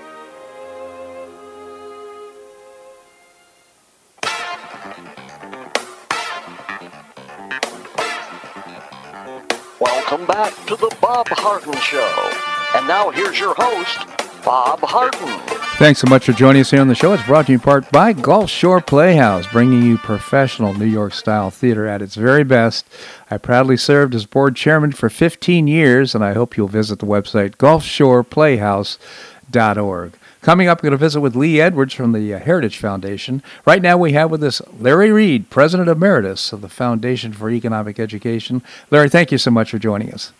Welcome 10.11 10.27
back 10.27 10.53
to 10.65 10.75
the 10.75 10.93
Bob 10.99 11.29
Harden 11.29 11.79
Show. 11.79 12.31
And 12.75 12.85
now 12.85 13.11
here's 13.11 13.39
your 13.39 13.55
host, 13.55 13.99
Bob 14.43 14.81
Harden. 14.81 15.39
Thanks 15.77 16.01
so 16.01 16.07
much 16.09 16.25
for 16.25 16.33
joining 16.33 16.59
us 16.59 16.71
here 16.71 16.81
on 16.81 16.89
the 16.89 16.95
show. 16.95 17.13
It's 17.13 17.23
brought 17.23 17.45
to 17.45 17.53
you 17.53 17.59
in 17.59 17.61
part 17.61 17.89
by 17.93 18.11
Gulf 18.11 18.49
Shore 18.49 18.81
Playhouse, 18.81 19.47
bringing 19.47 19.83
you 19.83 19.97
professional 19.97 20.73
New 20.73 20.83
York 20.83 21.13
style 21.13 21.49
theater 21.49 21.87
at 21.87 22.01
its 22.01 22.15
very 22.15 22.43
best. 22.43 22.85
I 23.29 23.37
proudly 23.37 23.77
served 23.77 24.13
as 24.13 24.25
board 24.25 24.57
chairman 24.57 24.91
for 24.91 25.09
15 25.09 25.67
years, 25.67 26.13
and 26.13 26.25
I 26.25 26.33
hope 26.33 26.57
you'll 26.57 26.67
visit 26.67 26.99
the 26.99 27.05
website 27.05 27.55
gulfshoreplayhouse.org. 27.55 30.11
Coming 30.41 30.67
up, 30.67 30.79
we're 30.79 30.89
going 30.89 30.97
to 30.97 31.05
visit 31.05 31.21
with 31.21 31.35
Lee 31.35 31.61
Edwards 31.61 31.93
from 31.93 32.13
the 32.13 32.33
uh, 32.33 32.39
Heritage 32.39 32.79
Foundation. 32.79 33.43
Right 33.63 33.79
now, 33.79 33.95
we 33.95 34.13
have 34.13 34.31
with 34.31 34.43
us 34.43 34.59
Larry 34.79 35.11
Reed, 35.11 35.51
President 35.51 35.87
Emeritus 35.87 36.51
of 36.51 36.61
the 36.61 36.69
Foundation 36.69 37.31
for 37.31 37.51
Economic 37.51 37.99
Education. 37.99 38.63
Larry, 38.89 39.07
thank 39.07 39.31
you 39.31 39.37
so 39.37 39.51
much 39.51 39.69
for 39.69 39.77
joining 39.77 40.11
us. 40.11 40.33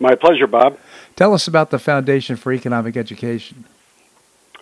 My 0.00 0.16
pleasure, 0.16 0.48
Bob. 0.48 0.80
Tell 1.14 1.32
us 1.32 1.46
about 1.46 1.70
the 1.70 1.78
Foundation 1.78 2.34
for 2.34 2.52
Economic 2.52 2.96
Education. 2.96 3.66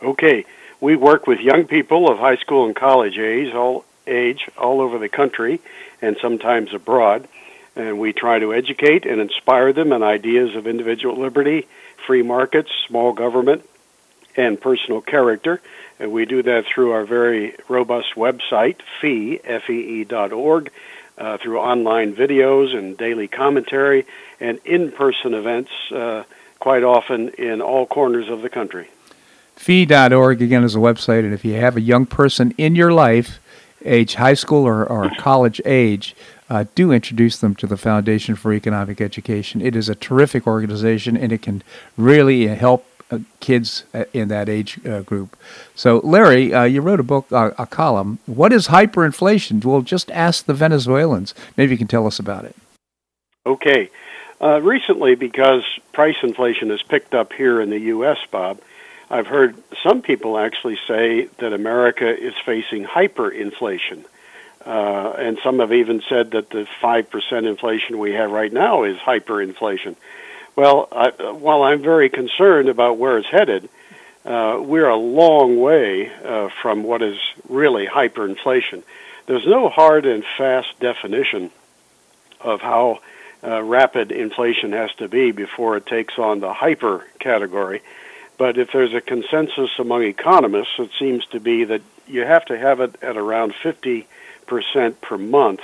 Okay, 0.03 0.45
we 0.83 0.97
work 0.97 1.27
with 1.27 1.41
young 1.41 1.67
people 1.67 2.11
of 2.11 2.19
high 2.19 2.37
school 2.37 2.67
and 2.67 2.77
college 2.77 3.17
age, 3.17 3.55
all 3.55 3.87
age, 4.07 4.51
all 4.59 4.83
over 4.83 4.99
the 4.99 5.09
country, 5.09 5.63
and 6.03 6.19
sometimes 6.21 6.75
abroad, 6.75 7.27
and 7.75 7.99
we 7.99 8.13
try 8.13 8.39
to 8.39 8.53
educate 8.53 9.07
and 9.07 9.19
inspire 9.19 9.73
them 9.73 9.95
in 9.95 10.03
ideas 10.03 10.55
of 10.55 10.67
individual 10.67 11.17
liberty, 11.17 11.67
free 12.07 12.23
markets, 12.23 12.71
small 12.87 13.15
government, 13.15 13.65
and 14.39 14.59
personal 14.59 15.03
character. 15.03 15.61
And 15.99 16.13
we 16.13 16.25
do 16.25 16.43
that 16.45 16.65
through 16.65 16.93
our 16.93 17.05
very 17.05 17.57
robust 17.69 18.15
website, 18.15 18.77
fee, 19.01 19.41
F-E-E 19.43 20.05
dot 20.05 20.33
org, 20.33 20.71
uh, 21.19 21.37
through 21.39 21.59
online 21.59 22.15
videos 22.15 22.75
and 22.75 22.97
daily 22.97 23.27
commentary, 23.27 24.07
and 24.41 24.61
in-person 24.65 25.35
events, 25.35 25.73
uh, 25.91 26.23
quite 26.61 26.85
often 26.85 27.31
in 27.31 27.61
all 27.61 27.85
corners 27.85 28.29
of 28.29 28.43
the 28.43 28.49
country. 28.49 28.89
Fee.org, 29.57 30.41
again, 30.41 30.63
is 30.63 30.77
a 30.77 30.79
website, 30.79 31.21
and 31.21 31.35
if 31.35 31.45
you 31.45 31.55
have 31.55 31.77
a 31.77 31.81
young 31.81 32.07
person 32.07 32.55
in 32.57 32.77
your 32.77 32.93
life, 32.93 33.41
age 33.85 34.15
high 34.15 34.35
school 34.35 34.65
or, 34.65 34.87
or 34.87 35.11
college 35.19 35.61
age, 35.65 36.15
uh, 36.49 36.65
do 36.77 36.93
introduce 36.93 37.39
them 37.39 37.57
to 37.57 37.67
the 37.67 37.77
Foundation 37.77 38.37
for 38.37 38.53
Economic 38.53 39.01
Education. 39.01 39.61
It 39.61 39.75
is 39.75 39.89
a 39.89 39.97
terrific 39.97 40.47
organization, 40.47 41.17
and 41.17 41.33
it 41.33 41.43
can 41.43 41.65
really 41.97 42.47
help 42.47 42.87
uh, 43.11 43.19
kids 43.41 43.85
uh, 43.95 44.05
in 44.13 44.29
that 44.29 44.49
age 44.49 44.85
uh, 44.87 45.01
group. 45.01 45.37
So, 45.75 46.01
Larry, 46.05 46.53
uh, 46.53 46.65
you 46.65 46.81
wrote 46.81 47.01
a 47.01 47.05
book, 47.05 47.31
uh, 47.33 47.51
a 47.59 47.67
column. 47.67 48.19
What 48.27 48.53
is 48.53 48.69
hyperinflation? 48.69 49.65
We'll 49.65 49.83
just 49.83 50.11
ask 50.11 50.45
the 50.45 50.55
Venezuelans. 50.55 51.35
Maybe 51.57 51.73
you 51.73 51.79
can 51.79 51.87
tell 51.87 52.07
us 52.07 52.19
about 52.19 52.45
it. 52.45 52.57
Okay. 53.47 53.91
Recently, 54.41 55.17
because 55.17 55.65
price 55.93 56.17
inflation 56.23 56.71
has 56.71 56.83
picked 56.83 57.13
up 57.13 57.33
here 57.33 57.61
in 57.61 57.71
the 57.71 57.79
U.S., 57.79 58.19
Bob, 58.31 58.61
I've 59.11 59.27
heard 59.27 59.57
some 59.83 60.03
people 60.03 60.39
actually 60.39 60.79
say 60.87 61.29
that 61.39 61.53
America 61.53 62.07
is 62.07 62.35
facing 62.45 62.85
hyperinflation. 62.85 64.05
Uh, 64.65 65.15
and 65.17 65.39
some 65.43 65.61
have 65.61 65.73
even 65.73 66.03
said 66.09 66.33
that 66.33 66.51
the 66.51 66.67
5% 66.83 67.49
inflation 67.49 67.99
we 67.99 68.13
have 68.13 68.31
right 68.31 68.53
now 68.53 68.83
is 68.83 68.99
hyperinflation. 68.99 69.97
Well, 70.59 70.89
I, 70.91 71.11
while 71.35 71.63
I'm 71.63 71.83
very 71.83 72.11
concerned 72.11 72.69
about 72.69 72.99
where 72.99 73.17
it's 73.19 73.29
headed, 73.29 73.69
uh, 74.25 74.59
we're 74.61 74.89
a 74.89 74.97
long 74.97 75.61
way 75.61 76.11
uh, 76.13 76.49
from 76.61 76.83
what 76.83 77.01
is 77.01 77.17
really 77.49 77.87
hyperinflation. 77.87 78.83
There's 79.27 79.47
no 79.47 79.69
hard 79.69 80.05
and 80.05 80.25
fast 80.37 80.81
definition 80.81 81.53
of 82.41 82.61
how 82.61 82.99
uh, 83.45 83.63
rapid 83.63 84.11
inflation 84.11 84.73
has 84.73 84.93
to 84.95 85.07
be 85.07 85.31
before 85.31 85.77
it 85.77 85.87
takes 85.87 86.19
on 86.19 86.41
the 86.41 86.53
hyper 86.53 87.07
category. 87.21 87.81
But 88.37 88.59
if 88.59 88.73
there's 88.73 88.95
a 88.95 89.01
consensus 89.01 89.71
among 89.79 90.03
economists, 90.03 90.75
it 90.81 90.91
seems 90.99 91.25
to 91.27 91.39
be 91.39 91.63
that 91.67 91.83
you 92.09 92.23
have 92.23 92.47
to 92.47 92.59
have 92.59 92.81
it 92.81 92.97
at 93.01 93.17
around 93.17 93.55
50% 93.63 94.07
per 95.03 95.19
month, 95.19 95.61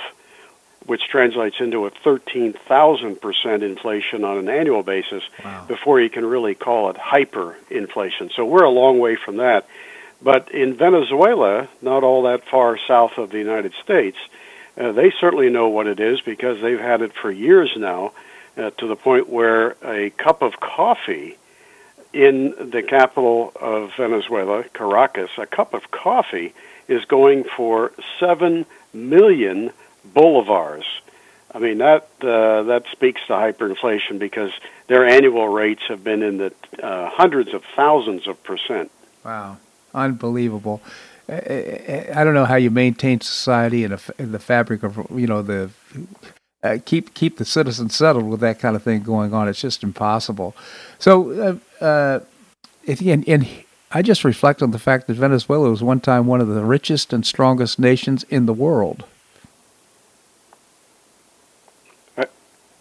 which 0.85 1.07
translates 1.09 1.59
into 1.59 1.85
a 1.85 1.91
13,000% 1.91 3.61
inflation 3.63 4.23
on 4.23 4.37
an 4.37 4.49
annual 4.49 4.83
basis 4.83 5.23
wow. 5.43 5.65
before 5.67 5.99
you 5.99 6.09
can 6.09 6.25
really 6.25 6.53
call 6.53 6.89
it 6.89 6.95
hyperinflation. 6.95 8.31
So 8.33 8.45
we're 8.45 8.63
a 8.63 8.69
long 8.69 8.99
way 8.99 9.15
from 9.15 9.37
that. 9.37 9.67
But 10.21 10.51
in 10.51 10.75
Venezuela, 10.75 11.67
not 11.81 12.03
all 12.03 12.23
that 12.23 12.47
far 12.47 12.77
south 12.87 13.17
of 13.17 13.31
the 13.31 13.37
United 13.37 13.73
States, 13.83 14.17
uh, 14.77 14.91
they 14.91 15.11
certainly 15.11 15.49
know 15.49 15.69
what 15.69 15.87
it 15.87 15.99
is 15.99 16.21
because 16.21 16.61
they've 16.61 16.79
had 16.79 17.01
it 17.01 17.13
for 17.13 17.31
years 17.31 17.71
now, 17.77 18.11
uh, 18.57 18.69
to 18.71 18.87
the 18.87 18.95
point 18.95 19.29
where 19.29 19.75
a 19.83 20.11
cup 20.11 20.41
of 20.41 20.59
coffee 20.59 21.37
in 22.13 22.69
the 22.71 22.81
capital 22.81 23.51
of 23.59 23.91
Venezuela, 23.97 24.63
Caracas, 24.63 25.31
a 25.37 25.45
cup 25.45 25.73
of 25.73 25.91
coffee 25.91 26.53
is 26.87 27.03
going 27.05 27.43
for 27.43 27.91
seven 28.19 28.65
million 28.93 29.71
bolivars. 30.13 30.85
I 31.53 31.59
mean 31.59 31.77
that 31.77 32.09
uh, 32.21 32.63
that 32.63 32.83
speaks 32.91 33.21
to 33.27 33.33
hyperinflation 33.33 34.19
because 34.19 34.51
their 34.87 35.05
annual 35.05 35.47
rates 35.47 35.83
have 35.87 36.03
been 36.03 36.21
in 36.21 36.37
the 36.37 36.53
uh, 36.83 37.09
hundreds 37.09 37.53
of 37.53 37.63
thousands 37.75 38.27
of 38.27 38.41
percent. 38.43 38.91
Wow, 39.23 39.57
unbelievable! 39.93 40.81
I 41.29 42.23
don't 42.23 42.33
know 42.33 42.45
how 42.45 42.55
you 42.55 42.69
maintain 42.69 43.21
society 43.21 43.83
and 43.83 43.93
the 43.93 44.39
fabric 44.39 44.83
of 44.83 45.07
you 45.11 45.27
know 45.27 45.41
the 45.41 45.71
uh, 46.65 46.77
keep 46.83 47.13
keep 47.13 47.37
the 47.37 47.45
citizens 47.45 47.95
settled 47.95 48.25
with 48.25 48.39
that 48.41 48.59
kind 48.59 48.75
of 48.75 48.83
thing 48.83 49.03
going 49.03 49.33
on. 49.33 49.47
It's 49.47 49.61
just 49.61 49.83
impossible. 49.83 50.55
So, 50.99 51.59
uh, 51.81 51.83
uh, 51.83 52.19
and, 52.87 53.27
and 53.27 53.47
I 53.91 54.01
just 54.01 54.23
reflect 54.23 54.61
on 54.61 54.71
the 54.71 54.79
fact 54.79 55.07
that 55.07 55.13
Venezuela 55.13 55.69
was 55.69 55.83
one 55.83 55.99
time 55.99 56.25
one 56.25 56.41
of 56.41 56.47
the 56.47 56.65
richest 56.65 57.13
and 57.13 57.25
strongest 57.25 57.79
nations 57.79 58.23
in 58.29 58.45
the 58.45 58.53
world. 58.53 59.05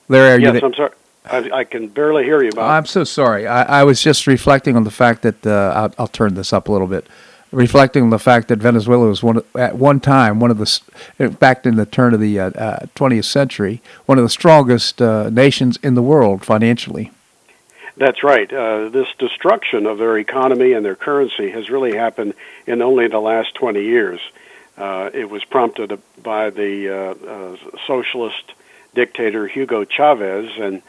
There, 0.09 0.38
yes, 0.38 0.62
I'm 0.62 0.74
sorry. 0.74 0.90
I, 1.26 1.50
I, 1.61 1.64
can 1.64 1.88
barely 1.88 2.24
hear 2.24 2.42
you, 2.42 2.52
Bob. 2.52 2.70
I'm 2.70 2.86
so 2.86 3.02
sorry. 3.02 3.46
I, 3.46 3.80
I 3.80 3.84
was 3.84 4.02
just 4.02 4.26
reflecting 4.26 4.76
on 4.76 4.84
the 4.84 4.90
fact 4.90 5.22
that 5.22 5.46
uh, 5.46 5.72
I'll, 5.74 5.94
I'll 6.00 6.09
turn 6.09 6.34
this 6.34 6.52
up 6.52 6.68
a 6.68 6.72
little 6.72 6.86
bit 6.86 7.07
reflecting 7.55 8.02
on 8.02 8.11
the 8.11 8.18
fact 8.18 8.48
that 8.48 8.59
Venezuela 8.59 9.07
was 9.07 9.22
one 9.22 9.40
at 9.55 9.76
one 9.76 10.00
time 10.00 10.40
one 10.40 10.50
of 10.50 10.59
the 10.59 11.30
back 11.38 11.64
in 11.64 11.76
the 11.76 11.86
turn 11.86 12.12
of 12.12 12.20
the 12.20 12.38
uh, 12.38 12.50
uh, 12.50 12.86
20th 12.96 13.24
century 13.24 13.80
one 14.07 14.18
of 14.18 14.24
the 14.24 14.30
strongest 14.30 15.00
uh, 15.00 15.30
nations 15.30 15.78
in 15.82 15.94
the 15.94 16.02
world 16.02 16.44
financially. 16.44 17.11
That's 17.96 18.24
right. 18.24 18.52
Uh, 18.52 18.88
this 18.88 19.07
destruction 19.18 19.86
of 19.86 19.98
their 19.98 20.18
economy 20.18 20.72
and 20.72 20.84
their 20.84 20.96
currency 20.96 21.50
has 21.50 21.70
really 21.70 21.96
happened 21.96 22.34
in 22.66 22.82
only 22.82 23.07
the 23.07 23.20
last 23.20 23.55
20 23.55 23.82
years. 23.82 24.20
Uh, 24.76 25.11
it 25.14 25.30
was 25.30 25.44
prompted 25.44 26.00
by 26.20 26.50
the 26.50 26.90
uh, 26.90 27.76
socialist 27.86 28.52
dictator 28.95 29.47
Hugo 29.47 29.84
Chavez 29.84 30.51
and 30.59 30.82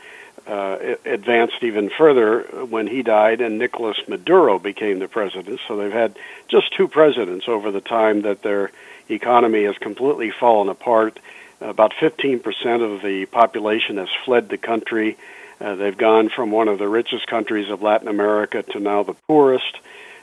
uh, 0.48 0.96
advanced 1.06 1.64
even 1.64 1.90
further 1.90 2.42
when 2.66 2.88
he 2.88 3.02
died 3.02 3.42
and 3.42 3.58
Nicolas 3.58 3.98
Maduro 4.08 4.60
became 4.60 5.00
the 5.00 5.08
president. 5.08 5.60
So 5.68 5.76
they've 5.76 5.92
had 5.92 6.18
just 6.48 6.74
two 6.74 6.88
presidents 6.88 7.48
over 7.48 7.72
the 7.72 7.82
time 7.82 8.22
that 8.24 8.44
their 8.44 8.72
economy 9.10 9.64
has 9.64 9.78
completely 9.78 10.32
fallen 10.32 10.70
apart. 10.70 11.20
About 11.62 11.94
15% 11.94 12.44
of 12.84 13.02
the 13.02 13.26
population 13.26 13.98
has 13.98 14.10
fled 14.24 14.50
the 14.50 14.58
country. 14.58 15.18
Uh, 15.60 15.76
they've 15.76 15.98
gone 15.98 16.30
from 16.30 16.52
one 16.52 16.68
of 16.68 16.80
the 16.80 16.88
richest 16.88 17.28
countries 17.28 17.70
of 17.72 17.82
Latin 17.82 18.08
America 18.08 18.62
to 18.62 18.80
now 18.80 19.04
the 19.04 19.16
poorest. 19.28 19.80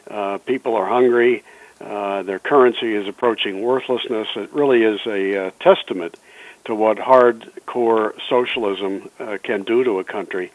Uh, 0.09 0.39
people 0.39 0.77
are 0.77 0.87
hungry. 0.87 1.43
Uh, 1.81 2.23
their 2.23 2.39
currency 2.39 2.95
is 2.95 3.09
approaching 3.09 3.63
worthlessness. 3.63 4.29
It 4.37 4.53
really 4.53 4.85
is 4.85 5.01
a 5.07 5.47
uh, 5.47 5.51
testament 5.59 6.17
to 6.65 6.75
what 6.75 6.99
hardcore 6.99 8.15
socialism 8.29 9.11
uh, 9.19 9.39
can 9.43 9.63
do 9.63 9.85
to 9.85 9.99
a 9.99 10.05
country. 10.05 10.53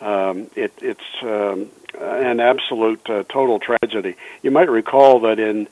Um, 0.00 0.48
it, 0.54 0.72
it's 0.80 1.00
um, 1.22 1.70
an 1.98 2.40
absolute 2.40 3.08
uh, 3.08 3.24
total 3.24 3.58
tragedy. 3.58 4.16
You 4.42 4.50
might 4.50 4.70
recall 4.70 5.20
that 5.20 5.38
in 5.38 5.68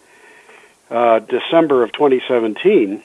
uh, 0.90 1.20
December 1.20 1.82
of 1.82 1.92
2017, 1.92 3.02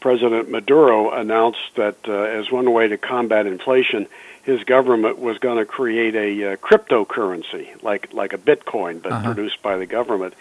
President 0.00 0.50
Maduro 0.50 1.12
announced 1.12 1.76
that 1.76 1.96
uh, 2.06 2.12
as 2.12 2.50
one 2.50 2.70
way 2.72 2.88
to 2.88 2.98
combat 2.98 3.46
inflation, 3.46 4.06
his 4.42 4.62
government 4.64 5.18
was 5.18 5.38
going 5.38 5.56
to 5.56 5.64
create 5.64 6.14
a 6.14 6.52
uh, 6.52 6.56
cryptocurrency, 6.56 7.82
like 7.82 8.12
like 8.12 8.32
a 8.34 8.38
Bitcoin, 8.38 9.00
but 9.00 9.12
uh-huh. 9.12 9.32
produced 9.32 9.62
by 9.62 9.76
the 9.76 9.86
government. 9.86 10.34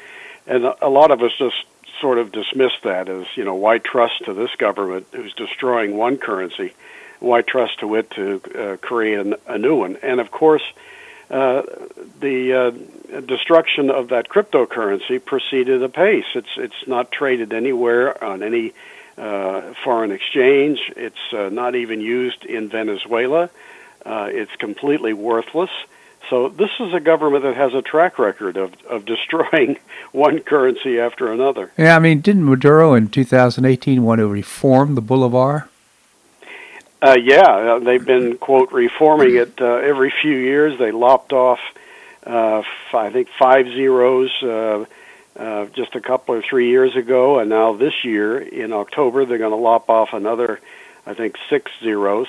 And 0.45 0.65
a 0.65 0.89
lot 0.89 1.11
of 1.11 1.21
us 1.21 1.31
just 1.37 1.63
sort 2.01 2.17
of 2.17 2.31
dismiss 2.31 2.73
that 2.83 3.09
as, 3.09 3.25
you 3.35 3.43
know, 3.43 3.55
why 3.55 3.77
trust 3.77 4.25
to 4.25 4.33
this 4.33 4.53
government 4.57 5.07
who's 5.11 5.33
destroying 5.33 5.97
one 5.97 6.17
currency? 6.17 6.73
Why 7.19 7.41
trust 7.41 7.79
to 7.79 7.95
it 7.95 8.11
to 8.11 8.41
uh, 8.55 8.77
create 8.77 9.19
an, 9.19 9.35
a 9.47 9.57
new 9.57 9.75
one? 9.75 9.97
And 10.03 10.19
of 10.19 10.29
course, 10.31 10.63
uh, 11.29 11.63
the 12.19 12.53
uh, 12.53 13.21
destruction 13.21 13.89
of 13.89 14.09
that 14.09 14.29
cryptocurrency 14.29 15.23
proceeded 15.23 15.81
apace. 15.81 16.25
It's 16.35 16.57
it's 16.57 16.87
not 16.87 17.11
traded 17.11 17.53
anywhere 17.53 18.21
on 18.23 18.43
any 18.43 18.73
uh, 19.17 19.73
foreign 19.83 20.11
exchange. 20.11 20.91
It's 20.95 21.33
uh, 21.33 21.49
not 21.49 21.75
even 21.75 22.01
used 22.01 22.45
in 22.45 22.69
Venezuela. 22.69 23.49
Uh, 24.05 24.29
it's 24.31 24.55
completely 24.57 25.13
worthless. 25.13 25.71
So 26.29 26.49
this 26.49 26.71
is 26.79 26.93
a 26.93 26.99
government 26.99 27.43
that 27.43 27.55
has 27.55 27.73
a 27.73 27.81
track 27.81 28.17
record 28.17 28.57
of, 28.57 28.73
of 28.85 29.05
destroying 29.13 29.77
one 30.11 30.39
currency 30.39 30.99
after 30.99 31.31
another. 31.31 31.71
Yeah, 31.77 31.95
I 31.95 31.99
mean, 31.99 32.21
didn't 32.21 32.45
Maduro 32.45 32.93
in 32.93 33.09
2018 33.09 34.03
want 34.03 34.19
to 34.19 34.27
reform 34.27 34.95
the 34.95 35.01
bolivar? 35.01 35.69
Uh, 37.01 37.17
yeah, 37.21 37.41
uh, 37.41 37.79
they've 37.79 38.05
been 38.05 38.37
quote 38.37 38.71
reforming 38.71 39.35
it 39.35 39.59
uh, 39.59 39.75
every 39.75 40.09
few 40.09 40.37
years. 40.37 40.79
They 40.79 40.91
lopped 40.91 41.33
off, 41.33 41.59
uh, 42.25 42.59
f- 42.59 42.95
I 42.95 43.09
think, 43.09 43.27
five 43.37 43.65
zeros 43.67 44.31
uh, 44.41 44.85
uh, 45.35 45.65
just 45.65 45.95
a 45.95 45.99
couple 46.01 46.35
or 46.35 46.41
three 46.41 46.69
years 46.69 46.95
ago, 46.95 47.39
and 47.39 47.49
now 47.49 47.73
this 47.73 48.05
year 48.05 48.39
in 48.39 48.71
October 48.71 49.25
they're 49.25 49.37
going 49.37 49.51
to 49.51 49.57
lop 49.57 49.89
off 49.89 50.13
another, 50.13 50.61
I 51.05 51.13
think, 51.13 51.35
six 51.49 51.71
zeros. 51.81 52.27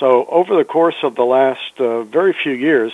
So 0.00 0.26
over 0.26 0.54
the 0.54 0.64
course 0.64 0.96
of 1.02 1.14
the 1.14 1.24
last 1.24 1.78
uh, 1.78 2.02
very 2.02 2.34
few 2.34 2.52
years, 2.52 2.92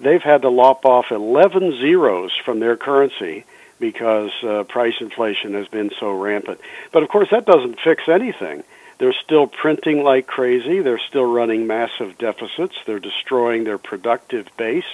they've 0.00 0.22
had 0.22 0.42
to 0.42 0.48
lop 0.48 0.84
off 0.84 1.10
11 1.10 1.78
zeros 1.78 2.32
from 2.44 2.60
their 2.60 2.76
currency 2.76 3.44
because 3.80 4.32
uh, 4.42 4.64
price 4.64 5.00
inflation 5.00 5.54
has 5.54 5.68
been 5.68 5.90
so 5.98 6.12
rampant. 6.12 6.60
But 6.92 7.02
of 7.02 7.08
course, 7.08 7.28
that 7.30 7.46
doesn't 7.46 7.80
fix 7.80 8.08
anything. 8.08 8.64
They're 8.98 9.12
still 9.12 9.46
printing 9.46 10.02
like 10.02 10.26
crazy. 10.26 10.80
They're 10.80 10.98
still 10.98 11.24
running 11.24 11.66
massive 11.66 12.18
deficits. 12.18 12.74
They're 12.84 12.98
destroying 12.98 13.64
their 13.64 13.78
productive 13.78 14.48
base. 14.56 14.88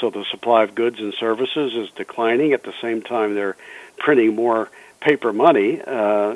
So 0.00 0.08
the 0.08 0.24
supply 0.24 0.64
of 0.64 0.74
goods 0.74 1.00
and 1.00 1.12
services 1.12 1.74
is 1.74 1.90
declining. 1.90 2.54
At 2.54 2.62
the 2.62 2.72
same 2.80 3.02
time, 3.02 3.34
they're 3.34 3.56
printing 3.98 4.34
more 4.34 4.70
paper 5.00 5.32
money. 5.32 5.82
Uh, 5.82 6.34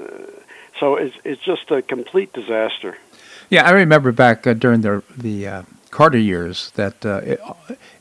so 0.79 0.97
it's, 0.97 1.17
it's 1.25 1.43
just 1.43 1.71
a 1.71 1.81
complete 1.81 2.35
disaster. 2.35 2.99
Yeah, 3.49 3.67
I 3.67 3.71
remember 3.71 4.13
back 4.13 4.47
uh, 4.47 4.53
during 4.55 4.83
the 4.83 5.03
the 5.17 5.47
uh, 5.47 5.63
Carter 5.97 6.19
years 6.19 6.73
that 6.73 7.07
uh, 7.07 7.23
it, 7.25 7.41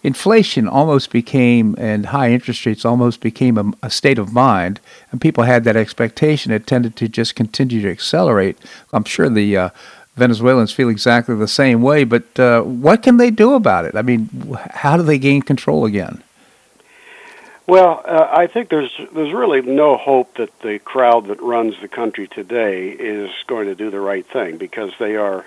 inflation 0.04 0.68
almost 0.68 1.12
became 1.12 1.76
and 1.78 2.08
high 2.08 2.30
interest 2.30 2.66
rates 2.66 2.84
almost 2.84 3.22
became 3.22 3.58
a, 3.58 3.72
a, 3.84 3.90
state 3.90 4.20
of 4.20 4.34
mind, 4.34 4.82
and 5.12 5.22
people 5.22 5.46
had 5.46 5.64
that 5.64 5.78
expectation. 5.78 6.52
It 6.52 6.68
tended 6.68 6.98
to 6.98 7.08
just 7.08 7.36
continue 7.36 7.82
to 7.84 7.90
accelerate. 7.90 8.58
I'm 8.92 9.06
sure 9.06 9.30
the 9.30 9.56
uh, 9.56 9.70
Venezuelans 10.18 10.74
feel 10.74 10.90
exactly 10.90 11.36
the 11.36 11.48
same 11.48 11.82
way, 11.82 12.04
but 12.04 12.38
uh, 12.38 12.64
what 12.64 13.02
can 13.02 13.16
they 13.16 13.32
do 13.32 13.54
about 13.54 13.86
it? 13.86 13.96
I 13.96 14.02
mean, 14.02 14.28
how 14.72 14.98
do 14.98 15.04
they 15.04 15.18
gain 15.18 15.42
control 15.42 15.86
again? 15.86 16.22
Well, 17.66 18.04
uh, 18.04 18.28
I 18.30 18.48
think 18.48 18.68
there's 18.68 18.92
there's 19.14 19.32
really 19.32 19.62
no 19.62 19.96
hope 19.96 20.36
that 20.36 20.60
the 20.60 20.80
crowd 20.80 21.28
that 21.28 21.42
runs 21.42 21.80
the 21.80 21.88
country 21.88 22.28
today 22.28 22.90
is 22.90 23.32
going 23.48 23.68
to 23.68 23.76
do 23.76 23.90
the 23.90 24.02
right 24.02 24.26
thing 24.26 24.58
because 24.58 24.92
they 25.00 25.16
are 25.16 25.46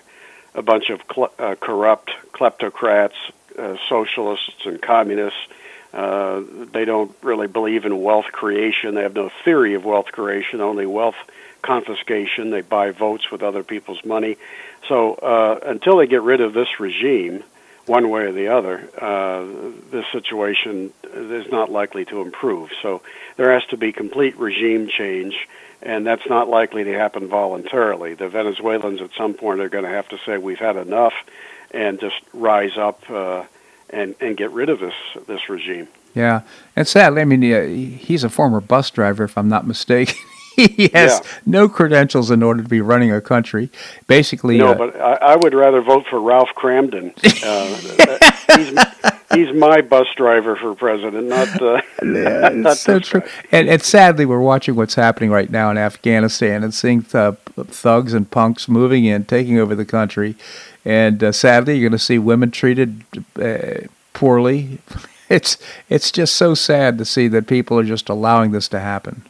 a 0.58 0.62
bunch 0.62 0.90
of 0.90 1.00
cl- 1.14 1.32
uh, 1.38 1.54
corrupt 1.54 2.10
kleptocrats, 2.32 3.14
uh, 3.56 3.76
socialists, 3.88 4.66
and 4.66 4.82
communists. 4.82 5.38
Uh, 5.94 6.42
they 6.72 6.84
don't 6.84 7.16
really 7.22 7.46
believe 7.46 7.86
in 7.86 8.02
wealth 8.02 8.26
creation. 8.32 8.94
They 8.94 9.02
have 9.02 9.14
no 9.14 9.30
theory 9.44 9.74
of 9.74 9.84
wealth 9.84 10.12
creation, 10.12 10.60
only 10.60 10.84
wealth 10.84 11.16
confiscation. 11.62 12.50
They 12.50 12.60
buy 12.60 12.90
votes 12.90 13.30
with 13.30 13.42
other 13.42 13.62
people's 13.62 14.04
money. 14.04 14.36
So 14.88 15.14
uh, 15.14 15.60
until 15.62 15.96
they 15.96 16.06
get 16.06 16.22
rid 16.22 16.40
of 16.40 16.52
this 16.52 16.80
regime, 16.80 17.44
one 17.86 18.10
way 18.10 18.22
or 18.22 18.32
the 18.32 18.48
other, 18.48 18.90
uh, 19.00 19.46
this 19.90 20.04
situation 20.12 20.92
is 21.14 21.50
not 21.50 21.70
likely 21.70 22.04
to 22.06 22.20
improve. 22.20 22.70
So 22.82 23.02
there 23.36 23.52
has 23.52 23.64
to 23.66 23.76
be 23.76 23.92
complete 23.92 24.36
regime 24.36 24.88
change, 24.88 25.48
and 25.82 26.06
that's 26.06 26.28
not 26.28 26.48
likely 26.48 26.84
to 26.84 26.92
happen 26.92 27.28
voluntarily. 27.28 28.14
The 28.14 28.28
Venezuelans 28.28 29.00
at 29.00 29.10
some 29.16 29.34
point 29.34 29.60
are 29.60 29.68
going 29.68 29.84
to 29.84 29.90
have 29.90 30.08
to 30.08 30.18
say 30.26 30.38
we've 30.38 30.58
had 30.58 30.76
enough, 30.76 31.14
and 31.72 32.00
just 32.00 32.16
rise 32.32 32.76
up 32.76 33.08
uh, 33.10 33.44
and 33.90 34.14
and 34.20 34.36
get 34.36 34.50
rid 34.50 34.68
of 34.68 34.80
this 34.80 34.94
this 35.26 35.48
regime. 35.48 35.88
Yeah, 36.14 36.42
and 36.74 36.88
sadly, 36.88 37.20
I 37.20 37.24
mean, 37.24 37.52
uh, 37.52 37.66
he's 37.66 38.24
a 38.24 38.28
former 38.28 38.60
bus 38.60 38.90
driver, 38.90 39.24
if 39.24 39.38
I'm 39.38 39.48
not 39.48 39.66
mistaken. 39.66 40.16
he 40.56 40.88
has 40.92 41.20
yeah. 41.22 41.30
no 41.46 41.68
credentials 41.68 42.30
in 42.32 42.42
order 42.42 42.62
to 42.62 42.68
be 42.68 42.80
running 42.80 43.12
a 43.12 43.20
country. 43.20 43.70
Basically, 44.08 44.58
no. 44.58 44.72
Uh, 44.72 44.74
but 44.74 45.00
I, 45.00 45.14
I, 45.14 45.36
would 45.36 45.54
rather 45.54 45.80
vote 45.80 46.06
for 46.10 46.20
Ralph 46.20 46.48
Kramden. 46.56 47.12
Uh, 47.44 48.56
he's, 49.04 49.17
he's, 49.34 49.52
my 49.54 49.80
bus 49.80 50.06
driver 50.16 50.56
for 50.56 50.74
president, 50.74 51.26
not. 51.28 51.60
Uh, 51.60 51.80
yeah, 52.02 52.48
not 52.52 52.76
so 52.76 52.98
true. 52.98 53.22
And, 53.52 53.68
and, 53.68 53.82
sadly, 53.82 54.26
we're 54.26 54.40
watching 54.40 54.74
what's 54.74 54.94
happening 54.94 55.30
right 55.30 55.50
now 55.50 55.70
in 55.70 55.78
Afghanistan 55.78 56.62
and 56.64 56.72
seeing 56.72 57.02
th- 57.02 57.34
thugs 57.56 58.12
and 58.12 58.30
punks 58.30 58.68
moving 58.68 59.04
in, 59.04 59.24
taking 59.24 59.58
over 59.58 59.74
the 59.74 59.84
country, 59.84 60.36
and 60.84 61.22
uh, 61.22 61.32
sadly, 61.32 61.74
you're 61.74 61.90
going 61.90 61.98
to 61.98 62.04
see 62.04 62.18
women 62.18 62.50
treated 62.50 63.04
uh, 63.40 63.86
poorly. 64.12 64.78
It's 65.30 65.58
it's 65.90 66.10
just 66.10 66.36
so 66.36 66.54
sad 66.54 66.96
to 66.96 67.04
see 67.04 67.28
that 67.28 67.46
people 67.46 67.78
are 67.78 67.84
just 67.84 68.08
allowing 68.08 68.52
this 68.52 68.66
to 68.68 68.80
happen. 68.80 69.24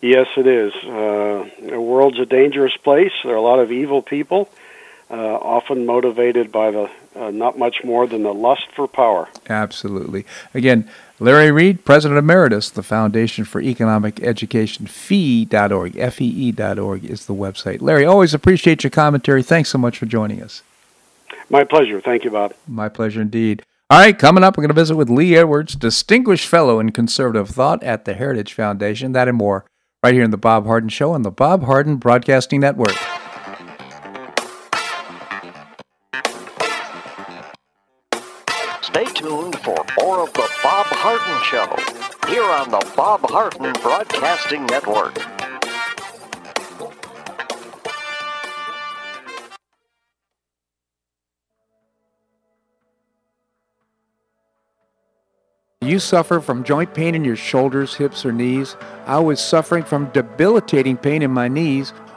Yes, 0.00 0.28
it 0.36 0.46
is. 0.46 0.72
Uh, 0.76 1.46
the 1.60 1.78
world's 1.78 2.18
a 2.18 2.24
dangerous 2.24 2.74
place. 2.76 3.12
There 3.22 3.34
are 3.34 3.36
a 3.36 3.42
lot 3.42 3.58
of 3.58 3.70
evil 3.70 4.00
people, 4.00 4.48
uh, 5.10 5.14
often 5.14 5.84
motivated 5.84 6.50
by 6.50 6.70
the 6.70 6.90
uh, 7.18 7.30
not 7.30 7.58
much 7.58 7.82
more 7.84 8.06
than 8.06 8.22
the 8.22 8.32
lust 8.32 8.68
for 8.74 8.86
power. 8.86 9.28
Absolutely. 9.48 10.24
Again, 10.54 10.88
Larry 11.18 11.50
Reed, 11.50 11.84
President 11.84 12.18
Emeritus, 12.18 12.70
the 12.70 12.82
Foundation 12.82 13.44
for 13.44 13.60
Economic 13.60 14.20
Education, 14.20 14.86
fee.org, 14.86 15.96
F-E-E.org 15.96 17.04
is 17.04 17.26
the 17.26 17.34
website. 17.34 17.82
Larry, 17.82 18.04
always 18.04 18.34
appreciate 18.34 18.84
your 18.84 18.90
commentary. 18.90 19.42
Thanks 19.42 19.70
so 19.70 19.78
much 19.78 19.98
for 19.98 20.06
joining 20.06 20.42
us. 20.42 20.62
My 21.50 21.64
pleasure. 21.64 22.00
Thank 22.00 22.24
you, 22.24 22.30
Bob. 22.30 22.54
My 22.66 22.88
pleasure 22.88 23.20
indeed. 23.20 23.64
All 23.90 23.98
right, 23.98 24.16
coming 24.16 24.44
up, 24.44 24.56
we're 24.56 24.62
going 24.62 24.68
to 24.68 24.74
visit 24.74 24.96
with 24.96 25.08
Lee 25.08 25.34
Edwards, 25.34 25.74
Distinguished 25.74 26.46
Fellow 26.46 26.78
in 26.78 26.92
Conservative 26.92 27.48
Thought 27.48 27.82
at 27.82 28.04
the 28.04 28.14
Heritage 28.14 28.52
Foundation. 28.52 29.12
That 29.12 29.28
and 29.28 29.36
more 29.38 29.64
right 30.04 30.14
here 30.14 30.22
in 30.22 30.30
the 30.30 30.36
Bob 30.36 30.66
Harden 30.66 30.90
Show 30.90 31.12
on 31.12 31.22
the 31.22 31.30
Bob 31.30 31.64
Harden 31.64 31.96
Broadcasting 31.96 32.60
Network. 32.60 32.94
Harden 41.10 41.42
Show 41.42 42.28
here 42.30 42.44
on 42.44 42.70
the 42.70 42.92
Bob 42.94 43.22
Harden 43.22 43.72
Broadcasting 43.80 44.66
Network. 44.66 45.16
you 55.80 55.98
suffer 55.98 56.40
from 56.40 56.62
joint 56.62 56.92
pain 56.92 57.14
in 57.14 57.24
your 57.24 57.36
shoulders, 57.36 57.94
hips, 57.94 58.26
or 58.26 58.32
knees? 58.32 58.76
I 59.06 59.18
was 59.18 59.40
suffering 59.40 59.84
from 59.84 60.10
debilitating 60.10 60.98
pain 60.98 61.22
in 61.22 61.30
my 61.30 61.48
knees. 61.48 61.94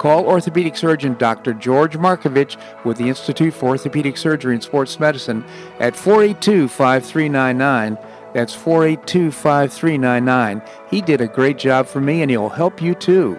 Call 0.00 0.24
orthopedic 0.24 0.78
surgeon 0.78 1.12
Dr. 1.18 1.52
George 1.52 1.98
Markovich 1.98 2.56
with 2.86 2.96
the 2.96 3.06
Institute 3.06 3.52
for 3.52 3.68
Orthopedic 3.68 4.16
Surgery 4.16 4.54
and 4.54 4.64
Sports 4.64 4.98
Medicine 4.98 5.44
at 5.78 5.94
482 5.94 6.68
5399. 6.68 7.98
That's 8.32 8.54
482 8.54 9.30
5399. 9.30 10.62
He 10.88 11.02
did 11.02 11.20
a 11.20 11.28
great 11.28 11.58
job 11.58 11.86
for 11.86 12.00
me 12.00 12.22
and 12.22 12.30
he'll 12.30 12.48
help 12.48 12.80
you 12.80 12.94
too. 12.94 13.38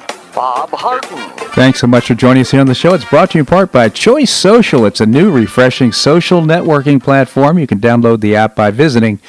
Bob 0.33 0.69
Harden. 0.71 1.29
Thanks 1.53 1.79
so 1.79 1.87
much 1.87 2.07
for 2.07 2.15
joining 2.15 2.41
us 2.41 2.51
here 2.51 2.61
on 2.61 2.67
the 2.67 2.73
show. 2.73 2.93
It's 2.93 3.05
brought 3.05 3.31
to 3.31 3.37
you 3.37 3.41
in 3.41 3.45
part 3.45 3.71
by 3.71 3.89
Choice 3.89 4.31
Social. 4.31 4.85
It's 4.85 5.01
a 5.01 5.05
new, 5.05 5.31
refreshing 5.31 5.91
social 5.91 6.41
networking 6.41 7.01
platform. 7.01 7.59
You 7.59 7.67
can 7.67 7.79
download 7.79 8.21
the 8.21 8.35
app 8.35 8.55
by 8.55 8.71
visiting 8.71 9.19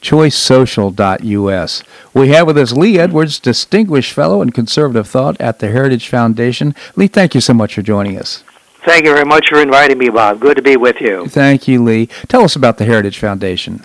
choicesocial.us. 0.00 1.82
We 2.12 2.28
have 2.28 2.46
with 2.46 2.58
us 2.58 2.72
Lee 2.72 2.98
Edwards, 2.98 3.38
Distinguished 3.38 4.12
Fellow 4.12 4.42
in 4.42 4.50
Conservative 4.50 5.08
Thought 5.08 5.40
at 5.40 5.58
the 5.58 5.70
Heritage 5.70 6.08
Foundation. 6.08 6.74
Lee, 6.96 7.08
thank 7.08 7.34
you 7.34 7.40
so 7.40 7.54
much 7.54 7.74
for 7.74 7.82
joining 7.82 8.18
us. 8.18 8.44
Thank 8.84 9.04
you 9.04 9.12
very 9.12 9.26
much 9.26 9.48
for 9.48 9.60
inviting 9.60 9.98
me, 9.98 10.08
Bob. 10.08 10.40
Good 10.40 10.56
to 10.56 10.62
be 10.62 10.76
with 10.76 11.00
you. 11.00 11.26
Thank 11.28 11.68
you, 11.68 11.82
Lee. 11.82 12.06
Tell 12.28 12.42
us 12.42 12.56
about 12.56 12.78
the 12.78 12.86
Heritage 12.86 13.18
Foundation. 13.18 13.84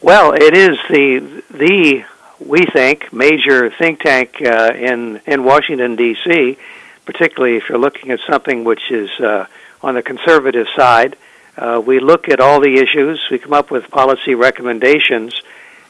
Well, 0.00 0.32
it 0.32 0.56
is 0.56 0.78
the 0.90 1.42
the 1.50 2.04
we 2.46 2.64
think 2.66 3.12
major 3.12 3.70
think 3.70 4.00
tank 4.00 4.36
uh, 4.44 4.72
in 4.74 5.20
in 5.26 5.44
Washington 5.44 5.96
D.C. 5.96 6.58
Particularly 7.04 7.56
if 7.56 7.68
you're 7.68 7.78
looking 7.78 8.10
at 8.10 8.20
something 8.30 8.64
which 8.64 8.90
is 8.90 9.10
uh, 9.18 9.46
on 9.82 9.94
the 9.94 10.02
conservative 10.02 10.66
side, 10.76 11.16
uh, 11.56 11.82
we 11.84 11.98
look 11.98 12.28
at 12.28 12.40
all 12.40 12.60
the 12.60 12.76
issues. 12.76 13.20
We 13.30 13.38
come 13.38 13.52
up 13.52 13.70
with 13.70 13.90
policy 13.90 14.34
recommendations, 14.34 15.40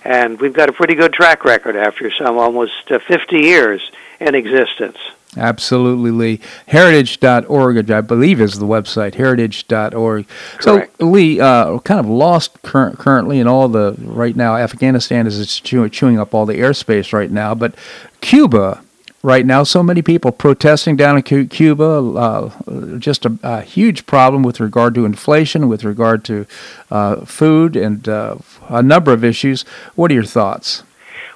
and 0.04 0.40
we've 0.40 0.54
got 0.54 0.68
a 0.68 0.72
pretty 0.72 0.94
good 0.94 1.12
track 1.12 1.44
record 1.44 1.76
after 1.76 2.10
some 2.10 2.38
almost 2.38 2.90
uh, 2.90 2.98
50 2.98 3.40
years 3.40 3.82
in 4.20 4.34
existence. 4.34 4.96
Absolutely, 5.36 6.10
Lee. 6.10 6.40
Heritage.org, 6.66 7.90
I 7.90 8.00
believe, 8.02 8.40
is 8.40 8.58
the 8.58 8.66
website. 8.66 9.14
Heritage.org. 9.14 10.26
Correct. 10.58 10.62
So, 10.62 11.06
Lee, 11.06 11.40
uh, 11.40 11.78
kind 11.78 12.00
of 12.00 12.06
lost 12.06 12.60
cur- 12.62 12.92
currently 12.92 13.40
in 13.40 13.46
all 13.46 13.68
the 13.68 13.94
right 13.98 14.36
now. 14.36 14.56
Afghanistan 14.56 15.26
is 15.26 15.60
chew- 15.60 15.88
chewing 15.88 16.18
up 16.18 16.34
all 16.34 16.44
the 16.44 16.56
airspace 16.56 17.14
right 17.14 17.30
now, 17.30 17.54
but 17.54 17.74
Cuba 18.20 18.82
right 19.22 19.46
now. 19.46 19.62
So 19.62 19.82
many 19.82 20.02
people 20.02 20.32
protesting 20.32 20.96
down 20.96 21.16
in 21.16 21.48
Cuba. 21.48 21.84
Uh, 21.84 22.98
just 22.98 23.24
a, 23.24 23.38
a, 23.42 23.62
huge 23.62 24.04
problem 24.04 24.42
with 24.42 24.60
regard 24.60 24.94
to 24.96 25.04
inflation, 25.04 25.68
with 25.68 25.84
regard 25.84 26.24
to 26.26 26.46
uh, 26.90 27.24
food, 27.24 27.76
and 27.76 28.06
uh, 28.08 28.36
a 28.68 28.82
number 28.82 29.12
of 29.12 29.24
issues. 29.24 29.62
What 29.94 30.10
are 30.10 30.14
your 30.14 30.24
thoughts? 30.24 30.82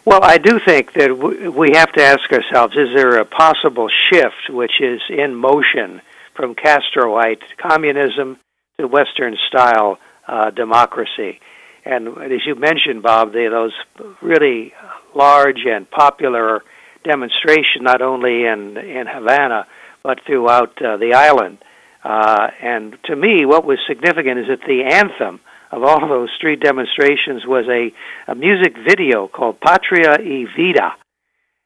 Well, 0.07 0.20
I 0.22 0.38
do 0.38 0.61
think 0.61 0.92
that 0.92 1.18
we 1.18 1.72
have 1.74 1.92
to 1.94 2.02
ask 2.02 2.32
ourselves: 2.32 2.76
Is 2.76 2.94
there 2.94 3.18
a 3.18 3.24
possible 3.24 3.88
shift 3.88 4.48
which 4.48 4.80
is 4.80 5.00
in 5.11 5.34
motion 5.34 6.00
from 6.34 6.54
Castroite 6.54 7.42
communism 7.57 8.38
to 8.78 8.86
Western-style 8.86 9.98
uh, 10.28 10.50
democracy? 10.50 11.40
And 11.84 12.18
as 12.18 12.46
you 12.46 12.54
mentioned, 12.54 13.02
Bob, 13.02 13.32
they, 13.32 13.48
those 13.48 13.72
really 14.20 14.74
large 15.12 15.66
and 15.66 15.90
popular 15.90 16.62
demonstration 17.02 17.82
not 17.82 18.00
only 18.00 18.46
in 18.46 18.76
in 18.76 19.09
Havana 19.09 19.66
but 20.04 20.20
throughout 20.24 20.80
uh, 20.80 20.98
the 20.98 21.14
island. 21.14 21.59
Uh, 22.04 22.52
and 22.62 22.96
to 23.07 23.16
me, 23.16 23.44
what 23.44 23.64
was 23.64 23.80
significant 23.88 24.38
is 24.38 24.46
that 24.46 24.61
the 24.68 24.84
anthem 24.84 25.40
of 25.70 25.82
all 25.82 26.02
of 26.02 26.08
those 26.08 26.30
street 26.36 26.60
demonstrations 26.60 27.46
was 27.46 27.66
a, 27.68 27.92
a 28.30 28.34
music 28.34 28.76
video 28.76 29.28
called 29.28 29.60
Patria 29.60 30.18
y 30.20 30.46
Vida. 30.56 30.94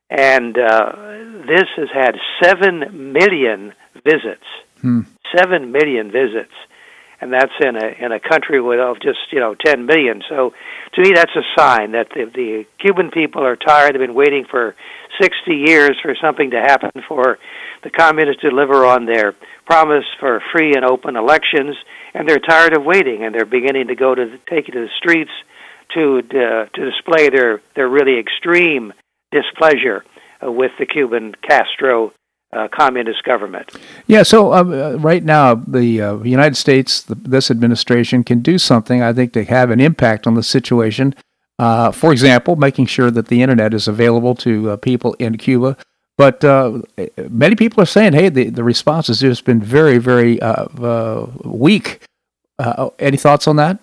And 0.08 0.58
uh, 0.58 0.92
this 1.46 1.68
has 1.76 1.88
had 1.92 2.16
seven 2.42 3.12
million 3.12 3.72
visits. 4.04 4.46
Hmm. 4.80 5.02
Seven 5.36 5.70
million 5.70 6.10
visits 6.10 6.52
and 7.20 7.32
that's 7.32 7.52
in 7.60 7.76
a 7.76 8.04
in 8.04 8.12
a 8.12 8.20
country 8.20 8.60
with 8.60 8.80
of 8.80 9.00
just 9.00 9.18
you 9.30 9.40
know 9.40 9.54
10 9.54 9.86
million. 9.86 10.22
So 10.28 10.54
to 10.94 11.02
me, 11.02 11.12
that's 11.12 11.34
a 11.36 11.42
sign 11.56 11.92
that 11.92 12.08
the, 12.10 12.24
the 12.24 12.66
Cuban 12.78 13.10
people 13.10 13.44
are 13.44 13.56
tired. 13.56 13.94
They've 13.94 14.00
been 14.00 14.14
waiting 14.14 14.44
for 14.44 14.74
60 15.20 15.54
years 15.54 15.96
for 16.00 16.14
something 16.20 16.50
to 16.50 16.60
happen 16.60 16.90
for 17.06 17.38
the 17.82 17.90
communists 17.90 18.42
to 18.42 18.50
deliver 18.50 18.86
on 18.86 19.06
their 19.06 19.34
promise 19.66 20.04
for 20.18 20.42
free 20.52 20.74
and 20.74 20.84
open 20.84 21.16
elections, 21.16 21.76
and 22.14 22.28
they're 22.28 22.38
tired 22.38 22.76
of 22.76 22.84
waiting, 22.84 23.24
and 23.24 23.34
they're 23.34 23.44
beginning 23.44 23.88
to 23.88 23.94
go 23.94 24.14
to 24.14 24.26
the, 24.26 24.38
take 24.48 24.68
you 24.68 24.74
to 24.74 24.80
the 24.80 24.90
streets 24.96 25.30
to 25.94 26.18
uh, 26.18 26.66
to 26.66 26.90
display 26.90 27.28
their 27.30 27.60
their 27.74 27.88
really 27.88 28.18
extreme 28.18 28.92
displeasure 29.30 30.04
uh, 30.44 30.50
with 30.50 30.72
the 30.78 30.86
Cuban 30.86 31.34
Castro 31.42 32.12
uh, 32.52 32.68
communist 32.68 33.22
government. 33.24 33.70
Yeah, 34.06 34.22
so 34.22 34.52
uh, 34.52 34.96
right 34.98 35.22
now, 35.22 35.54
the 35.54 36.00
uh, 36.00 36.16
United 36.18 36.56
States, 36.56 37.02
the, 37.02 37.14
this 37.14 37.50
administration 37.50 38.24
can 38.24 38.40
do 38.40 38.58
something, 38.58 39.02
I 39.02 39.12
think, 39.12 39.32
to 39.34 39.44
have 39.44 39.70
an 39.70 39.80
impact 39.80 40.26
on 40.26 40.34
the 40.34 40.42
situation. 40.42 41.14
Uh, 41.58 41.92
for 41.92 42.10
example, 42.10 42.56
making 42.56 42.86
sure 42.86 43.10
that 43.10 43.28
the 43.28 43.42
internet 43.42 43.74
is 43.74 43.86
available 43.86 44.34
to 44.34 44.70
uh, 44.70 44.76
people 44.76 45.14
in 45.18 45.36
Cuba. 45.36 45.76
But 46.20 46.44
uh, 46.44 46.82
many 47.30 47.56
people 47.56 47.82
are 47.82 47.86
saying, 47.86 48.12
hey, 48.12 48.28
the, 48.28 48.50
the 48.50 48.62
response 48.62 49.06
has 49.06 49.20
just 49.20 49.44
been 49.46 49.60
very, 49.60 49.96
very 49.96 50.38
weak. 51.44 52.02
any 52.98 53.16
thoughts 53.16 53.48
on 53.48 53.56
that? 53.56 53.80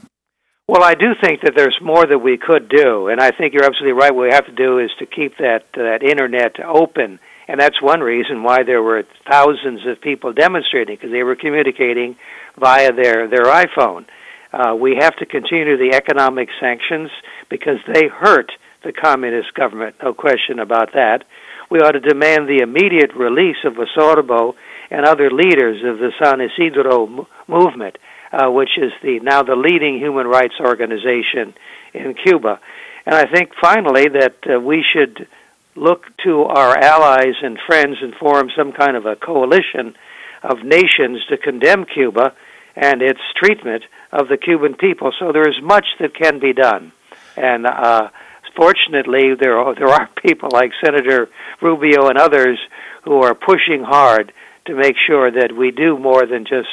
Well, 0.67 0.83
I 0.83 0.93
do 0.93 1.13
think 1.19 1.41
that 1.41 1.53
there's 1.55 1.79
more 1.81 2.05
that 2.05 2.19
we 2.19 2.37
could 2.37 2.69
do, 2.69 3.07
and 3.07 3.19
I 3.21 3.31
think 3.31 3.53
you're 3.53 3.63
absolutely 3.63 3.93
right. 3.93 4.13
What 4.13 4.23
we 4.27 4.33
have 4.33 4.45
to 4.45 4.51
do 4.51 4.79
is 4.79 4.91
to 4.99 5.05
keep 5.05 5.37
that 5.37 5.63
that 5.73 6.03
internet 6.03 6.59
open 6.59 7.19
and 7.47 7.59
that's 7.59 7.81
one 7.81 8.01
reason 8.01 8.43
why 8.43 8.63
there 8.63 8.83
were 8.83 9.05
thousands 9.29 9.85
of 9.85 10.01
people 10.01 10.33
demonstrating 10.33 10.95
because 10.95 11.11
they 11.11 11.23
were 11.23 11.35
communicating 11.35 12.17
via 12.57 12.91
their 12.91 13.27
their 13.27 13.45
iPhone. 13.45 14.05
Uh, 14.51 14.75
we 14.75 14.95
have 14.95 15.15
to 15.17 15.25
continue 15.25 15.77
the 15.77 15.95
economic 15.95 16.49
sanctions 16.59 17.09
because 17.49 17.79
they 17.87 18.07
hurt 18.07 18.51
the 18.83 18.91
communist 18.91 19.53
government, 19.53 19.95
no 20.01 20.13
question 20.13 20.59
about 20.59 20.93
that. 20.93 21.23
We 21.69 21.79
ought 21.79 21.91
to 21.91 21.99
demand 21.99 22.47
the 22.47 22.59
immediate 22.61 23.13
release 23.13 23.57
of 23.65 23.73
Osorbo 23.73 24.55
and 24.89 25.05
other 25.05 25.29
leaders 25.29 25.83
of 25.83 25.99
the 25.99 26.11
San 26.21 26.39
Isidro 26.39 27.27
movement, 27.47 27.97
uh, 28.31 28.49
which 28.49 28.77
is 28.77 28.93
the 29.01 29.19
now 29.19 29.43
the 29.43 29.55
leading 29.55 29.97
human 29.97 30.27
rights 30.27 30.55
organization 30.59 31.53
in 31.93 32.13
Cuba. 32.13 32.59
And 33.05 33.15
I 33.15 33.25
think 33.25 33.53
finally 33.59 34.07
that 34.09 34.35
uh, 34.49 34.59
we 34.59 34.83
should 34.83 35.27
look 35.75 36.05
to 36.23 36.43
our 36.43 36.77
allies 36.77 37.35
and 37.41 37.59
friends 37.67 37.97
and 38.01 38.13
form 38.15 38.49
some 38.55 38.71
kind 38.71 38.97
of 38.97 39.05
a 39.05 39.15
coalition 39.15 39.95
of 40.43 40.63
nations 40.63 41.25
to 41.27 41.37
condemn 41.37 41.85
Cuba 41.85 42.33
and 42.75 43.01
its 43.01 43.21
treatment 43.35 43.83
of 44.11 44.27
the 44.27 44.37
Cuban 44.37 44.75
people. 44.75 45.11
So 45.19 45.31
there 45.31 45.47
is 45.49 45.61
much 45.61 45.85
that 45.99 46.13
can 46.13 46.39
be 46.39 46.53
done, 46.53 46.91
and 47.35 47.65
uh, 47.65 48.09
fortunately, 48.57 49.35
there 49.35 49.57
are, 49.57 49.73
there 49.75 49.87
are 49.87 50.09
people 50.21 50.49
like 50.51 50.71
Senator 50.83 51.29
Rubio 51.61 52.09
and 52.09 52.17
others 52.17 52.59
who 53.03 53.21
are 53.23 53.33
pushing 53.33 53.83
hard 53.83 54.33
to 54.65 54.75
make 54.75 54.97
sure 54.97 55.31
that 55.31 55.53
we 55.55 55.71
do 55.71 55.97
more 55.97 56.25
than 56.25 56.43
just 56.43 56.67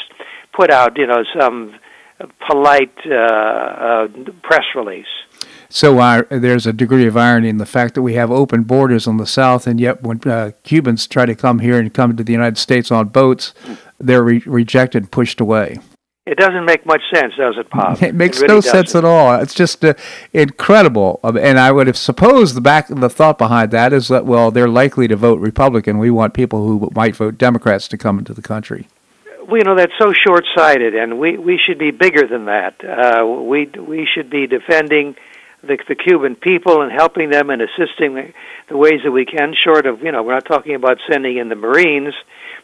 put 0.52 0.70
out, 0.70 0.98
you 0.98 1.06
know, 1.06 1.22
some 1.38 1.76
polite 2.46 2.96
uh, 3.06 3.14
uh, 3.14 4.08
press 4.42 4.64
release. 4.74 5.06
So 5.68 5.98
uh, 5.98 6.22
there's 6.30 6.66
a 6.66 6.72
degree 6.72 7.06
of 7.06 7.16
irony 7.16 7.48
in 7.48 7.58
the 7.58 7.66
fact 7.66 7.94
that 7.94 8.02
we 8.02 8.14
have 8.14 8.30
open 8.30 8.62
borders 8.62 9.06
on 9.06 9.16
the 9.16 9.26
south, 9.26 9.66
and 9.66 9.80
yet 9.80 10.02
when 10.02 10.20
uh, 10.26 10.52
Cubans 10.62 11.06
try 11.06 11.26
to 11.26 11.34
come 11.34 11.58
here 11.58 11.78
and 11.78 11.92
come 11.92 12.16
to 12.16 12.22
the 12.22 12.32
United 12.32 12.58
States 12.58 12.90
on 12.90 13.08
boats, 13.08 13.54
they're 13.98 14.22
re- 14.22 14.42
rejected 14.46 15.10
pushed 15.10 15.40
away. 15.40 15.78
It 16.26 16.38
doesn't 16.38 16.64
make 16.64 16.86
much 16.86 17.02
sense, 17.12 17.34
does 17.36 17.56
it, 17.58 17.68
Bob? 17.68 17.98
It 18.02 18.14
makes 18.14 18.38
it 18.38 18.42
really 18.42 18.54
no 18.54 18.60
doesn't. 18.62 18.72
sense 18.72 18.94
at 18.94 19.04
all. 19.04 19.38
It's 19.40 19.52
just 19.52 19.84
uh, 19.84 19.92
incredible. 20.32 21.20
Um, 21.22 21.36
and 21.36 21.58
I 21.58 21.70
would 21.70 21.86
have 21.86 21.98
supposed 21.98 22.54
the 22.54 22.62
back 22.62 22.88
the 22.88 23.10
thought 23.10 23.36
behind 23.36 23.70
that 23.72 23.92
is 23.92 24.08
that 24.08 24.24
well, 24.24 24.50
they're 24.50 24.68
likely 24.68 25.06
to 25.08 25.16
vote 25.16 25.38
Republican. 25.38 25.98
We 25.98 26.10
want 26.10 26.32
people 26.32 26.66
who 26.66 26.90
might 26.94 27.14
vote 27.14 27.36
Democrats 27.36 27.88
to 27.88 27.98
come 27.98 28.18
into 28.18 28.32
the 28.32 28.42
country. 28.42 28.88
Well, 29.46 29.58
you 29.58 29.64
know 29.64 29.74
that's 29.74 29.92
so 29.98 30.14
short-sighted, 30.14 30.94
and 30.94 31.18
we 31.18 31.36
we 31.36 31.58
should 31.58 31.78
be 31.78 31.90
bigger 31.90 32.26
than 32.26 32.46
that. 32.46 32.82
Uh, 32.82 33.26
we 33.26 33.66
we 33.66 34.06
should 34.06 34.30
be 34.30 34.46
defending 34.46 35.16
the, 35.66 35.78
the 35.88 35.94
Cuban 35.94 36.36
people 36.36 36.82
and 36.82 36.92
helping 36.92 37.30
them 37.30 37.50
and 37.50 37.62
assisting 37.62 38.14
the, 38.14 38.32
the 38.68 38.76
ways 38.76 39.00
that 39.04 39.10
we 39.10 39.24
can, 39.24 39.54
short 39.54 39.86
of, 39.86 40.02
you 40.02 40.12
know, 40.12 40.22
we're 40.22 40.34
not 40.34 40.44
talking 40.44 40.74
about 40.74 40.98
sending 41.10 41.36
in 41.36 41.48
the 41.48 41.54
Marines, 41.54 42.14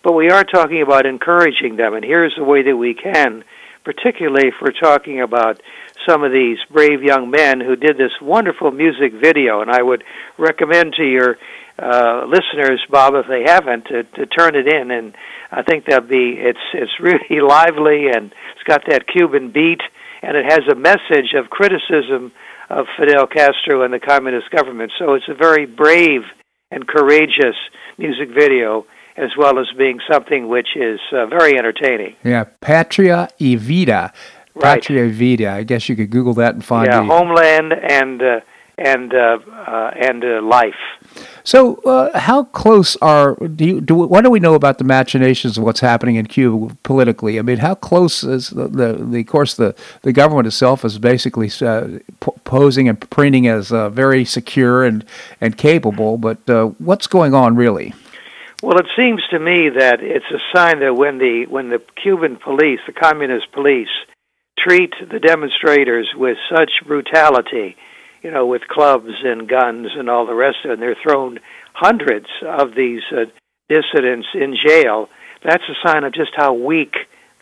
but 0.02 0.12
we 0.12 0.30
are 0.30 0.44
talking 0.44 0.82
about 0.82 1.06
encouraging 1.06 1.76
them. 1.76 1.94
And 1.94 2.04
here's 2.04 2.34
the 2.36 2.44
way 2.44 2.62
that 2.62 2.76
we 2.76 2.94
can, 2.94 3.44
particularly 3.84 4.48
if 4.48 4.54
we're 4.60 4.72
talking 4.72 5.20
about 5.20 5.60
some 6.06 6.24
of 6.24 6.32
these 6.32 6.58
brave 6.70 7.02
young 7.02 7.30
men 7.30 7.60
who 7.60 7.76
did 7.76 7.96
this 7.98 8.12
wonderful 8.20 8.70
music 8.70 9.12
video. 9.12 9.60
And 9.60 9.70
I 9.70 9.82
would 9.82 10.04
recommend 10.38 10.94
to 10.94 11.04
your 11.04 11.38
uh, 11.78 12.26
listeners, 12.26 12.84
Bob, 12.88 13.14
if 13.14 13.26
they 13.26 13.42
haven't, 13.42 13.86
to, 13.86 14.04
to 14.04 14.26
turn 14.26 14.54
it 14.54 14.66
in. 14.66 14.90
And 14.90 15.14
I 15.50 15.62
think 15.62 15.86
that'll 15.86 16.08
be 16.08 16.34
it's 16.38 16.58
it's 16.72 17.00
really 17.00 17.40
lively 17.40 18.08
and 18.08 18.32
it's 18.54 18.62
got 18.64 18.82
that 18.88 19.06
Cuban 19.06 19.50
beat, 19.50 19.80
and 20.22 20.36
it 20.36 20.44
has 20.44 20.66
a 20.70 20.74
message 20.74 21.34
of 21.34 21.50
criticism 21.50 22.32
of 22.68 22.86
Fidel 22.96 23.26
Castro 23.26 23.82
and 23.82 23.92
the 23.92 23.98
communist 23.98 24.50
government. 24.50 24.92
So 24.98 25.14
it's 25.14 25.28
a 25.28 25.34
very 25.34 25.66
brave 25.66 26.22
and 26.70 26.86
courageous 26.86 27.56
music 27.98 28.28
video, 28.30 28.86
as 29.20 29.36
well 29.36 29.58
as 29.58 29.66
being 29.76 30.00
something 30.10 30.48
which 30.48 30.76
is 30.76 31.00
uh, 31.12 31.26
very 31.26 31.58
entertaining. 31.58 32.16
Yeah, 32.24 32.44
Patria 32.60 33.28
y 33.38 33.56
Vida. 33.56 34.12
Right. 34.54 34.82
Patria 34.82 35.04
y 35.04 35.12
Vida. 35.12 35.52
I 35.52 35.62
guess 35.62 35.88
you 35.88 35.96
could 35.96 36.10
Google 36.10 36.34
that 36.34 36.54
and 36.54 36.64
find. 36.64 36.86
Yeah, 36.86 37.00
the... 37.00 37.06
homeland 37.06 37.72
and 37.72 38.22
uh, 38.22 38.40
and 38.80 39.12
uh, 39.12 39.38
uh, 39.66 39.92
and 39.94 40.24
uh, 40.24 40.40
life. 40.42 40.74
So, 41.44 41.76
uh, 41.82 42.18
how 42.18 42.44
close 42.44 42.96
are 43.02 43.34
do 43.34 43.64
you 43.64 43.80
do? 43.80 43.94
What 43.94 44.24
do 44.24 44.30
we 44.30 44.40
know 44.40 44.54
about 44.54 44.78
the 44.78 44.84
machinations 44.84 45.58
of 45.58 45.64
what's 45.64 45.80
happening 45.80 46.16
in 46.16 46.26
Cuba 46.26 46.74
politically? 46.82 47.38
I 47.38 47.42
mean, 47.42 47.58
how 47.58 47.74
close 47.74 48.24
is 48.24 48.50
the 48.50 48.68
the, 48.68 48.92
the 48.94 49.20
of 49.20 49.26
course 49.26 49.54
the 49.54 49.74
the 50.02 50.12
government 50.12 50.46
itself 50.46 50.84
is 50.84 50.98
basically 50.98 51.50
uh, 51.60 51.98
posing 52.44 52.88
and 52.88 52.98
printing 53.10 53.46
as 53.46 53.70
uh, 53.70 53.90
very 53.90 54.24
secure 54.24 54.84
and 54.84 55.04
and 55.40 55.58
capable, 55.58 56.16
but 56.16 56.48
uh, 56.48 56.66
what's 56.78 57.06
going 57.06 57.34
on 57.34 57.56
really? 57.56 57.94
Well, 58.62 58.78
it 58.78 58.86
seems 58.96 59.22
to 59.30 59.38
me 59.38 59.70
that 59.70 60.00
it's 60.02 60.30
a 60.30 60.40
sign 60.54 60.80
that 60.80 60.94
when 60.94 61.18
the 61.18 61.46
when 61.48 61.70
the 61.70 61.82
Cuban 62.02 62.36
police, 62.36 62.80
the 62.86 62.92
communist 62.92 63.52
police, 63.52 63.88
treat 64.58 64.92
the 65.00 65.18
demonstrators 65.18 66.12
with 66.14 66.36
such 66.50 66.70
brutality 66.86 67.76
you 68.22 68.30
know, 68.30 68.46
with 68.46 68.68
clubs 68.68 69.14
and 69.24 69.48
guns 69.48 69.88
and 69.96 70.10
all 70.10 70.26
the 70.26 70.34
rest 70.34 70.58
of 70.64 70.70
it. 70.70 70.74
And 70.74 70.82
they're 70.82 70.96
thrown 71.02 71.40
hundreds 71.72 72.26
of 72.42 72.74
these 72.74 73.02
uh, 73.12 73.24
dissidents 73.68 74.28
in 74.34 74.56
jail. 74.56 75.08
That's 75.42 75.64
a 75.68 75.88
sign 75.88 76.04
of 76.04 76.12
just 76.12 76.32
how 76.36 76.52
weak 76.52 76.94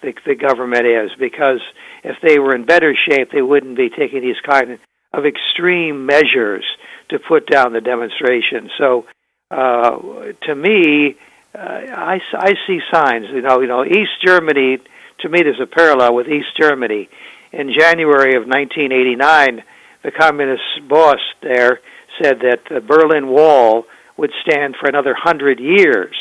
the, 0.03 0.15
the 0.25 0.35
government 0.35 0.87
is. 0.87 1.11
Because 1.19 1.61
if 2.05 2.17
they 2.23 2.39
were 2.39 2.55
in 2.55 2.65
better 2.65 2.95
shape, 2.95 3.31
they 3.33 3.43
wouldn't 3.43 3.77
be 3.77 3.91
taking 3.91 4.23
these 4.23 4.41
kind 4.45 4.79
of 5.13 5.27
extreme 5.27 6.07
measures 6.07 6.65
to 7.09 7.19
put 7.19 7.47
down 7.47 7.73
the 7.73 7.81
demonstration. 7.81 8.71
So, 8.79 9.07
uh, 9.51 9.99
to 10.43 10.55
me, 10.55 11.17
uh, 11.55 11.59
I, 11.59 12.21
I 12.35 12.55
see 12.67 12.81
signs. 12.93 13.27
You 13.31 13.43
know, 13.43 13.61
you 13.61 13.67
know, 13.67 13.85
East 13.85 14.23
Germany. 14.25 14.79
To 15.21 15.29
me, 15.29 15.43
there's 15.43 15.61
a 15.61 15.67
parallel 15.67 16.15
with 16.15 16.29
East 16.29 16.57
Germany. 16.57 17.09
In 17.53 17.73
January 17.73 18.37
of 18.37 18.47
1989 18.47 19.65
the 20.03 20.11
communist 20.11 20.63
boss 20.89 21.21
there 21.43 21.81
said 22.21 22.41
that 22.41 22.65
the 22.69 22.81
Berlin 22.81 23.29
Wall 23.29 23.85
would 24.17 24.33
stand 24.43 24.77
for 24.77 24.89
another 24.89 25.15
hundred 25.15 25.61
years, 25.61 26.15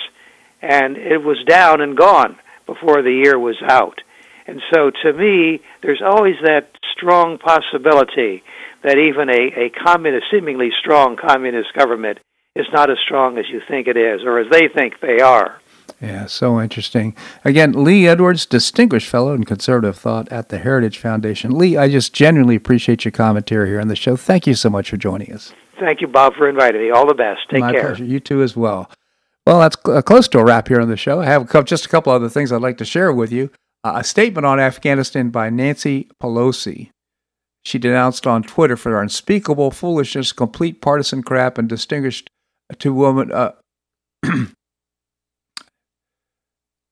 and 0.62 0.98
it 0.98 1.24
was 1.24 1.44
down 1.46 1.82
and 1.82 1.98
gone 1.98 2.38
before 2.66 3.02
the 3.02 3.12
year 3.12 3.38
was 3.40 3.62
out. 3.64 4.02
And 4.46 4.62
so, 4.74 4.92
to 4.92 5.14
me, 5.14 5.62
there's 5.82 6.02
always 6.02 6.36
that 6.44 6.70
strong 6.92 7.38
possibility 7.38 8.44
that 8.82 8.98
even 8.98 9.30
a, 9.30 9.66
a 9.66 9.70
communist, 9.70 10.28
seemingly 10.32 10.72
strong 10.80 11.16
communist 11.16 11.74
government 11.74 12.20
is 12.58 12.68
not 12.74 12.90
as 12.90 12.98
strong 13.04 13.38
as 13.38 13.46
you 13.50 13.62
think 13.68 13.88
it 13.88 13.98
is, 13.98 14.24
or 14.24 14.40
as 14.40 14.48
they 14.52 14.68
think 14.68 15.00
they 15.00 15.20
are. 15.20 15.60
Yeah, 16.02 16.28
so 16.28 16.62
interesting. 16.62 17.16
Again, 17.44 17.84
Lee 17.84 18.08
Edwards, 18.08 18.46
Distinguished 18.46 19.10
Fellow 19.10 19.34
in 19.34 19.46
Conservative 19.46 19.98
Thought 19.98 20.32
at 20.32 20.50
the 20.50 20.60
Heritage 20.60 21.00
Foundation. 21.00 21.58
Lee, 21.58 21.76
I 21.76 21.90
just 21.90 22.14
genuinely 22.14 22.56
appreciate 22.56 23.04
your 23.04 23.12
commentary 23.12 23.70
here 23.70 23.82
on 23.82 23.88
the 23.88 23.96
show. 23.96 24.16
Thank 24.16 24.46
you 24.46 24.54
so 24.54 24.70
much 24.70 24.90
for 24.90 24.98
joining 24.98 25.34
us. 25.34 25.54
Thank 25.80 26.02
you, 26.02 26.08
Bob, 26.08 26.36
for 26.36 26.48
inviting 26.48 26.82
me. 26.82 26.92
All 26.92 27.08
the 27.08 27.16
best. 27.16 27.42
Take 27.50 27.62
My 27.62 27.72
care. 27.72 27.82
pleasure. 27.82 28.04
You 28.06 28.20
too, 28.20 28.44
as 28.44 28.56
well. 28.56 28.92
Well, 29.48 29.60
that's 29.60 29.78
cl- 29.84 29.98
uh, 29.98 30.02
close 30.02 30.28
to 30.30 30.40
a 30.40 30.44
wrap 30.46 30.68
here 30.68 30.82
on 30.82 30.90
the 30.90 30.98
show. 30.98 31.22
I 31.22 31.26
have 31.26 31.44
a 31.44 31.46
couple, 31.46 31.64
just 31.64 31.86
a 31.86 31.90
couple 31.90 32.12
other 32.12 32.30
things 32.30 32.52
I'd 32.52 32.62
like 32.62 32.78
to 32.80 32.86
share 32.86 33.12
with 33.12 33.32
you. 33.32 33.50
Uh, 33.84 33.94
a 33.96 34.04
statement 34.04 34.46
on 34.46 34.60
Afghanistan 34.60 35.30
by 35.30 35.50
Nancy 35.50 36.10
Pelosi. 36.22 36.92
She 37.64 37.80
denounced 37.80 38.28
on 38.28 38.44
Twitter 38.44 38.78
for 38.78 39.02
unspeakable 39.02 39.72
foolishness, 39.72 40.32
complete 40.32 40.82
partisan 40.82 41.24
crap, 41.24 41.58
and 41.58 41.68
distinguished 41.68 42.30
two 42.76 42.94
women. 42.94 43.32
Uh, 43.32 43.52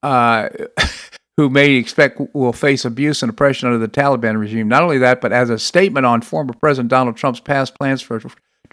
uh, 0.03 0.49
who 1.37 1.49
may 1.49 1.73
expect 1.73 2.21
will 2.33 2.53
face 2.53 2.85
abuse 2.85 3.21
and 3.21 3.29
oppression 3.29 3.67
under 3.67 3.79
the 3.79 3.91
Taliban 3.91 4.39
regime. 4.39 4.67
Not 4.67 4.83
only 4.83 4.97
that, 4.99 5.19
but 5.19 5.33
as 5.33 5.49
a 5.49 5.59
statement 5.59 6.05
on 6.05 6.21
former 6.21 6.53
President 6.53 6.89
Donald 6.89 7.17
Trump's 7.17 7.41
past 7.41 7.75
plans 7.75 8.01
for 8.01 8.21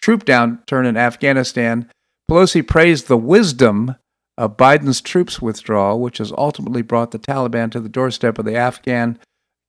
troop 0.00 0.24
downturn 0.24 0.86
in 0.86 0.96
Afghanistan, 0.96 1.90
Pelosi 2.30 2.66
praised 2.66 3.08
the 3.08 3.16
wisdom 3.16 3.96
of 4.38 4.56
Biden's 4.56 5.00
troops 5.00 5.42
withdrawal, 5.42 6.00
which 6.00 6.18
has 6.18 6.32
ultimately 6.32 6.82
brought 6.82 7.10
the 7.10 7.18
Taliban 7.18 7.70
to 7.72 7.80
the 7.80 7.88
doorstep 7.88 8.38
of 8.38 8.44
the 8.44 8.56
Afghan 8.56 9.18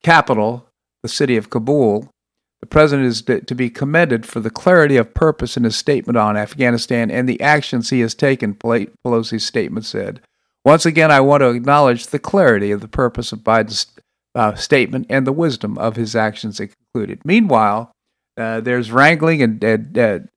capital, 0.04 0.68
the 1.02 1.10
city 1.10 1.36
of 1.36 1.50
Kabul. 1.50 2.10
The 2.64 2.68
president 2.68 3.10
is 3.10 3.22
to 3.24 3.56
be 3.56 3.70
commended 3.70 4.26
for 4.26 4.40
the 4.40 4.50
clarity 4.50 4.96
of 4.96 5.14
purpose 5.14 5.58
in 5.58 5.66
his 5.66 5.76
statement 5.76 6.16
on 6.16 6.38
Afghanistan 6.38 7.12
and 7.12 7.28
the 7.28 7.42
actions 7.42 7.90
he 7.90 8.00
has 8.00 8.16
taken, 8.16 8.56
Pelosi's 8.56 9.46
statement 9.46 9.86
said. 9.86 10.22
Once 10.64 10.86
again, 10.86 11.12
I 11.12 11.20
want 11.20 11.42
to 11.42 11.50
acknowledge 11.50 12.08
the 12.08 12.20
clarity 12.20 12.72
of 12.72 12.80
the 12.80 12.88
purpose 12.88 13.34
of 13.34 13.40
Biden's 13.40 13.88
uh, 14.34 14.56
statement 14.56 15.08
and 15.10 15.28
the 15.28 15.34
wisdom 15.34 15.78
of 15.78 15.98
his 15.98 16.16
actions, 16.16 16.62
it 16.62 16.74
concluded. 16.94 17.20
Meanwhile, 17.26 17.92
uh, 18.38 18.62
there's 18.62 18.94
wrangling 18.94 19.42
and, 19.42 19.62
and 19.62 20.30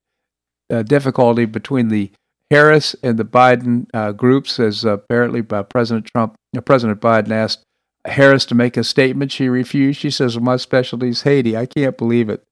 uh, 0.69 0.83
difficulty 0.83 1.45
between 1.45 1.87
the 1.87 2.11
Harris 2.51 2.93
and 3.01 3.17
the 3.17 3.23
Biden 3.23 3.87
uh, 3.93 4.11
groups, 4.11 4.59
as 4.59 4.83
apparently 4.83 5.39
by 5.39 5.63
President 5.63 6.07
Trump, 6.07 6.35
uh, 6.57 6.59
President 6.59 6.99
Biden 6.99 7.31
asked 7.31 7.63
Harris 8.07 8.45
to 8.45 8.55
make 8.55 8.77
a 8.77 8.83
statement. 8.83 9.31
She 9.31 9.49
refused. 9.49 9.99
She 9.99 10.09
says, 10.09 10.39
"My 10.39 10.57
specialty 10.57 11.09
is 11.09 11.23
Haiti." 11.23 11.57
I 11.57 11.65
can't 11.65 11.97
believe 11.97 12.29
it. 12.29 12.43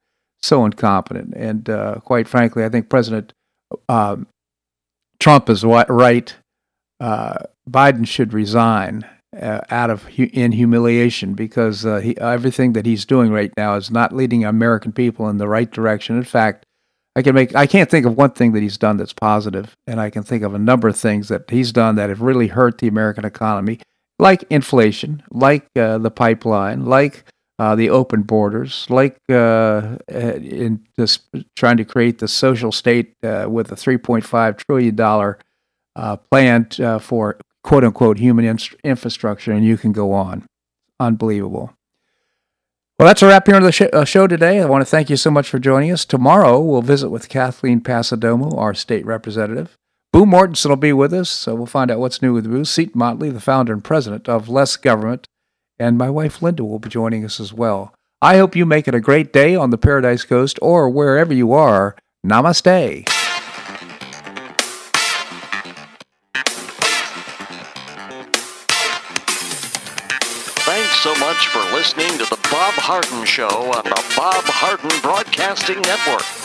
So 0.42 0.64
incompetent, 0.66 1.34
and 1.36 1.66
quite 2.04 2.28
frankly, 2.28 2.64
I 2.64 2.70
think 2.70 2.90
President 2.90 3.34
um, 3.90 4.28
Trump 5.20 5.50
is 5.50 5.64
right 5.64 6.36
uh, 7.00 7.38
Biden 7.70 8.08
should 8.08 8.34
resign 8.34 9.06
uh, 9.40 9.62
out 9.70 9.90
of 9.90 10.04
hu- 10.04 10.30
in 10.32 10.54
humiliation 10.54 11.34
because 11.34 11.86
uh, 11.86 11.98
he, 11.98 12.18
everything 12.18 12.74
that 12.74 12.86
he's 12.86 13.06
doing 13.06 13.32
right 13.32 13.52
now 13.58 13.76
is 13.76 13.92
not 13.92 14.14
leading 14.14 14.46
American 14.46 14.92
people 14.92 15.28
in 15.30 15.38
the 15.38 15.48
right 15.48 15.70
direction. 15.70 16.16
In 16.16 16.24
fact, 16.24 16.66
I 17.16 17.22
can 17.22 17.36
make 17.36 17.56
I 17.56 17.66
can't 17.66 17.90
think 17.90 18.06
of 18.06 18.18
one 18.18 18.32
thing 18.32 18.54
that 18.54 18.64
he's 18.64 18.78
done 18.78 18.98
that's 18.98 19.14
positive, 19.14 19.76
and 19.88 20.00
I 20.00 20.10
can 20.10 20.24
think 20.24 20.44
of 20.44 20.54
a 20.54 20.60
number 20.60 20.88
of 20.88 20.98
things 20.98 21.28
that 21.30 21.50
he's 21.50 21.72
done 21.72 21.96
that 21.96 22.10
have 22.10 22.22
really 22.22 22.48
hurt 22.48 22.78
the 22.78 22.88
American 22.88 23.26
economy, 23.26 23.80
like 24.20 24.44
inflation, 24.50 25.24
like 25.32 25.68
uh, 25.76 25.98
the 25.98 26.12
pipeline, 26.12 26.86
like 26.86 27.26
uh, 27.60 27.76
the 27.76 27.90
open 27.90 28.24
borders, 28.24 28.86
like 28.90 29.18
uh, 29.30 29.98
in 30.08 30.86
this 30.98 31.20
trying 31.56 31.78
to 31.78 31.86
create 31.86 32.20
the 32.20 32.28
social 32.28 32.72
state 32.72 33.14
uh, 33.24 33.46
with 33.50 33.72
a 33.72 33.76
3.5 33.76 34.58
trillion 34.58 34.96
dollar 34.96 35.40
uh, 35.96 36.18
uh, 36.32 37.00
for 37.00 37.38
quote 37.64 37.84
unquote 37.84 38.20
human 38.20 38.46
in- 38.46 38.60
infrastructure, 38.84 39.52
and 39.52 39.66
you 39.66 39.78
can 39.78 39.92
go 39.92 40.12
on. 40.12 40.46
Unbelievable. 41.00 41.74
Well, 42.98 43.08
that's 43.08 43.22
a 43.22 43.28
wrap 43.28 43.46
here 43.46 43.58
on 43.58 43.64
the 43.64 43.74
sh- 43.74 43.82
uh, 43.92 44.06
show 44.06 44.26
today. 44.28 44.62
I 44.62 44.66
want 44.66 44.82
to 44.82 44.86
thank 44.86 45.10
you 45.10 45.18
so 45.18 45.30
much 45.30 45.50
for 45.50 45.60
joining 45.60 45.92
us. 45.92 46.06
Tomorrow, 46.06 46.62
we'll 46.62 46.82
visit 46.82 47.10
with 47.10 47.28
Kathleen 47.28 47.82
Passidomo, 47.82 48.58
our 48.58 48.74
state 48.74 49.06
representative. 49.06 49.78
Boo 50.16 50.26
Mortenson 50.26 50.70
will 50.70 50.78
be 50.78 50.94
with 50.94 51.14
us, 51.14 51.30
so 51.30 51.54
we'll 51.56 51.66
find 51.66 51.92
out 51.92 52.00
what's 52.00 52.22
new 52.22 52.32
with 52.32 52.50
Boo. 52.50 52.64
Seton 52.64 52.98
Motley, 52.98 53.30
the 53.30 53.42
founder 53.42 53.74
and 53.74 53.84
president 53.84 54.30
of 54.30 54.48
Less 54.48 54.78
Government, 54.78 55.28
and 55.78 55.98
my 55.98 56.10
wife 56.10 56.42
Linda 56.42 56.64
will 56.64 56.80
be 56.80 56.88
joining 56.88 57.26
us 57.26 57.38
as 57.42 57.52
well. 57.52 57.94
I 58.22 58.38
hope 58.38 58.56
you 58.56 58.66
make 58.66 58.88
it 58.88 58.96
a 58.96 59.02
great 59.02 59.34
day 59.34 59.58
on 59.58 59.72
the 59.72 59.78
Paradise 59.78 60.24
Coast 60.24 60.58
or 60.62 60.90
wherever 60.90 61.34
you 61.34 61.52
are. 61.52 61.98
Namaste. 62.26 63.10
Thanks 70.64 70.96
so 71.02 71.14
much 71.16 71.48
for 71.48 71.60
listening 71.76 72.12
to 72.20 72.24
The 72.30 72.40
Bob 72.50 72.74
Harden 72.76 73.26
Show 73.26 73.50
on 73.50 73.84
the 73.84 74.14
Bob 74.16 74.46
Harden 74.46 74.98
Broadcasting 75.02 75.82
Network. 75.82 76.45